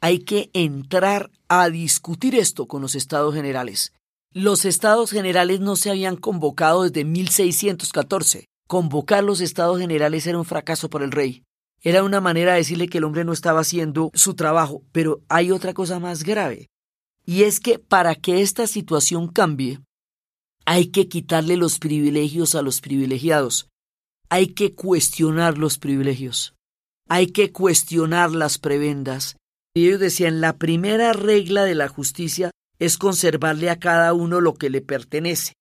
Hay 0.00 0.20
que 0.20 0.50
entrar 0.52 1.30
a 1.48 1.70
discutir 1.70 2.34
esto 2.34 2.66
con 2.66 2.82
los 2.82 2.94
estados 2.94 3.34
generales. 3.34 3.92
Los 4.32 4.64
estados 4.64 5.10
generales 5.10 5.60
no 5.60 5.76
se 5.76 5.90
habían 5.90 6.16
convocado 6.16 6.82
desde 6.82 7.04
1614. 7.04 8.46
Convocar 8.66 9.22
los 9.22 9.40
estados 9.40 9.78
generales 9.78 10.26
era 10.26 10.38
un 10.38 10.44
fracaso 10.44 10.90
para 10.90 11.04
el 11.04 11.12
rey. 11.12 11.44
Era 11.80 12.02
una 12.02 12.20
manera 12.20 12.52
de 12.52 12.58
decirle 12.58 12.88
que 12.88 12.98
el 12.98 13.04
hombre 13.04 13.24
no 13.24 13.32
estaba 13.32 13.60
haciendo 13.60 14.10
su 14.14 14.34
trabajo. 14.34 14.82
Pero 14.90 15.20
hay 15.28 15.52
otra 15.52 15.72
cosa 15.72 16.00
más 16.00 16.24
grave. 16.24 16.66
Y 17.26 17.44
es 17.44 17.60
que 17.60 17.78
para 17.78 18.14
que 18.14 18.42
esta 18.42 18.66
situación 18.66 19.28
cambie, 19.28 19.80
hay 20.66 20.86
que 20.86 21.08
quitarle 21.08 21.56
los 21.56 21.78
privilegios 21.78 22.54
a 22.54 22.62
los 22.62 22.80
privilegiados. 22.80 23.68
Hay 24.28 24.48
que 24.48 24.74
cuestionar 24.74 25.58
los 25.58 25.78
privilegios. 25.78 26.54
Hay 27.08 27.28
que 27.28 27.52
cuestionar 27.52 28.32
las 28.32 28.58
prebendas. 28.58 29.36
Y 29.74 29.86
ellos 29.86 30.00
decían, 30.00 30.40
la 30.40 30.56
primera 30.56 31.12
regla 31.12 31.64
de 31.64 31.74
la 31.74 31.88
justicia 31.88 32.50
es 32.78 32.98
conservarle 32.98 33.70
a 33.70 33.78
cada 33.78 34.12
uno 34.14 34.40
lo 34.40 34.54
que 34.54 34.70
le 34.70 34.80
pertenece. 34.80 35.52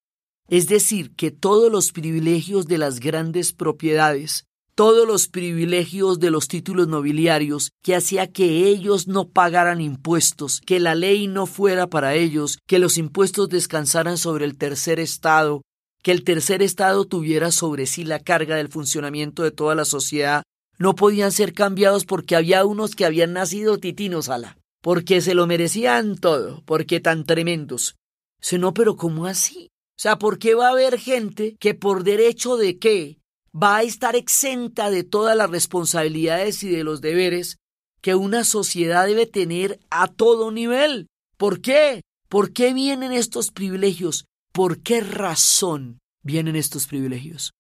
Es 0.49 0.67
decir, 0.67 1.15
que 1.15 1.31
todos 1.31 1.71
los 1.71 1.91
privilegios 1.91 2.67
de 2.67 2.77
las 2.77 2.99
grandes 2.99 3.53
propiedades 3.53 4.45
todos 4.75 5.07
los 5.07 5.27
privilegios 5.27 6.19
de 6.19 6.31
los 6.31 6.47
títulos 6.47 6.87
nobiliarios, 6.87 7.71
que 7.83 7.95
hacía 7.95 8.31
que 8.31 8.67
ellos 8.67 9.07
no 9.07 9.29
pagaran 9.29 9.81
impuestos, 9.81 10.61
que 10.65 10.79
la 10.79 10.95
ley 10.95 11.27
no 11.27 11.45
fuera 11.45 11.87
para 11.87 12.15
ellos, 12.15 12.57
que 12.67 12.79
los 12.79 12.97
impuestos 12.97 13.49
descansaran 13.49 14.17
sobre 14.17 14.45
el 14.45 14.57
tercer 14.57 14.99
Estado, 14.99 15.61
que 16.01 16.11
el 16.11 16.23
tercer 16.23 16.61
Estado 16.61 17.05
tuviera 17.05 17.51
sobre 17.51 17.85
sí 17.85 18.03
la 18.03 18.19
carga 18.19 18.55
del 18.55 18.69
funcionamiento 18.69 19.43
de 19.43 19.51
toda 19.51 19.75
la 19.75 19.85
sociedad, 19.85 20.43
no 20.79 20.95
podían 20.95 21.31
ser 21.31 21.53
cambiados 21.53 22.05
porque 22.05 22.35
había 22.35 22.65
unos 22.65 22.95
que 22.95 23.05
habían 23.05 23.33
nacido 23.33 23.77
titinos 23.77 24.29
ala, 24.29 24.57
porque 24.81 25.21
se 25.21 25.35
lo 25.35 25.45
merecían 25.45 26.17
todo, 26.17 26.63
porque 26.65 26.99
tan 26.99 27.25
tremendos. 27.25 27.95
no, 28.57 28.73
pero 28.73 28.95
¿cómo 28.95 29.27
así? 29.27 29.69
O 29.95 30.01
sea, 30.01 30.17
¿por 30.17 30.39
qué 30.39 30.55
va 30.55 30.67
a 30.67 30.71
haber 30.71 30.97
gente 30.97 31.55
que 31.59 31.75
por 31.75 32.03
derecho 32.03 32.57
de 32.57 32.79
qué 32.79 33.19
va 33.55 33.77
a 33.77 33.83
estar 33.83 34.15
exenta 34.15 34.89
de 34.89 35.03
todas 35.03 35.37
las 35.37 35.49
responsabilidades 35.49 36.63
y 36.63 36.69
de 36.69 36.83
los 36.83 37.01
deberes 37.01 37.57
que 38.01 38.15
una 38.15 38.43
sociedad 38.43 39.05
debe 39.05 39.25
tener 39.25 39.79
a 39.89 40.07
todo 40.07 40.51
nivel. 40.51 41.07
¿Por 41.37 41.61
qué? 41.61 42.01
¿Por 42.29 42.51
qué 42.51 42.73
vienen 42.73 43.11
estos 43.11 43.51
privilegios? 43.51 44.25
¿Por 44.51 44.81
qué 44.81 45.01
razón 45.01 45.99
vienen 46.23 46.55
estos 46.55 46.87
privilegios? 46.87 47.53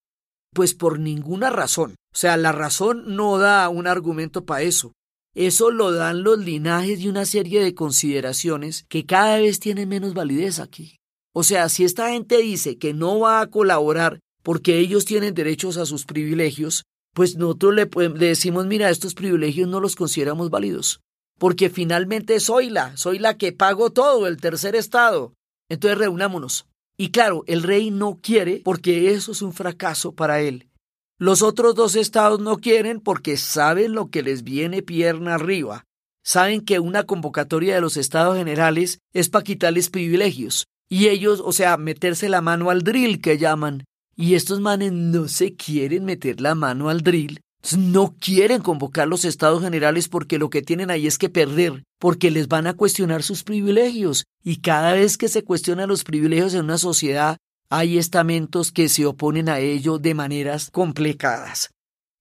Pues 0.53 0.73
por 0.73 0.99
ninguna 0.99 1.49
razón. 1.49 1.95
O 2.13 2.17
sea, 2.17 2.37
la 2.37 2.51
razón 2.51 3.15
no 3.15 3.37
da 3.37 3.69
un 3.69 3.87
argumento 3.87 4.45
para 4.45 4.63
eso. 4.63 4.93
Eso 5.35 5.71
lo 5.71 5.91
dan 5.91 6.23
los 6.23 6.37
linajes 6.37 6.99
y 6.99 7.07
una 7.07 7.25
serie 7.25 7.63
de 7.63 7.73
consideraciones 7.73 8.85
que 8.87 9.05
cada 9.05 9.37
vez 9.39 9.59
tienen 9.59 9.89
menos 9.89 10.13
validez 10.13 10.59
aquí. 10.59 10.97
O 11.33 11.41
sea, 11.43 11.69
si 11.69 11.83
esta 11.83 12.09
gente 12.09 12.37
dice 12.37 12.77
que 12.77 12.93
no 12.93 13.19
va 13.19 13.41
a 13.41 13.47
colaborar 13.47 14.19
porque 14.43 14.77
ellos 14.77 15.05
tienen 15.05 15.33
derechos 15.33 15.77
a 15.77 15.85
sus 15.85 16.05
privilegios, 16.05 16.83
pues 17.13 17.37
nosotros 17.37 17.75
le, 17.75 17.85
decimos, 18.09 18.65
mira, 18.65 18.89
estos 18.89 19.13
privilegios 19.13 19.67
no 19.67 19.79
los 19.79 19.95
consideramos 19.95 20.49
válidos, 20.49 21.01
porque 21.39 21.69
finalmente 21.69 22.39
soy 22.39 22.69
la, 22.69 22.95
soy 22.97 23.19
la 23.19 23.37
que 23.37 23.51
pago 23.51 23.91
todo, 23.91 24.27
el 24.27 24.37
tercer 24.37 24.75
estado. 24.75 25.33
Entonces 25.69 25.97
reunámonos. 25.97 26.65
Y 26.97 27.09
claro, 27.09 27.43
el 27.47 27.63
rey 27.63 27.89
no 27.89 28.19
quiere 28.21 28.61
porque 28.63 29.13
eso 29.13 29.31
es 29.31 29.41
un 29.41 29.53
fracaso 29.53 30.11
para 30.11 30.41
él. 30.41 30.69
Los 31.17 31.41
otros 31.41 31.73
dos 31.75 31.95
estados 31.95 32.39
no 32.39 32.57
quieren 32.57 32.99
porque 32.99 33.37
saben 33.37 33.93
lo 33.93 34.09
que 34.09 34.23
les 34.23 34.43
viene 34.43 34.81
pierna 34.81 35.35
arriba. 35.35 35.85
Saben 36.23 36.61
que 36.61 36.79
una 36.79 37.03
convocatoria 37.03 37.75
de 37.75 37.81
los 37.81 37.97
estados 37.97 38.37
generales 38.37 38.99
es 39.13 39.29
para 39.29 39.43
quitarles 39.43 39.89
privilegios. 39.89 40.67
Y 40.89 41.07
ellos, 41.07 41.41
o 41.43 41.51
sea, 41.51 41.77
meterse 41.77 42.29
la 42.29 42.41
mano 42.41 42.69
al 42.69 42.83
drill 42.83 43.21
que 43.21 43.37
llaman. 43.37 43.85
Y 44.15 44.35
estos 44.35 44.59
manes 44.59 44.91
no 44.91 45.27
se 45.27 45.55
quieren 45.55 46.05
meter 46.05 46.39
la 46.39 46.55
mano 46.55 46.89
al 46.89 47.01
drill. 47.01 47.39
No 47.77 48.15
quieren 48.19 48.61
convocar 48.61 49.07
los 49.07 49.25
estados 49.25 49.63
generales 49.63 50.09
porque 50.09 50.37
lo 50.37 50.49
que 50.49 50.61
tienen 50.61 50.91
ahí 50.91 51.07
es 51.07 51.17
que 51.17 51.29
perder, 51.29 51.83
porque 51.97 52.29
les 52.29 52.47
van 52.47 52.67
a 52.67 52.73
cuestionar 52.73 53.23
sus 53.23 53.43
privilegios. 53.43 54.25
Y 54.43 54.57
cada 54.57 54.93
vez 54.93 55.17
que 55.17 55.29
se 55.29 55.43
cuestionan 55.43 55.87
los 55.87 56.03
privilegios 56.03 56.53
en 56.53 56.65
una 56.65 56.77
sociedad, 56.77 57.37
hay 57.69 57.97
estamentos 57.97 58.71
que 58.71 58.89
se 58.89 59.05
oponen 59.05 59.49
a 59.49 59.59
ello 59.59 59.97
de 59.97 60.13
maneras 60.13 60.69
complicadas. 60.71 61.69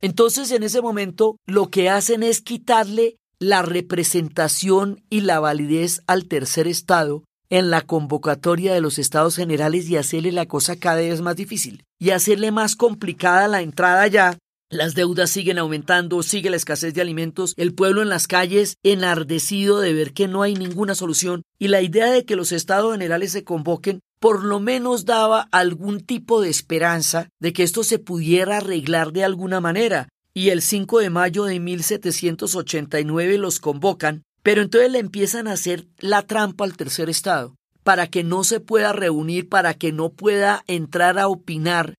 Entonces, 0.01 0.51
en 0.53 0.63
ese 0.63 0.81
momento, 0.81 1.37
lo 1.47 1.69
que 1.69 1.91
hacen 1.91 2.23
es 2.23 2.41
quitarle 2.41 3.17
la 3.39 3.63
representación 3.63 5.03
y 5.11 5.23
la 5.23 5.41
validez 5.41 6.03
al 6.07 6.27
tercer 6.27 6.69
estado 6.69 7.25
en 7.53 7.69
la 7.69 7.83
convocatoria 7.83 8.73
de 8.73 8.81
los 8.81 8.99
estados 8.99 9.37
generales 9.37 9.87
y 9.91 9.99
hacerle 9.99 10.33
la 10.33 10.47
cosa 10.47 10.77
cada 10.77 10.97
vez 10.97 11.21
más 11.21 11.37
difícil 11.37 11.85
y 11.99 12.09
hacerle 12.09 12.51
más 12.51 12.77
complicada 12.77 13.47
la 13.47 13.61
entrada 13.61 14.07
ya 14.07 14.39
las 14.71 14.95
deudas 14.95 15.29
siguen 15.29 15.59
aumentando, 15.59 16.23
sigue 16.23 16.49
la 16.49 16.57
escasez 16.57 16.95
de 16.95 17.03
alimentos, 17.03 17.53
el 17.59 17.75
pueblo 17.75 18.01
en 18.01 18.09
las 18.09 18.27
calles 18.27 18.79
enardecido 18.83 19.81
de 19.81 19.93
ver 19.93 20.15
que 20.15 20.29
no 20.29 20.41
hay 20.41 20.55
ninguna 20.55 20.95
solución 20.95 21.43
y 21.59 21.69
la 21.69 21.83
idea 21.83 22.11
de 22.11 22.25
que 22.25 22.37
los 22.37 22.53
estados 22.53 22.93
generales 22.93 23.33
se 23.33 23.45
convoquen 23.45 24.01
por 24.19 24.43
lo 24.43 24.59
menos 24.59 25.05
daba 25.05 25.47
algún 25.53 26.01
tipo 26.01 26.41
de 26.41 26.49
esperanza 26.49 27.29
de 27.39 27.53
que 27.53 27.65
esto 27.65 27.85
se 27.85 27.99
pudiera 27.99 28.59
arreglar 28.59 29.13
de 29.13 29.25
alguna 29.25 29.61
manera. 29.61 30.09
Y 30.33 30.49
el 30.49 30.63
5 30.63 31.01
de 31.01 31.11
mayo 31.11 31.45
de 31.45 31.61
1789 31.61 33.37
los 33.37 33.61
convocan, 33.61 34.23
pero 34.43 34.63
entonces 34.63 34.91
le 34.91 34.99
empiezan 34.99 35.49
a 35.49 35.53
hacer 35.53 35.87
la 35.99 36.23
trampa 36.23 36.65
al 36.65 36.77
tercer 36.77 37.09
estado, 37.09 37.55
para 37.83 38.07
que 38.09 38.25
no 38.25 38.45
se 38.45 38.61
pueda 38.61 38.93
reunir, 38.93 39.49
para 39.49 39.75
que 39.75 39.93
no 39.93 40.11
pueda 40.11 40.65
entrar 40.67 41.19
a 41.19 41.29
opinar. 41.29 41.95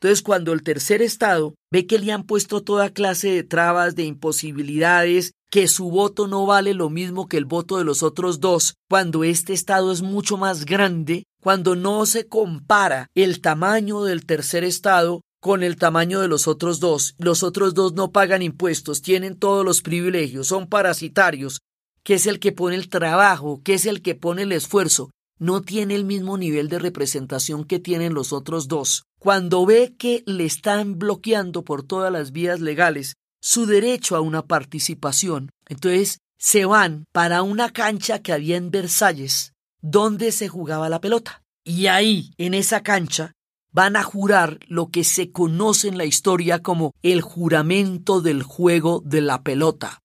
Entonces, 0.00 0.22
cuando 0.22 0.52
el 0.52 0.62
tercer 0.62 1.02
estado 1.02 1.54
ve 1.72 1.86
que 1.86 1.98
le 1.98 2.12
han 2.12 2.22
puesto 2.22 2.62
toda 2.62 2.90
clase 2.90 3.30
de 3.30 3.42
trabas, 3.42 3.96
de 3.96 4.04
imposibilidades, 4.04 5.32
que 5.50 5.66
su 5.66 5.90
voto 5.90 6.28
no 6.28 6.46
vale 6.46 6.74
lo 6.74 6.88
mismo 6.90 7.26
que 7.26 7.36
el 7.36 7.46
voto 7.46 7.78
de 7.78 7.84
los 7.84 8.02
otros 8.02 8.38
dos, 8.38 8.74
cuando 8.88 9.24
este 9.24 9.54
estado 9.54 9.90
es 9.90 10.02
mucho 10.02 10.36
más 10.36 10.66
grande, 10.66 11.24
cuando 11.42 11.74
no 11.74 12.06
se 12.06 12.28
compara 12.28 13.08
el 13.14 13.40
tamaño 13.40 14.04
del 14.04 14.24
tercer 14.24 14.62
estado 14.62 15.22
con 15.40 15.62
el 15.62 15.76
tamaño 15.76 16.20
de 16.20 16.28
los 16.28 16.48
otros 16.48 16.80
dos, 16.80 17.14
los 17.18 17.42
otros 17.42 17.74
dos 17.74 17.94
no 17.94 18.10
pagan 18.10 18.42
impuestos, 18.42 19.02
tienen 19.02 19.36
todos 19.36 19.64
los 19.64 19.82
privilegios, 19.82 20.48
son 20.48 20.68
parasitarios, 20.68 21.60
que 22.02 22.14
es 22.14 22.26
el 22.26 22.38
que 22.40 22.52
pone 22.52 22.76
el 22.76 22.88
trabajo, 22.88 23.60
que 23.62 23.74
es 23.74 23.86
el 23.86 24.02
que 24.02 24.14
pone 24.14 24.42
el 24.42 24.52
esfuerzo, 24.52 25.10
no 25.38 25.62
tiene 25.62 25.94
el 25.94 26.04
mismo 26.04 26.36
nivel 26.36 26.68
de 26.68 26.78
representación 26.78 27.64
que 27.64 27.78
tienen 27.78 28.14
los 28.14 28.32
otros 28.32 28.68
dos. 28.68 29.04
Cuando 29.18 29.64
ve 29.66 29.94
que 29.98 30.22
le 30.26 30.44
están 30.44 30.98
bloqueando 30.98 31.64
por 31.64 31.82
todas 31.82 32.12
las 32.12 32.32
vías 32.32 32.60
legales 32.60 33.14
su 33.40 33.66
derecho 33.66 34.16
a 34.16 34.20
una 34.20 34.46
participación, 34.46 35.50
entonces 35.66 36.18
se 36.38 36.64
van 36.64 37.04
para 37.12 37.42
una 37.42 37.70
cancha 37.70 38.20
que 38.20 38.32
había 38.32 38.56
en 38.56 38.70
Versalles, 38.70 39.52
donde 39.80 40.32
se 40.32 40.48
jugaba 40.48 40.88
la 40.88 41.00
pelota. 41.00 41.42
Y 41.64 41.86
ahí, 41.86 42.32
en 42.38 42.54
esa 42.54 42.82
cancha, 42.82 43.32
van 43.72 43.96
a 43.96 44.02
jurar 44.02 44.58
lo 44.68 44.90
que 44.90 45.04
se 45.04 45.30
conoce 45.30 45.88
en 45.88 45.98
la 45.98 46.04
historia 46.04 46.62
como 46.62 46.94
el 47.02 47.20
juramento 47.20 48.20
del 48.20 48.42
juego 48.42 49.02
de 49.04 49.20
la 49.20 49.42
pelota. 49.42 50.00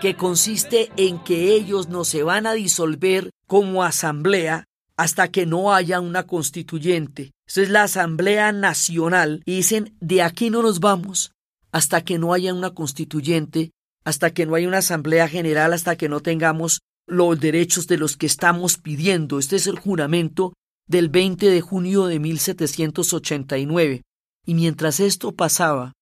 Que 0.00 0.14
consiste 0.14 0.90
en 0.96 1.18
que 1.18 1.54
ellos 1.54 1.88
no 1.88 2.04
se 2.04 2.22
van 2.22 2.46
a 2.46 2.52
disolver 2.52 3.30
como 3.46 3.82
asamblea 3.82 4.64
hasta 4.96 5.28
que 5.28 5.46
no 5.46 5.74
haya 5.74 6.00
una 6.00 6.26
constituyente. 6.26 7.32
Esa 7.46 7.62
es 7.62 7.70
la 7.70 7.82
Asamblea 7.84 8.52
Nacional 8.52 9.42
y 9.44 9.56
dicen, 9.56 9.96
de 10.00 10.22
aquí 10.22 10.50
no 10.50 10.62
nos 10.62 10.80
vamos 10.80 11.32
hasta 11.70 12.02
que 12.02 12.18
no 12.18 12.32
haya 12.32 12.54
una 12.54 12.70
constituyente, 12.70 13.72
hasta 14.04 14.32
que 14.32 14.46
no 14.46 14.54
haya 14.54 14.68
una 14.68 14.78
Asamblea 14.78 15.28
General, 15.28 15.72
hasta 15.72 15.96
que 15.96 16.08
no 16.08 16.20
tengamos 16.20 16.80
los 17.06 17.38
derechos 17.38 17.86
de 17.86 17.98
los 17.98 18.16
que 18.16 18.26
estamos 18.26 18.78
pidiendo. 18.78 19.38
Este 19.38 19.56
es 19.56 19.66
el 19.66 19.78
juramento 19.78 20.54
del 20.86 21.08
20 21.08 21.50
de 21.50 21.60
junio 21.60 22.06
de 22.06 22.18
1789. 22.18 24.02
Y 24.46 24.54
mientras 24.54 25.00
esto 25.00 25.32
pasaba, 25.32 25.92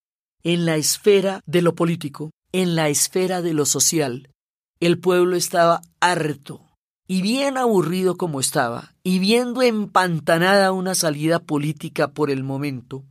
en 0.43 0.67
la 0.67 0.77
esfera 0.77 1.41
de 1.47 1.63
lo 1.63 1.75
político, 1.75 2.31
en 2.53 2.77
la 2.77 2.91
esfera 2.91 3.43
de 3.43 3.55
lo 3.55 3.65
social, 3.65 4.31
el 4.79 5.01
pueblo 5.01 5.35
estaba 5.35 5.81
harto 5.99 6.61
y 7.09 7.23
bien 7.23 7.57
aburrido 7.57 8.17
como 8.17 8.41
estaba, 8.41 8.95
y 9.03 9.19
viendo 9.19 9.63
empantanada 9.63 10.73
una 10.73 10.95
salida 10.95 11.39
política 11.39 12.13
por 12.13 12.31
el 12.31 12.45
momento, 12.45 13.05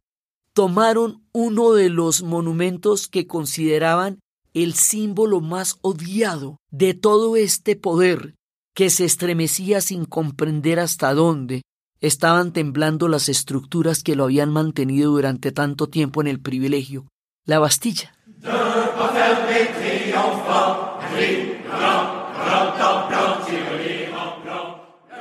tomaron 0.53 1.23
uno 1.31 1.73
de 1.73 1.89
los 1.89 2.23
monumentos 2.23 3.07
que 3.07 3.27
consideraban 3.27 4.19
el 4.53 4.73
símbolo 4.75 5.41
más 5.41 5.77
odiado 5.81 6.57
de 6.71 6.93
todo 6.93 7.35
este 7.35 7.75
poder 7.75 8.35
que 8.75 8.89
se 8.89 9.05
estremecía 9.05 9.81
sin 9.81 10.05
comprender 10.05 10.79
hasta 10.79 11.13
dónde 11.13 11.63
estaban 12.03 12.51
temblando 12.51 13.07
las 13.07 13.29
estructuras 13.29 14.03
que 14.03 14.17
lo 14.17 14.25
habían 14.25 14.51
mantenido 14.51 15.11
durante 15.11 15.53
tanto 15.53 15.87
tiempo 15.87 16.19
en 16.19 16.27
el 16.27 16.41
privilegio, 16.41 17.05
la 17.45 17.59
Bastilla. 17.59 18.13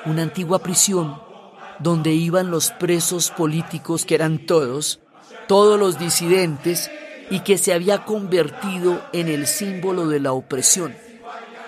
Una 0.04 0.22
antigua 0.22 0.58
prisión 0.58 1.22
donde 1.78 2.12
iban 2.14 2.50
los 2.50 2.72
presos 2.72 3.30
políticos 3.30 4.04
que 4.04 4.16
eran 4.16 4.44
todos, 4.44 4.98
todos 5.46 5.78
los 5.78 6.00
disidentes, 6.00 6.90
y 7.30 7.40
que 7.40 7.58
se 7.58 7.72
había 7.72 8.04
convertido 8.04 9.00
en 9.12 9.28
el 9.28 9.46
símbolo 9.46 10.08
de 10.08 10.18
la 10.18 10.32
opresión. 10.32 10.96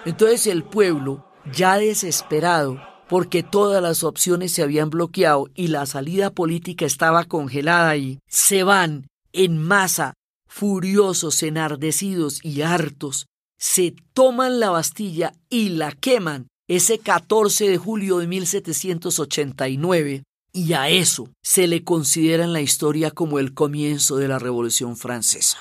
Entonces 0.04 0.48
el 0.48 0.64
pueblo, 0.64 1.24
ya 1.52 1.78
desesperado, 1.78 2.93
porque 3.08 3.42
todas 3.42 3.82
las 3.82 4.04
opciones 4.04 4.52
se 4.52 4.62
habían 4.62 4.90
bloqueado 4.90 5.48
y 5.54 5.68
la 5.68 5.86
salida 5.86 6.30
política 6.30 6.86
estaba 6.86 7.24
congelada 7.24 7.96
y 7.96 8.18
se 8.28 8.62
van 8.62 9.06
en 9.32 9.58
masa, 9.58 10.14
furiosos, 10.46 11.42
enardecidos 11.42 12.40
y 12.42 12.62
hartos, 12.62 13.26
se 13.58 13.94
toman 14.12 14.60
la 14.60 14.70
Bastilla 14.70 15.34
y 15.48 15.70
la 15.70 15.92
queman 15.92 16.48
ese 16.68 16.98
14 16.98 17.68
de 17.68 17.76
julio 17.76 18.18
de 18.18 18.26
1789, 18.26 20.22
y 20.52 20.72
a 20.72 20.88
eso 20.88 21.28
se 21.42 21.66
le 21.66 21.84
considera 21.84 22.44
en 22.44 22.52
la 22.52 22.60
historia 22.60 23.10
como 23.10 23.38
el 23.38 23.54
comienzo 23.54 24.16
de 24.16 24.28
la 24.28 24.38
Revolución 24.38 24.96
Francesa. 24.96 25.58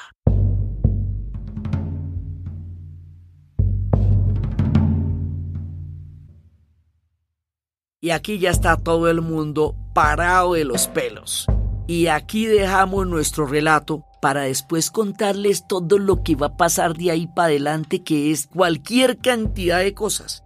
Y 8.04 8.12
aquí 8.12 8.38
ya 8.38 8.50
está 8.50 8.76
todo 8.76 9.10
el 9.10 9.22
mundo 9.22 9.78
parado 9.94 10.56
de 10.56 10.66
los 10.66 10.90
pelos. 10.90 11.48
Y 11.88 12.08
aquí 12.08 12.48
dejamos 12.48 13.08
nuestro 13.08 13.46
relato 13.46 14.04
para 14.22 14.42
después 14.42 14.92
contarles 14.92 15.66
todo 15.70 15.98
lo 16.00 16.22
que 16.22 16.36
va 16.36 16.48
a 16.48 16.58
pasar 16.58 16.98
de 16.98 17.12
ahí 17.12 17.28
para 17.28 17.48
adelante, 17.48 18.04
que 18.04 18.32
es 18.32 18.48
cualquier 18.48 19.20
cantidad 19.20 19.80
de 19.80 19.94
cosas. 19.94 20.44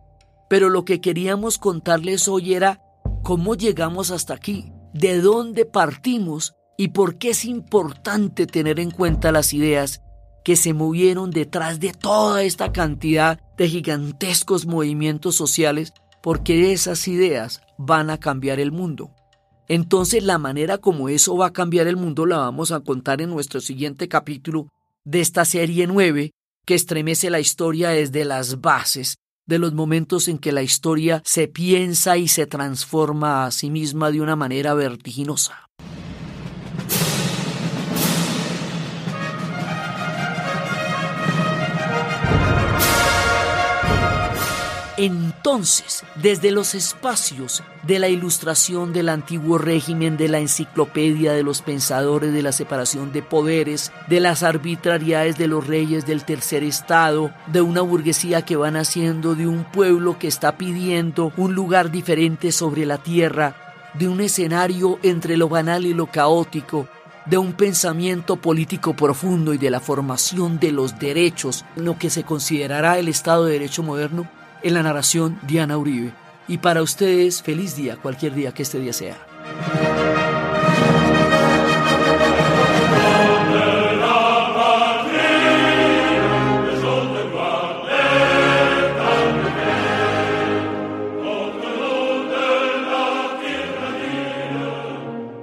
Pero 0.47 0.69
lo 0.69 0.85
que 0.85 1.01
queríamos 1.01 1.57
contarles 1.57 2.27
hoy 2.27 2.53
era 2.53 2.79
cómo 3.23 3.55
llegamos 3.55 4.11
hasta 4.11 4.35
aquí, 4.35 4.71
de 4.93 5.19
dónde 5.19 5.65
partimos 5.65 6.53
y 6.77 6.89
por 6.89 7.17
qué 7.17 7.31
es 7.31 7.43
importante 7.43 8.45
tener 8.45 8.79
en 8.79 8.91
cuenta 8.91 9.31
las 9.31 9.51
ideas 9.51 10.03
que 10.45 10.57
se 10.57 10.75
movieron 10.75 11.31
detrás 11.31 11.79
de 11.79 11.91
toda 11.91 12.43
esta 12.43 12.71
cantidad 12.71 13.39
de 13.57 13.67
gigantescos 13.67 14.67
movimientos 14.67 15.33
sociales 15.33 15.95
porque 16.21 16.71
esas 16.71 17.07
ideas 17.07 17.61
van 17.77 18.09
a 18.09 18.19
cambiar 18.19 18.59
el 18.59 18.71
mundo. 18.71 19.11
Entonces 19.67 20.23
la 20.23 20.37
manera 20.37 20.77
como 20.77 21.09
eso 21.09 21.35
va 21.35 21.47
a 21.47 21.53
cambiar 21.53 21.87
el 21.87 21.97
mundo 21.97 22.25
la 22.25 22.37
vamos 22.37 22.71
a 22.71 22.79
contar 22.79 23.21
en 23.21 23.29
nuestro 23.29 23.59
siguiente 23.59 24.07
capítulo 24.07 24.67
de 25.03 25.21
esta 25.21 25.45
serie 25.45 25.87
9 25.87 26.31
que 26.65 26.75
estremece 26.75 27.29
la 27.29 27.39
historia 27.39 27.89
desde 27.89 28.25
las 28.25 28.59
bases, 28.59 29.17
de 29.45 29.59
los 29.59 29.73
momentos 29.73 30.27
en 30.27 30.37
que 30.37 30.51
la 30.51 30.61
historia 30.61 31.21
se 31.25 31.47
piensa 31.47 32.17
y 32.17 32.27
se 32.27 32.45
transforma 32.45 33.45
a 33.45 33.51
sí 33.51 33.69
misma 33.71 34.11
de 34.11 34.21
una 34.21 34.35
manera 34.35 34.73
vertiginosa. 34.73 35.67
Entonces, 44.99 46.03
desde 46.15 46.49
los 46.49 46.73
espacios 46.73 47.61
de 47.83 47.99
la 47.99 48.09
ilustración 48.09 48.93
del 48.93 49.09
antiguo 49.09 49.59
régimen, 49.59 50.17
de 50.17 50.27
la 50.27 50.39
enciclopedia 50.39 51.33
de 51.33 51.43
los 51.43 51.61
pensadores, 51.61 52.33
de 52.33 52.41
la 52.41 52.51
separación 52.51 53.11
de 53.11 53.21
poderes, 53.21 53.91
de 54.07 54.19
las 54.19 54.41
arbitrariedades 54.41 55.37
de 55.37 55.45
los 55.45 55.67
reyes 55.67 56.07
del 56.07 56.23
tercer 56.25 56.63
estado, 56.63 57.31
de 57.45 57.61
una 57.61 57.81
burguesía 57.81 58.41
que 58.41 58.55
va 58.55 58.71
naciendo, 58.71 59.35
de 59.35 59.45
un 59.45 59.65
pueblo 59.65 60.17
que 60.17 60.27
está 60.27 60.57
pidiendo 60.57 61.31
un 61.37 61.53
lugar 61.53 61.91
diferente 61.91 62.51
sobre 62.51 62.87
la 62.87 62.97
tierra, 62.97 63.55
de 63.93 64.07
un 64.07 64.19
escenario 64.19 64.97
entre 65.03 65.37
lo 65.37 65.47
banal 65.47 65.85
y 65.85 65.93
lo 65.93 66.07
caótico, 66.07 66.87
de 67.27 67.37
un 67.37 67.53
pensamiento 67.53 68.37
político 68.37 68.95
profundo 68.95 69.53
y 69.53 69.59
de 69.59 69.69
la 69.69 69.79
formación 69.79 70.57
de 70.59 70.71
los 70.71 70.97
derechos, 70.97 71.65
lo 71.75 71.99
que 71.99 72.09
se 72.09 72.23
considerará 72.23 72.97
el 72.97 73.09
Estado 73.09 73.45
de 73.45 73.53
Derecho 73.53 73.83
moderno, 73.83 74.27
en 74.63 74.73
la 74.73 74.83
narración 74.83 75.39
Diana 75.43 75.77
Uribe. 75.77 76.13
Y 76.47 76.59
para 76.59 76.81
ustedes, 76.81 77.41
feliz 77.41 77.75
día, 77.75 77.97
cualquier 77.97 78.33
día 78.33 78.53
que 78.53 78.63
este 78.63 78.79
día 78.79 78.93
sea. 78.93 79.17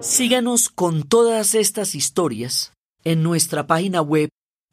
Síganos 0.01 0.69
con 0.69 1.03
todas 1.03 1.55
estas 1.55 1.95
historias 1.95 2.73
en 3.05 3.23
nuestra 3.23 3.67
página 3.67 4.01
web 4.01 4.29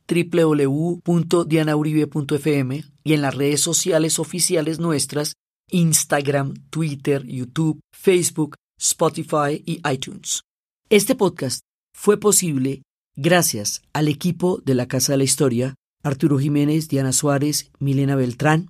www.dianauribe.fm 0.08 2.84
y 3.04 3.14
en 3.14 3.22
las 3.22 3.36
redes 3.36 3.62
sociales 3.62 4.20
oficiales 4.20 4.80
nuestras 4.80 5.34
Instagram, 5.70 6.54
Twitter, 6.70 7.26
YouTube, 7.26 7.80
Facebook, 7.94 8.56
Spotify 8.80 9.62
y 9.66 9.82
iTunes. 9.90 10.44
Este 10.90 11.16
podcast 11.16 11.62
fue 11.94 12.20
posible 12.20 12.84
gracias 13.16 13.82
al 13.94 14.08
equipo 14.08 14.62
de 14.66 14.76
la 14.76 14.88
Casa 14.88 15.14
de 15.14 15.18
la 15.18 15.24
Historia, 15.24 15.76
Arturo 16.04 16.40
Jiménez, 16.40 16.90
Diana 16.90 17.14
Suárez, 17.14 17.72
Milena 17.80 18.16
Beltrán. 18.16 18.68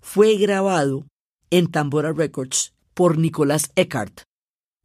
Fue 0.00 0.36
grabado 0.36 1.06
en 1.50 1.70
Tambora 1.70 2.12
Records 2.12 2.72
por 2.94 3.18
Nicolás 3.18 3.70
Eckart, 3.74 4.22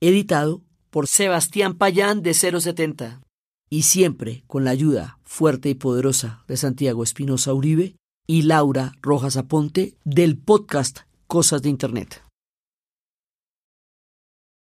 editado 0.01 0.63
por 0.89 1.07
Sebastián 1.07 1.77
Payán 1.77 2.23
de 2.23 2.33
070 2.33 3.21
y 3.69 3.83
siempre 3.83 4.43
con 4.47 4.63
la 4.63 4.71
ayuda 4.71 5.19
fuerte 5.23 5.69
y 5.69 5.75
poderosa 5.75 6.43
de 6.47 6.57
Santiago 6.57 7.03
Espinosa 7.03 7.53
Uribe 7.53 7.95
y 8.27 8.43
Laura 8.43 8.93
Rojas 9.01 9.37
Aponte 9.37 9.95
del 10.03 10.37
podcast 10.37 10.99
Cosas 11.27 11.61
de 11.61 11.69
Internet. 11.69 12.28